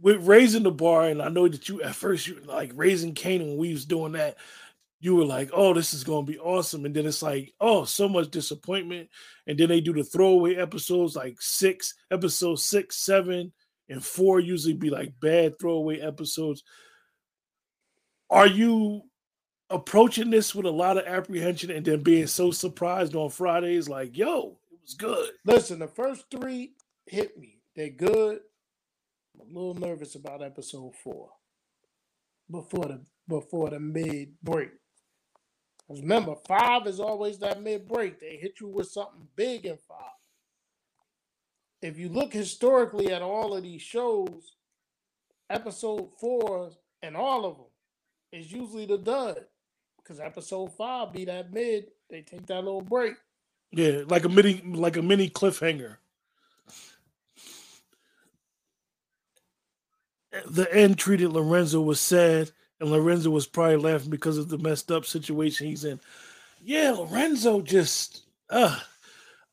With 0.01 0.27
raising 0.27 0.65
the 0.65 0.73
bar, 0.73 1.09
and 1.09 1.23
I 1.23 1.29
know 1.29 1.49
that 1.49 1.69
you 1.69 1.83
at 1.83 1.95
first 1.95 2.27
you 2.27 2.41
like 2.45 2.73
raising 2.75 3.15
Kanan 3.15 3.49
when 3.49 3.57
we 3.57 3.73
was 3.73 3.85
doing 3.85 4.13
that, 4.13 4.37
you 5.01 5.15
were 5.15 5.25
like, 5.25 5.51
"Oh, 5.53 5.73
this 5.73 5.95
is 5.95 6.03
gonna 6.05 6.27
be 6.27 6.39
awesome," 6.39 6.85
and 6.85 6.95
then 6.95 7.07
it's 7.07 7.23
like, 7.23 7.55
"Oh, 7.61 7.85
so 7.85 8.09
much 8.09 8.31
disappointment." 8.31 9.09
And 9.47 9.59
then 9.59 9.69
they 9.69 9.81
do 9.81 9.93
the 9.93 10.03
throwaway 10.05 10.57
episodes, 10.57 11.15
like 11.15 11.41
six, 11.41 11.95
episode 12.11 12.57
six, 12.57 12.97
seven, 12.97 13.53
and 13.89 14.05
four 14.05 14.41
usually 14.41 14.75
be 14.75 14.91
like 14.91 15.19
bad 15.21 15.59
throwaway 15.59 16.01
episodes. 16.01 16.65
Are 18.31 18.47
you 18.47 19.03
approaching 19.71 20.31
this 20.31 20.55
with 20.55 20.67
a 20.67 20.71
lot 20.71 20.99
of 20.99 21.07
apprehension 21.07 21.71
and 21.71 21.85
then 21.85 22.03
being 22.03 22.27
so 22.27 22.51
surprised 22.51 23.15
on 23.15 23.31
Fridays? 23.31 23.89
Like, 23.89 24.17
yo, 24.17 24.59
was 24.85 24.95
good. 24.95 25.31
Listen, 25.45 25.79
the 25.79 25.89
first 25.89 26.27
three 26.31 26.75
hit 27.07 27.39
me. 27.39 27.61
They're 27.75 27.91
good. 27.91 28.41
I'm 29.41 29.57
a 29.57 29.59
little 29.59 29.75
nervous 29.75 30.15
about 30.15 30.43
episode 30.43 30.95
four 31.03 31.31
before 32.51 32.87
the 32.87 33.01
before 33.29 33.71
the 33.71 33.81
mid 33.81 34.35
break. 34.43 34.71
Because 35.79 36.03
remember, 36.03 36.35
five 36.47 36.87
is 36.87 37.01
always 37.01 37.39
that 37.39 37.63
mid 37.63 37.89
break. 37.89 38.21
They 38.21 38.37
hit 38.37 38.61
you 38.61 38.69
with 38.69 38.89
something 38.89 39.27
big 39.35 39.67
in 39.67 39.79
five. 39.89 39.99
If 41.83 41.99
you 41.99 42.09
look 42.09 42.33
historically 42.33 43.13
at 43.13 43.23
all 43.23 43.55
of 43.55 43.63
these 43.63 43.83
shows, 43.83 44.55
episode 45.51 46.11
four 46.21 46.71
and 47.03 47.17
all 47.17 47.45
of 47.45 47.57
them 47.57 47.67
is 48.33 48.53
usually 48.53 48.87
the 48.87 48.99
dud. 48.99 49.45
Because 49.97 50.21
episode 50.21 50.75
five 50.77 51.13
be 51.13 51.25
that 51.25 51.53
mid, 51.53 51.87
they 52.11 52.23
take 52.23 52.47
that 52.47 52.65
little 52.65 52.83
break. 52.83 53.15
Yeah, 53.75 54.03
like 54.09 54.25
a 54.27 54.31
mini 54.31 54.63
like 54.65 54.99
a 54.99 55.03
mini 55.03 55.31
cliffhanger. 55.31 55.99
The 60.47 60.73
end 60.75 60.99
treated 60.99 61.31
Lorenzo 61.33 61.81
was 61.83 62.01
sad 62.01 62.53
and 62.81 62.91
Lorenzo 62.91 63.31
was 63.31 63.47
probably 63.47 63.77
laughing 63.79 64.11
because 64.11 64.39
of 64.39 64.49
the 64.49 64.59
messed 64.59 64.93
up 64.93 65.07
situation 65.07 65.69
he's 65.69 65.85
in. 65.85 66.01
Yeah, 66.61 66.93
Lorenzo 66.93 67.63
just 67.63 68.23
uh 68.51 68.81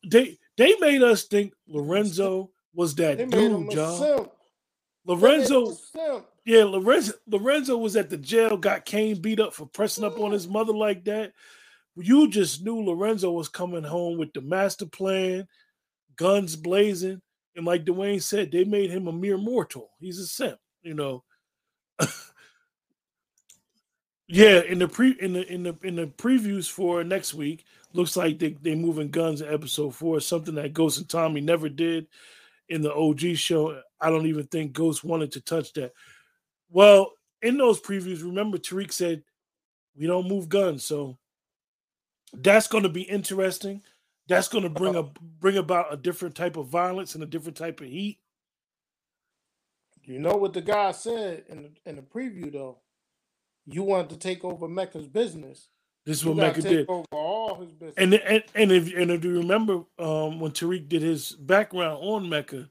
they 0.07 0.39
they 0.57 0.75
made 0.79 1.03
us 1.03 1.25
think 1.25 1.53
Lorenzo 1.67 2.51
was 2.73 2.95
that 2.95 3.29
dude, 3.29 3.69
John. 3.71 4.09
Lorenzo, 5.05 5.79
yeah, 6.45 6.65
Lorenzo, 6.65 7.13
Lorenzo 7.27 7.77
was 7.77 7.95
at 7.95 8.09
the 8.09 8.17
jail, 8.17 8.57
got 8.57 8.85
Cane 8.85 9.21
beat 9.21 9.39
up 9.39 9.53
for 9.53 9.65
pressing 9.67 10.03
up 10.03 10.19
on 10.19 10.31
his 10.31 10.47
mother 10.47 10.73
like 10.73 11.05
that. 11.05 11.33
You 11.95 12.29
just 12.29 12.63
knew 12.63 12.81
Lorenzo 12.81 13.31
was 13.31 13.49
coming 13.49 13.83
home 13.83 14.17
with 14.17 14.33
the 14.33 14.41
master 14.41 14.85
plan, 14.85 15.47
guns 16.15 16.55
blazing, 16.55 17.21
and 17.55 17.65
like 17.65 17.85
Dwayne 17.85 18.21
said, 18.21 18.51
they 18.51 18.63
made 18.63 18.91
him 18.91 19.07
a 19.07 19.13
mere 19.13 19.37
mortal. 19.37 19.89
He's 19.99 20.19
a 20.19 20.25
simp, 20.25 20.59
you 20.83 20.93
know. 20.93 21.23
Yeah, 24.33 24.61
in 24.61 24.79
the 24.79 24.87
pre 24.87 25.11
in 25.19 25.33
the 25.33 25.45
in 25.51 25.63
the 25.63 25.77
in 25.83 25.97
the 25.97 26.07
previews 26.07 26.69
for 26.69 27.03
next 27.03 27.33
week, 27.33 27.65
looks 27.91 28.15
like 28.15 28.39
they 28.39 28.53
they 28.61 28.75
moving 28.75 29.09
guns 29.11 29.41
in 29.41 29.53
episode 29.53 29.93
four, 29.93 30.21
something 30.21 30.55
that 30.55 30.71
Ghost 30.71 30.99
and 30.99 31.09
Tommy 31.09 31.41
never 31.41 31.67
did 31.67 32.07
in 32.69 32.81
the 32.81 32.93
OG 32.93 33.35
show. 33.35 33.81
I 33.99 34.09
don't 34.09 34.27
even 34.27 34.47
think 34.47 34.71
Ghost 34.71 35.03
wanted 35.03 35.33
to 35.33 35.41
touch 35.41 35.73
that. 35.73 35.91
Well, 36.69 37.11
in 37.41 37.57
those 37.57 37.81
previews, 37.81 38.23
remember 38.23 38.57
Tariq 38.57 38.93
said 38.93 39.21
we 39.97 40.07
don't 40.07 40.29
move 40.29 40.47
guns, 40.47 40.85
so 40.85 41.17
that's 42.33 42.67
going 42.67 42.83
to 42.83 42.89
be 42.89 43.03
interesting. 43.03 43.81
That's 44.27 44.47
going 44.47 44.63
to 44.63 44.69
bring 44.69 44.95
a 44.95 45.03
bring 45.03 45.57
about 45.57 45.93
a 45.93 45.97
different 45.97 46.35
type 46.35 46.57
of 46.57 46.67
violence 46.67 47.15
and 47.15 47.23
a 47.23 47.27
different 47.27 47.57
type 47.57 47.81
of 47.81 47.87
heat. 47.87 48.19
You 50.03 50.19
know 50.19 50.35
what 50.35 50.53
the 50.53 50.61
guy 50.61 50.91
said 50.91 51.43
in 51.49 51.63
the, 51.63 51.89
in 51.89 51.95
the 51.97 52.01
preview 52.01 52.51
though 52.51 52.79
you 53.65 53.83
wanted 53.83 54.09
to 54.11 54.17
take 54.17 54.43
over 54.43 54.67
Mecca's 54.67 55.07
business. 55.07 55.67
This 56.05 56.17
is 56.17 56.25
what 56.25 56.37
Mecca 56.37 56.61
did. 56.61 56.89
Over 56.89 57.05
all 57.11 57.61
his 57.61 57.71
business. 57.71 57.93
And 57.97 58.13
and 58.13 58.43
and 58.55 58.71
if 58.71 58.93
and 58.95 59.11
if 59.11 59.23
you 59.23 59.37
remember, 59.37 59.83
um, 59.99 60.39
when 60.39 60.51
Tariq 60.51 60.89
did 60.89 61.03
his 61.03 61.31
background 61.33 61.99
on 62.01 62.27
Mecca, 62.27 62.69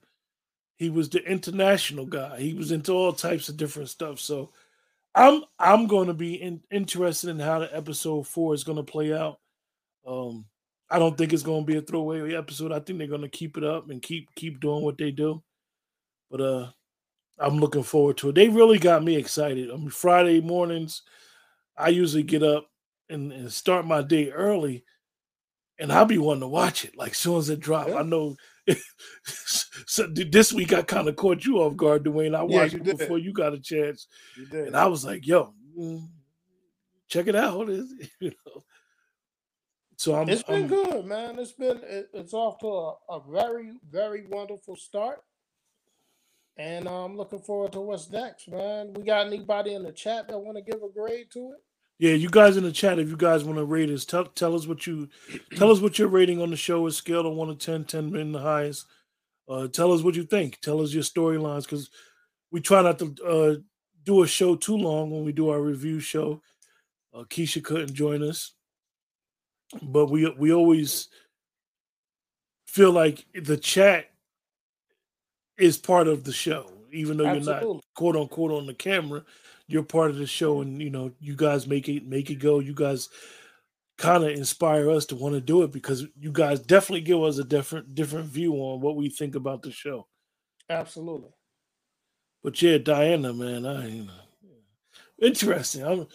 he 0.79 0.91
was 0.91 1.09
the 1.09 1.23
international 1.25 2.07
guy. 2.07 2.41
He 2.41 2.55
was 2.55 2.73
into 2.73 2.93
all 2.93 3.13
types 3.13 3.49
of 3.49 3.57
different 3.57 3.89
stuff. 3.89 4.19
So, 4.19 4.51
I'm 5.15 5.45
I'm 5.61 5.87
going 5.87 6.09
to 6.09 6.15
be 6.15 6.35
in, 6.35 6.63
interested 6.73 7.31
in 7.31 7.39
how 7.39 7.61
the 7.61 7.75
episode 7.75 8.27
four 8.27 8.53
is 8.53 8.65
going 8.65 8.79
to 8.79 8.83
play 8.83 9.13
out. 9.13 9.39
Um, 10.07 10.47
I 10.91 10.99
don't 10.99 11.17
think 11.17 11.33
it's 11.33 11.43
going 11.43 11.63
to 11.63 11.67
be 11.67 11.79
a 11.79 11.83
throwaway 11.83 12.35
episode. 12.35 12.73
I 12.73 12.81
think 12.81 12.99
they're 12.99 13.07
going 13.07 13.21
to 13.23 13.29
keep 13.29 13.57
it 13.57 13.65
up 13.65 13.91
and 13.91 14.03
keep 14.03 14.35
keep 14.35 14.61
doing 14.61 14.83
what 14.83 14.99
they 14.99 15.13
do. 15.13 15.43
But 16.31 16.41
uh, 16.41 16.71
I'm 17.39 17.59
looking 17.59 17.83
forward 17.83 18.17
to 18.19 18.31
it. 18.31 18.35
They 18.35 18.49
really 18.49 18.79
got 18.79 19.05
me 19.05 19.17
excited. 19.17 19.71
I 19.71 19.77
mean, 19.77 19.91
Friday 19.91 20.41
mornings, 20.41 21.03
I 21.77 21.89
usually 21.89 22.23
get 22.25 22.43
up 22.43 22.69
and, 23.09 23.33
and 23.33 23.53
start 23.53 23.87
my 23.87 24.03
day 24.03 24.31
early, 24.31 24.85
and 25.79 25.93
I'll 25.93 26.05
be 26.05 26.19
wanting 26.19 26.43
to 26.43 26.49
watch 26.49 26.85
it. 26.85 26.97
Like 26.97 27.15
soon 27.15 27.39
as 27.39 27.51
it 27.51 27.61
drop, 27.61 27.89
yeah. 27.89 27.97
I 27.97 28.03
know. 28.03 28.37
so 29.25 30.07
this 30.09 30.53
week 30.53 30.73
I 30.73 30.83
kind 30.83 31.09
of 31.09 31.17
caught 31.17 31.45
you 31.45 31.59
off 31.59 31.77
guard, 31.77 32.05
Dwayne. 32.05 32.37
I 32.37 32.43
watched 32.43 32.75
yeah, 32.75 32.93
it 32.93 32.99
before 32.99 33.19
you 33.19 33.33
got 33.33 33.55
a 33.55 33.61
chance, 33.61 34.07
and 34.53 34.77
I 34.77 34.87
was 34.87 35.05
like, 35.05 35.27
"Yo, 35.27 35.55
mm, 35.79 36.09
check 37.09 37.27
it 37.29 37.37
out." 37.37 37.69
you 37.69 37.93
know. 38.21 38.65
So 40.01 40.15
I'm. 40.15 40.31
It's 40.31 40.43
been 40.43 40.63
I'm, 40.63 40.67
good, 40.67 41.05
man. 41.05 41.39
It's 41.39 41.53
been 41.53 41.79
it, 41.85 42.09
it's 42.15 42.33
off 42.33 42.59
to 42.61 42.67
a, 42.67 42.95
a 43.11 43.21
very 43.31 43.73
very 43.93 44.25
wonderful 44.27 44.75
start. 44.75 45.19
And 46.57 46.89
uh, 46.89 47.05
I'm 47.05 47.19
looking 47.19 47.41
forward 47.41 47.73
to 47.73 47.83
what's 47.83 48.09
next, 48.09 48.49
man. 48.49 48.95
We 48.95 49.03
got 49.03 49.27
anybody 49.27 49.75
in 49.75 49.83
the 49.83 49.93
chat 49.93 50.27
that 50.29 50.39
want 50.39 50.57
to 50.57 50.63
give 50.63 50.83
a 50.83 50.89
grade 50.89 51.27
to 51.35 51.51
it? 51.51 51.63
Yeah, 51.99 52.15
you 52.15 52.31
guys 52.31 52.57
in 52.57 52.65
the 52.65 52.73
chat, 52.73 52.99
if 52.99 53.11
you 53.11 53.17
guys 53.19 53.45
want 53.45 53.59
to 53.59 53.65
rate 53.67 53.91
us, 53.91 54.07
tell, 54.07 54.25
tell 54.25 54.55
us 54.55 54.67
what 54.67 54.87
you 54.87 55.07
tell 55.57 55.71
us 55.71 55.81
what 55.81 55.99
your 55.99 56.09
rating 56.09 56.41
on 56.41 56.49
the 56.49 56.57
show 56.57 56.87
is. 56.87 56.97
Scale 56.97 57.27
of 57.27 57.35
one 57.35 57.49
to 57.49 57.55
10, 57.55 57.85
10 57.85 58.09
being 58.09 58.33
the 58.33 58.39
highest. 58.39 58.87
Uh, 59.47 59.69
tell 59.69 59.93
us 59.93 60.01
what 60.01 60.15
you 60.15 60.25
think. 60.25 60.63
Tell 60.63 60.81
us 60.81 60.95
your 60.95 61.03
storylines 61.03 61.65
because 61.65 61.91
we 62.51 62.63
try 62.63 62.81
not 62.81 62.99
to 63.01 63.15
uh, 63.23 63.55
do 64.05 64.23
a 64.23 64.27
show 64.27 64.57
too 64.57 64.79
long 64.79 65.11
when 65.11 65.27
we 65.27 65.33
do 65.33 65.51
our 65.51 65.61
review 65.61 66.01
show. 66.01 66.41
Uh, 67.13 67.25
Keisha 67.25 67.63
couldn't 67.63 67.93
join 67.93 68.23
us, 68.23 68.53
but 69.83 70.07
we 70.07 70.29
we 70.39 70.53
always 70.53 71.09
feel 72.67 72.93
like 72.93 73.27
the 73.35 73.57
chat 73.57 74.07
is 75.59 75.77
part 75.77 76.09
of 76.09 76.25
the 76.25 76.33
show, 76.33 76.71
even 76.93 77.17
though 77.17 77.27
Absolutely. 77.27 77.67
you're 77.67 77.75
not 77.75 77.85
quote 77.95 78.17
unquote 78.17 78.53
on 78.53 78.67
the 78.67 78.75
camera. 78.75 79.25
You're 79.67 79.83
part 79.83 80.11
of 80.11 80.17
the 80.17 80.27
show, 80.27 80.57
mm-hmm. 80.57 80.71
and 80.71 80.83
you 80.83 80.91
know 80.91 81.13
you 81.21 81.37
guys 81.37 81.67
make 81.67 81.89
it 81.89 82.07
make 82.07 82.31
it 82.31 82.37
go. 82.37 82.59
You 82.59 82.75
guys 82.75 83.09
kind 83.99 84.25
of 84.25 84.31
inspire 84.31 84.91
us 84.91 85.05
to 85.07 85.15
want 85.15 85.35
to 85.35 85.41
do 85.41 85.63
it 85.63 85.73
because 85.73 86.07
you 86.19 86.33
guys 86.33 86.59
definitely 86.59 87.03
give 87.03 87.23
us 87.23 87.39
a 87.39 87.45
different 87.45 87.95
different 87.95 88.27
view 88.27 88.55
on 88.55 88.81
what 88.81 88.97
we 88.97 89.09
think 89.09 89.35
about 89.35 89.63
the 89.63 89.71
show. 89.71 90.07
Absolutely. 90.69 91.31
But 92.43 92.61
yeah, 92.63 92.79
Diana, 92.79 93.33
man, 93.35 93.67
I 93.67 93.89
you 93.89 94.05
know, 94.05 94.13
interesting. 95.21 95.85
I'm, 95.85 96.07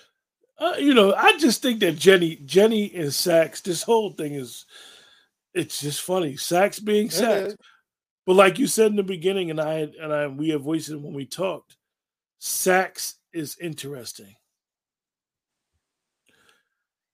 uh, 0.58 0.76
you 0.78 0.94
know, 0.94 1.14
I 1.14 1.38
just 1.38 1.62
think 1.62 1.82
that 1.82 1.98
Jenny, 1.98 2.38
Jenny 2.46 2.94
and 2.96 3.14
Saxe, 3.14 3.62
this 3.62 3.84
whole 3.84 4.12
thing 4.12 4.36
is, 4.36 4.66
it's 5.54 5.82
just 5.82 6.02
funny. 6.02 6.38
Saxe 6.38 6.80
being 6.80 7.10
Saxe. 7.10 7.56
But 8.26 8.36
like 8.36 8.58
you 8.58 8.68
said 8.68 8.88
in 8.88 8.96
the 8.96 9.04
beginning, 9.04 9.52
and 9.52 9.62
I 9.62 9.88
and 10.02 10.14
I 10.14 10.28
we 10.28 10.50
have 10.50 10.64
voiced 10.64 10.90
it 10.90 11.00
when 11.00 11.14
we 11.14 11.26
talked, 11.26 11.78
Saxe 12.40 13.16
is 13.34 13.58
interesting. 13.62 14.36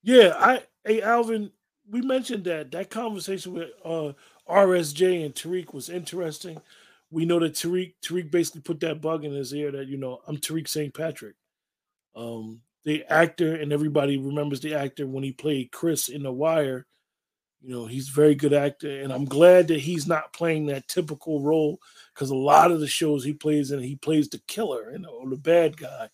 Yeah, 0.04 0.34
I 0.38 0.64
hey 0.86 1.02
Alvin, 1.02 1.52
we 1.90 2.02
mentioned 2.02 2.46
that 2.46 2.72
that 2.72 2.90
conversation 2.90 3.54
with 3.54 3.70
uh 3.84 4.14
RSJ 4.50 5.26
and 5.26 5.36
Tariq 5.36 5.74
was 5.74 5.90
interesting. 5.90 6.62
We 7.12 7.26
know 7.26 7.40
that 7.40 7.54
Tariq 7.54 7.94
Tariq 8.04 8.32
basically 8.32 8.62
put 8.62 8.80
that 8.80 9.02
bug 9.02 9.26
in 9.26 9.34
his 9.34 9.54
ear 9.54 9.72
that 9.72 9.88
you 9.88 9.98
know 9.98 10.22
I'm 10.28 10.38
Tariq 10.38 10.68
St. 10.68 10.94
Patrick. 10.94 11.36
Um, 12.16 12.62
the 12.84 13.04
actor 13.06 13.56
and 13.56 13.72
everybody 13.72 14.18
remembers 14.18 14.60
the 14.62 14.74
actor 14.76 15.08
when 15.08 15.24
he 15.24 15.32
played 15.32 15.72
Chris 15.72 16.10
in 16.10 16.24
The 16.24 16.32
Wire 16.32 16.86
you 17.62 17.76
know, 17.76 17.86
he's 17.86 18.10
a 18.10 18.14
very 18.14 18.34
good 18.34 18.54
actor, 18.54 19.02
and 19.02 19.14
I'm 19.14 19.26
glad 19.26 19.68
that 19.68 19.80
he's 19.80 20.08
not 20.08 20.34
playing 20.34 20.66
that 20.68 20.88
typical 20.88 21.42
role 21.42 21.80
because 22.14 22.32
a 22.32 22.36
lot 22.36 22.72
of 22.72 22.80
the 22.80 22.88
shows 22.88 23.24
he 23.24 23.34
plays 23.34 23.72
in, 23.72 23.80
he 23.80 23.96
plays 23.96 24.30
the 24.30 24.42
killer, 24.48 24.92
you 24.92 25.00
know, 25.00 25.12
or 25.12 25.30
the 25.30 25.38
bad 25.38 25.78
guy. 25.78 26.10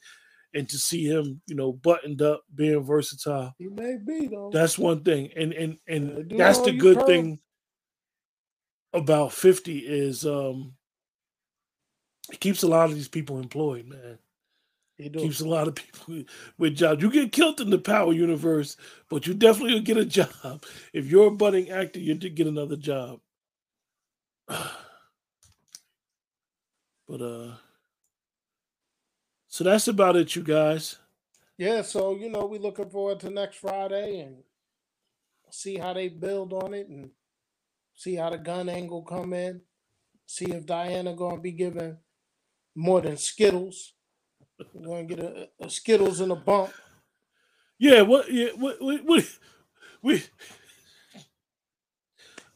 And 0.53 0.67
to 0.69 0.77
see 0.77 1.05
him, 1.05 1.41
you 1.47 1.55
know, 1.55 1.71
buttoned 1.71 2.21
up, 2.21 2.43
being 2.53 2.83
versatile, 2.83 3.53
he 3.57 3.67
may 3.67 3.97
be 3.97 4.27
though. 4.27 4.49
That's 4.51 4.77
one 4.77 5.03
thing, 5.03 5.29
and 5.35 5.53
and 5.53 5.77
and 5.87 6.29
that's 6.31 6.61
the 6.61 6.75
good 6.75 7.05
thing 7.05 7.39
about 8.93 9.33
50 9.33 9.79
is 9.79 10.25
um 10.25 10.73
it 12.31 12.39
keeps 12.39 12.63
a 12.63 12.67
lot 12.67 12.89
of 12.89 12.95
these 12.95 13.09
people 13.09 13.39
employed, 13.39 13.85
man. 13.85 14.17
Keeps 14.97 15.41
a 15.41 15.47
lot 15.47 15.67
of 15.67 15.75
people 15.75 16.23
with 16.57 16.75
jobs. 16.75 17.03
You 17.03 17.11
get 17.11 17.31
killed 17.31 17.61
in 17.61 17.69
the 17.69 17.77
Power 17.77 18.13
universe, 18.13 18.77
but 19.09 19.27
you 19.27 19.35
definitely 19.35 19.75
will 19.75 19.81
get 19.81 19.97
a 19.97 20.05
job. 20.05 20.63
If 20.91 21.05
you're 21.05 21.27
a 21.27 21.31
budding 21.31 21.69
actor, 21.69 21.99
you 21.99 22.15
get 22.15 22.47
another 22.47 22.77
job. 22.77 23.19
But 27.09 27.21
uh 27.21 27.53
so 29.47 29.63
that's 29.63 29.87
about 29.87 30.17
it, 30.17 30.35
you 30.35 30.43
guys. 30.43 30.97
Yeah, 31.57 31.81
so 31.81 32.15
you 32.15 32.29
know, 32.29 32.45
we're 32.45 32.59
looking 32.59 32.89
forward 32.89 33.21
to 33.21 33.29
next 33.29 33.57
Friday 33.57 34.19
and 34.19 34.43
see 35.49 35.77
how 35.77 35.93
they 35.93 36.09
build 36.09 36.53
on 36.53 36.73
it 36.73 36.89
and 36.89 37.11
see 37.95 38.15
how 38.15 38.29
the 38.29 38.37
gun 38.37 38.67
angle 38.67 39.03
come 39.03 39.33
in. 39.33 39.61
See 40.25 40.51
if 40.51 40.65
Diana 40.65 41.13
gonna 41.13 41.39
be 41.39 41.53
given 41.53 41.97
more 42.75 43.01
than 43.01 43.17
Skittles. 43.17 43.93
We're 44.73 44.87
gonna 44.87 45.03
get 45.03 45.19
a, 45.19 45.49
a 45.59 45.69
Skittles 45.69 46.19
and 46.19 46.31
a 46.31 46.35
bump. 46.35 46.71
Yeah, 47.79 48.01
what? 48.01 48.31
Yeah, 48.31 48.49
what? 48.55 48.81
What? 48.81 49.05
what 49.05 49.25
we 50.01 50.23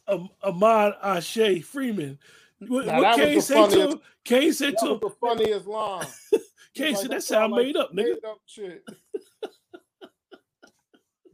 um, 0.08 0.30
Ahmad 0.43 0.95
Ashe 1.02 1.64
Freeman. 1.64 2.20
What, 2.60 2.86
what 2.86 3.16
Cane 3.16 3.41
said 3.41 3.70
to 3.70 3.89
him? 3.89 3.99
Cane 4.24 4.54
said 4.54 4.76
to 4.80 4.93
him. 4.93 4.99
The 5.02 5.10
funniest 5.10 5.68
line. 5.68 6.06
Cane 6.76 6.95
said 6.95 7.12
that 7.12 7.24
sound 7.24 7.54
made 7.54 7.76
up, 7.76 7.91
nigga. 7.91 7.95
Made 7.95 8.26
up 8.26 8.39
shit. 8.45 8.84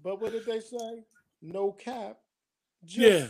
but 0.03 0.22
what 0.22 0.32
did 0.32 0.45
they 0.45 0.59
say? 0.59 1.03
No 1.41 1.72
cap. 1.72 2.18
yeah. 2.84 3.28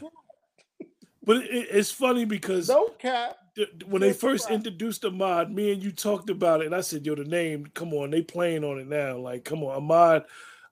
but 1.23 1.37
it, 1.37 1.67
it's 1.71 1.91
funny 1.91 2.25
because 2.25 2.69
no 2.69 2.89
cap. 2.99 3.37
When 3.85 4.01
they 4.01 4.13
first 4.13 4.49
introduced 4.49 5.05
Ahmad, 5.05 5.51
me 5.51 5.71
and 5.71 5.83
you 5.83 5.91
talked 5.91 6.29
about 6.29 6.61
it, 6.61 6.67
and 6.67 6.75
I 6.75 6.81
said, 6.81 7.05
"Yo, 7.05 7.15
the 7.15 7.23
name, 7.23 7.67
come 7.73 7.93
on, 7.93 8.11
they 8.11 8.21
playing 8.21 8.63
on 8.63 8.79
it 8.79 8.87
now. 8.87 9.17
Like, 9.17 9.43
come 9.43 9.63
on, 9.63 9.75
Ahmad 9.75 10.25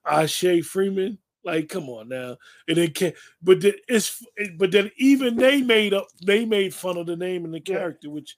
Ashe 0.04 0.64
Freeman. 0.64 1.18
Like, 1.44 1.68
come 1.68 1.88
on 1.88 2.08
now. 2.08 2.36
And 2.68 2.78
it 2.78 2.94
can 2.94 3.12
but 3.40 3.60
the, 3.60 3.76
it's 3.88 4.24
but 4.56 4.72
then 4.72 4.90
even 4.96 5.36
they 5.36 5.62
made 5.62 5.94
up 5.94 6.08
they 6.24 6.44
made 6.44 6.74
fun 6.74 6.96
of 6.96 7.06
the 7.06 7.16
name 7.16 7.44
and 7.44 7.54
the 7.54 7.60
character, 7.60 8.10
which 8.10 8.36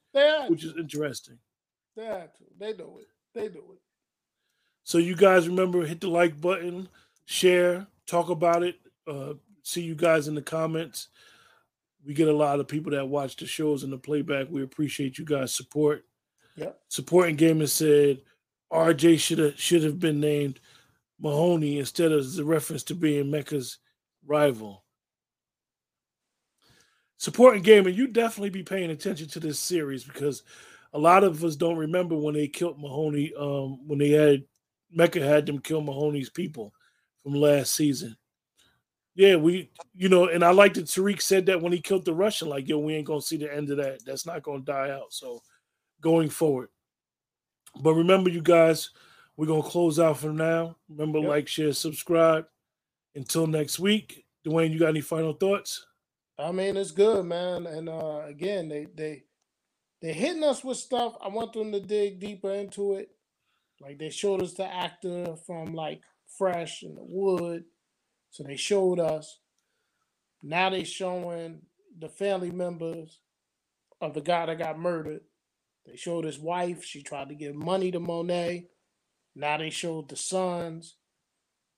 which 0.49 0.65
is 0.65 0.75
interesting. 0.77 1.39
They. 1.97 2.27
They 2.59 2.73
do 2.73 2.99
it. 2.99 3.09
They 3.35 3.49
do 3.49 3.65
it. 3.73 3.81
So 4.85 4.99
you 4.99 5.15
guys 5.15 5.49
remember, 5.49 5.85
hit 5.85 6.01
the 6.01 6.09
like 6.09 6.41
button, 6.41 6.89
share, 7.27 7.87
talk 8.07 8.31
about 8.31 8.63
it. 8.63 8.77
Uh, 9.07 9.35
see 9.63 9.83
you 9.83 9.95
guys 9.95 10.29
in 10.29 10.35
the 10.35 10.43
comments. 10.43 11.09
We 12.09 12.15
get 12.15 12.29
a 12.29 12.33
lot 12.33 12.59
of 12.59 12.67
people 12.67 12.93
that 12.93 13.07
watch 13.07 13.37
the 13.37 13.47
shows 13.47 13.85
and 13.85 13.93
the 13.93 13.99
playback. 13.99 14.47
We 14.49 14.63
appreciate 14.63 15.19
you 15.19 15.27
guys' 15.27 15.55
support. 15.55 16.07
Yep. 16.57 16.81
Supporting 16.89 17.37
Gamers 17.37 17.69
said 17.69 18.23
RJ 18.73 19.19
should 19.21 19.39
have 19.39 19.61
should 19.61 19.83
have 19.83 20.01
been 20.01 20.19
named 20.19 20.59
Mahoney 21.21 21.79
instead 21.79 22.11
of 22.11 22.33
the 22.35 22.47
reference 22.47 22.83
to 22.85 22.95
being 22.95 23.31
Mecca's 23.31 23.77
rival. 24.27 24.85
Supporting 27.19 27.63
gaming, 27.63 27.95
you 27.95 28.07
definitely 28.07 28.51
be 28.51 28.63
paying 28.63 28.91
attention 28.91 29.29
to 29.29 29.41
this 29.41 29.59
series 29.59 30.03
because 30.03 30.45
a 30.95 30.99
lot 30.99 31.25
of 31.25 31.45
us 31.45 31.57
don't 31.57 31.77
remember 31.77 32.17
when 32.17 32.33
they 32.33 32.49
killed 32.49 32.81
Mahoney, 32.81 33.35
um, 33.39 33.87
when 33.87 33.99
they 33.99 34.11
had 34.11 34.45
Mecca 34.91 35.21
had 35.21 35.45
them 35.45 35.59
kill 35.59 35.83
Mahoney's 35.83 36.31
people 36.31 36.73
from 37.23 37.35
last 37.35 37.75
season. 37.75 38.17
Yeah, 39.19 39.35
we, 39.35 39.69
you 39.97 40.09
know, 40.09 40.29
and 40.29 40.45
I 40.45 40.53
like 40.53 40.75
that 40.75 40.85
Tariq 40.85 41.21
said 41.21 41.47
that 41.47 41.61
when 41.61 41.73
he 41.73 41.81
killed 41.81 42.05
the 42.05 42.15
Russian, 42.15 42.49
like, 42.49 42.69
yo, 42.69 42.79
we 42.79 42.95
ain't 42.95 43.09
gonna 43.09 43.21
see 43.21 43.37
the 43.37 43.53
end 43.53 43.69
of 43.69 43.79
that. 43.79 44.05
That's 44.07 44.25
not 44.25 44.45
gonna 44.45 44.61
die 44.61 44.91
out. 44.91 45.13
So 45.13 45.43
going 46.01 46.29
forward. 46.29 46.69
But 47.81 47.95
remember, 47.95 48.31
you 48.31 48.41
guys, 48.41 48.91
we're 49.37 49.49
gonna 49.49 49.65
close 49.65 49.99
out 49.99 50.19
for 50.19 50.33
now. 50.33 50.77
Remember, 50.89 51.19
yep. 51.19 51.29
like, 51.29 51.49
share, 51.49 51.73
subscribe. 51.73 52.47
Until 53.17 53.49
next 53.49 53.81
week, 53.81 54.25
Dwayne, 54.47 54.71
you 54.71 54.79
got 54.79 54.91
any 54.91 55.01
final 55.01 55.33
thoughts? 55.33 55.85
I 56.39 56.53
mean, 56.53 56.77
it's 56.77 56.93
good, 56.93 57.27
man. 57.27 57.67
And 57.67 57.89
uh 57.89 58.21
again, 58.25 58.69
they 58.69 58.87
they 58.95 59.25
they're 60.01 60.15
hitting 60.15 60.45
us 60.45 60.63
with 60.63 60.77
stuff. 60.77 61.17
I 61.21 61.27
want 61.27 61.55
them 61.55 61.73
to 61.73 61.81
dig 61.81 62.21
deeper 62.21 62.55
into 62.55 62.95
it. 62.95 63.11
Like 63.81 63.99
they 63.99 64.11
showed 64.11 64.43
us 64.43 64.55
the 64.55 64.73
actor 64.73 65.35
from 65.45 65.75
like 65.75 66.03
Fresh 66.39 66.85
and 66.85 66.97
the 66.97 67.03
Wood. 67.03 67.65
So 68.31 68.43
they 68.43 68.57
showed 68.57 69.01
us. 69.01 69.39
Now 70.43 70.71
they 70.71 70.85
showing 70.85 71.63
the 71.99 72.09
family 72.09 72.51
members 72.51 73.21
of 74.01 74.15
the 74.15 74.21
guy 74.21 74.47
that 74.47 74.59
got 74.59 74.79
murdered. 74.79 75.23
They 75.87 75.97
showed 75.97 76.25
his 76.25 76.39
wife. 76.39 76.85
She 76.85 77.03
tried 77.03 77.31
to 77.31 77.35
give 77.35 77.55
money 77.55 77.91
to 77.91 78.01
Monet. 78.01 78.67
Now 79.35 79.57
they 79.57 79.71
showed 79.71 80.09
the 80.09 80.17
sons, 80.17 80.97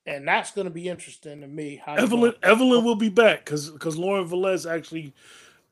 and 0.07 0.27
that's 0.27 0.51
going 0.53 0.65
to 0.65 0.73
be 0.73 0.89
interesting 0.89 1.43
to 1.43 1.47
me. 1.47 1.81
How 1.85 1.95
Evelyn 1.95 2.35
Evelyn 2.43 2.85
will 2.85 2.97
be 2.97 3.11
back 3.11 3.45
because 3.45 3.71
because 3.71 3.97
Lauren 3.97 4.29
Velez 4.29 4.71
actually 4.71 5.15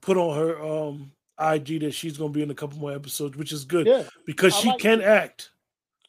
put 0.01 0.16
on 0.16 0.37
her 0.37 0.62
um 0.62 1.12
IG 1.41 1.81
that 1.81 1.95
she's 1.95 2.18
going 2.18 2.33
to 2.33 2.37
be 2.37 2.43
in 2.43 2.51
a 2.51 2.55
couple 2.55 2.79
more 2.79 2.93
episodes, 2.93 3.37
which 3.37 3.53
is 3.53 3.64
good 3.64 3.87
yeah, 3.87 4.05
because 4.26 4.55
I 4.55 4.61
she 4.61 4.68
like 4.68 4.79
can 4.81 4.99
this. 4.99 5.09
act. 5.09 5.51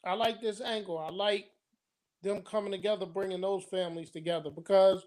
I 0.04 0.14
like 0.14 0.40
this 0.40 0.60
angle. 0.60 0.98
I 0.98 1.10
like 1.10 1.46
them 2.22 2.42
coming 2.42 2.72
together, 2.72 3.06
bringing 3.06 3.40
those 3.40 3.64
families 3.64 4.10
together 4.10 4.50
because 4.50 5.04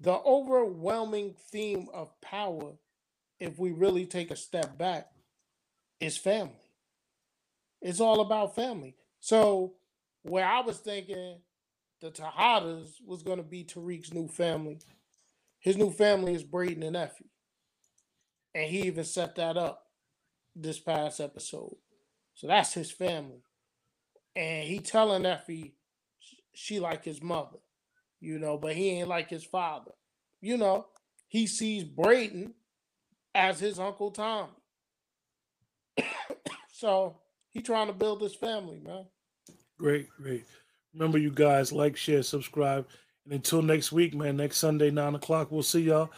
the 0.00 0.14
overwhelming 0.14 1.34
theme 1.50 1.88
of 1.92 2.20
power, 2.20 2.72
if 3.40 3.58
we 3.58 3.72
really 3.72 4.06
take 4.06 4.30
a 4.30 4.36
step 4.36 4.78
back, 4.78 5.08
is 6.00 6.16
family. 6.16 6.52
It's 7.80 8.00
all 8.00 8.20
about 8.20 8.54
family. 8.54 8.94
So 9.20 9.74
where 10.22 10.46
I 10.46 10.60
was 10.60 10.78
thinking 10.78 11.40
the 12.00 12.10
Tejadas 12.10 12.92
was 13.04 13.22
going 13.22 13.38
to 13.38 13.44
be 13.44 13.64
Tariq's 13.64 14.12
new 14.12 14.28
family. 14.28 14.78
His 15.58 15.76
new 15.76 15.90
family 15.90 16.34
is 16.34 16.44
Brayden 16.44 16.86
and 16.86 16.96
Effie. 16.96 17.30
And 18.54 18.70
he 18.70 18.82
even 18.82 19.04
set 19.04 19.34
that 19.36 19.56
up 19.56 19.86
this 20.54 20.78
past 20.78 21.20
episode. 21.20 21.76
So 22.34 22.46
that's 22.46 22.74
his 22.74 22.90
family. 22.90 23.42
And 24.38 24.68
he 24.68 24.78
telling 24.78 25.26
Effie 25.26 25.74
she 26.54 26.78
like 26.78 27.04
his 27.04 27.20
mother, 27.20 27.58
you 28.20 28.38
know, 28.38 28.56
but 28.56 28.76
he 28.76 28.90
ain't 28.90 29.08
like 29.08 29.28
his 29.28 29.42
father. 29.42 29.90
You 30.40 30.56
know, 30.56 30.86
he 31.26 31.48
sees 31.48 31.82
Brayden 31.82 32.52
as 33.34 33.58
his 33.58 33.80
Uncle 33.80 34.12
Tom. 34.12 34.50
so 36.72 37.16
he 37.50 37.60
trying 37.60 37.88
to 37.88 37.92
build 37.92 38.22
his 38.22 38.36
family, 38.36 38.78
man. 38.78 39.06
Great, 39.76 40.08
great. 40.22 40.44
Remember, 40.94 41.18
you 41.18 41.32
guys 41.32 41.72
like, 41.72 41.96
share, 41.96 42.22
subscribe, 42.22 42.86
and 43.24 43.34
until 43.34 43.60
next 43.60 43.90
week, 43.90 44.14
man. 44.14 44.36
Next 44.36 44.58
Sunday, 44.58 44.92
nine 44.92 45.16
o'clock, 45.16 45.50
we'll 45.50 45.64
see 45.64 45.80
y'all. 45.80 46.10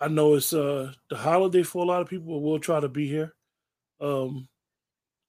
I 0.00 0.08
know 0.08 0.34
it's 0.34 0.54
uh 0.54 0.94
the 1.10 1.16
holiday 1.16 1.62
for 1.62 1.84
a 1.84 1.86
lot 1.86 2.00
of 2.00 2.08
people, 2.08 2.32
but 2.32 2.46
we'll 2.46 2.58
try 2.58 2.80
to 2.80 2.88
be 2.88 3.06
here. 3.06 3.34
Um, 4.00 4.48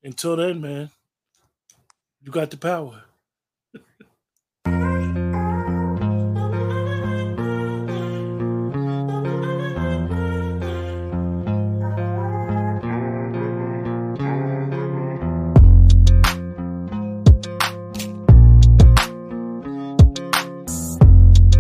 until 0.01 0.37
then, 0.37 0.61
man, 0.61 0.89
you 2.22 2.32
got 2.32 2.51
the 2.51 2.57
power. 2.57 3.06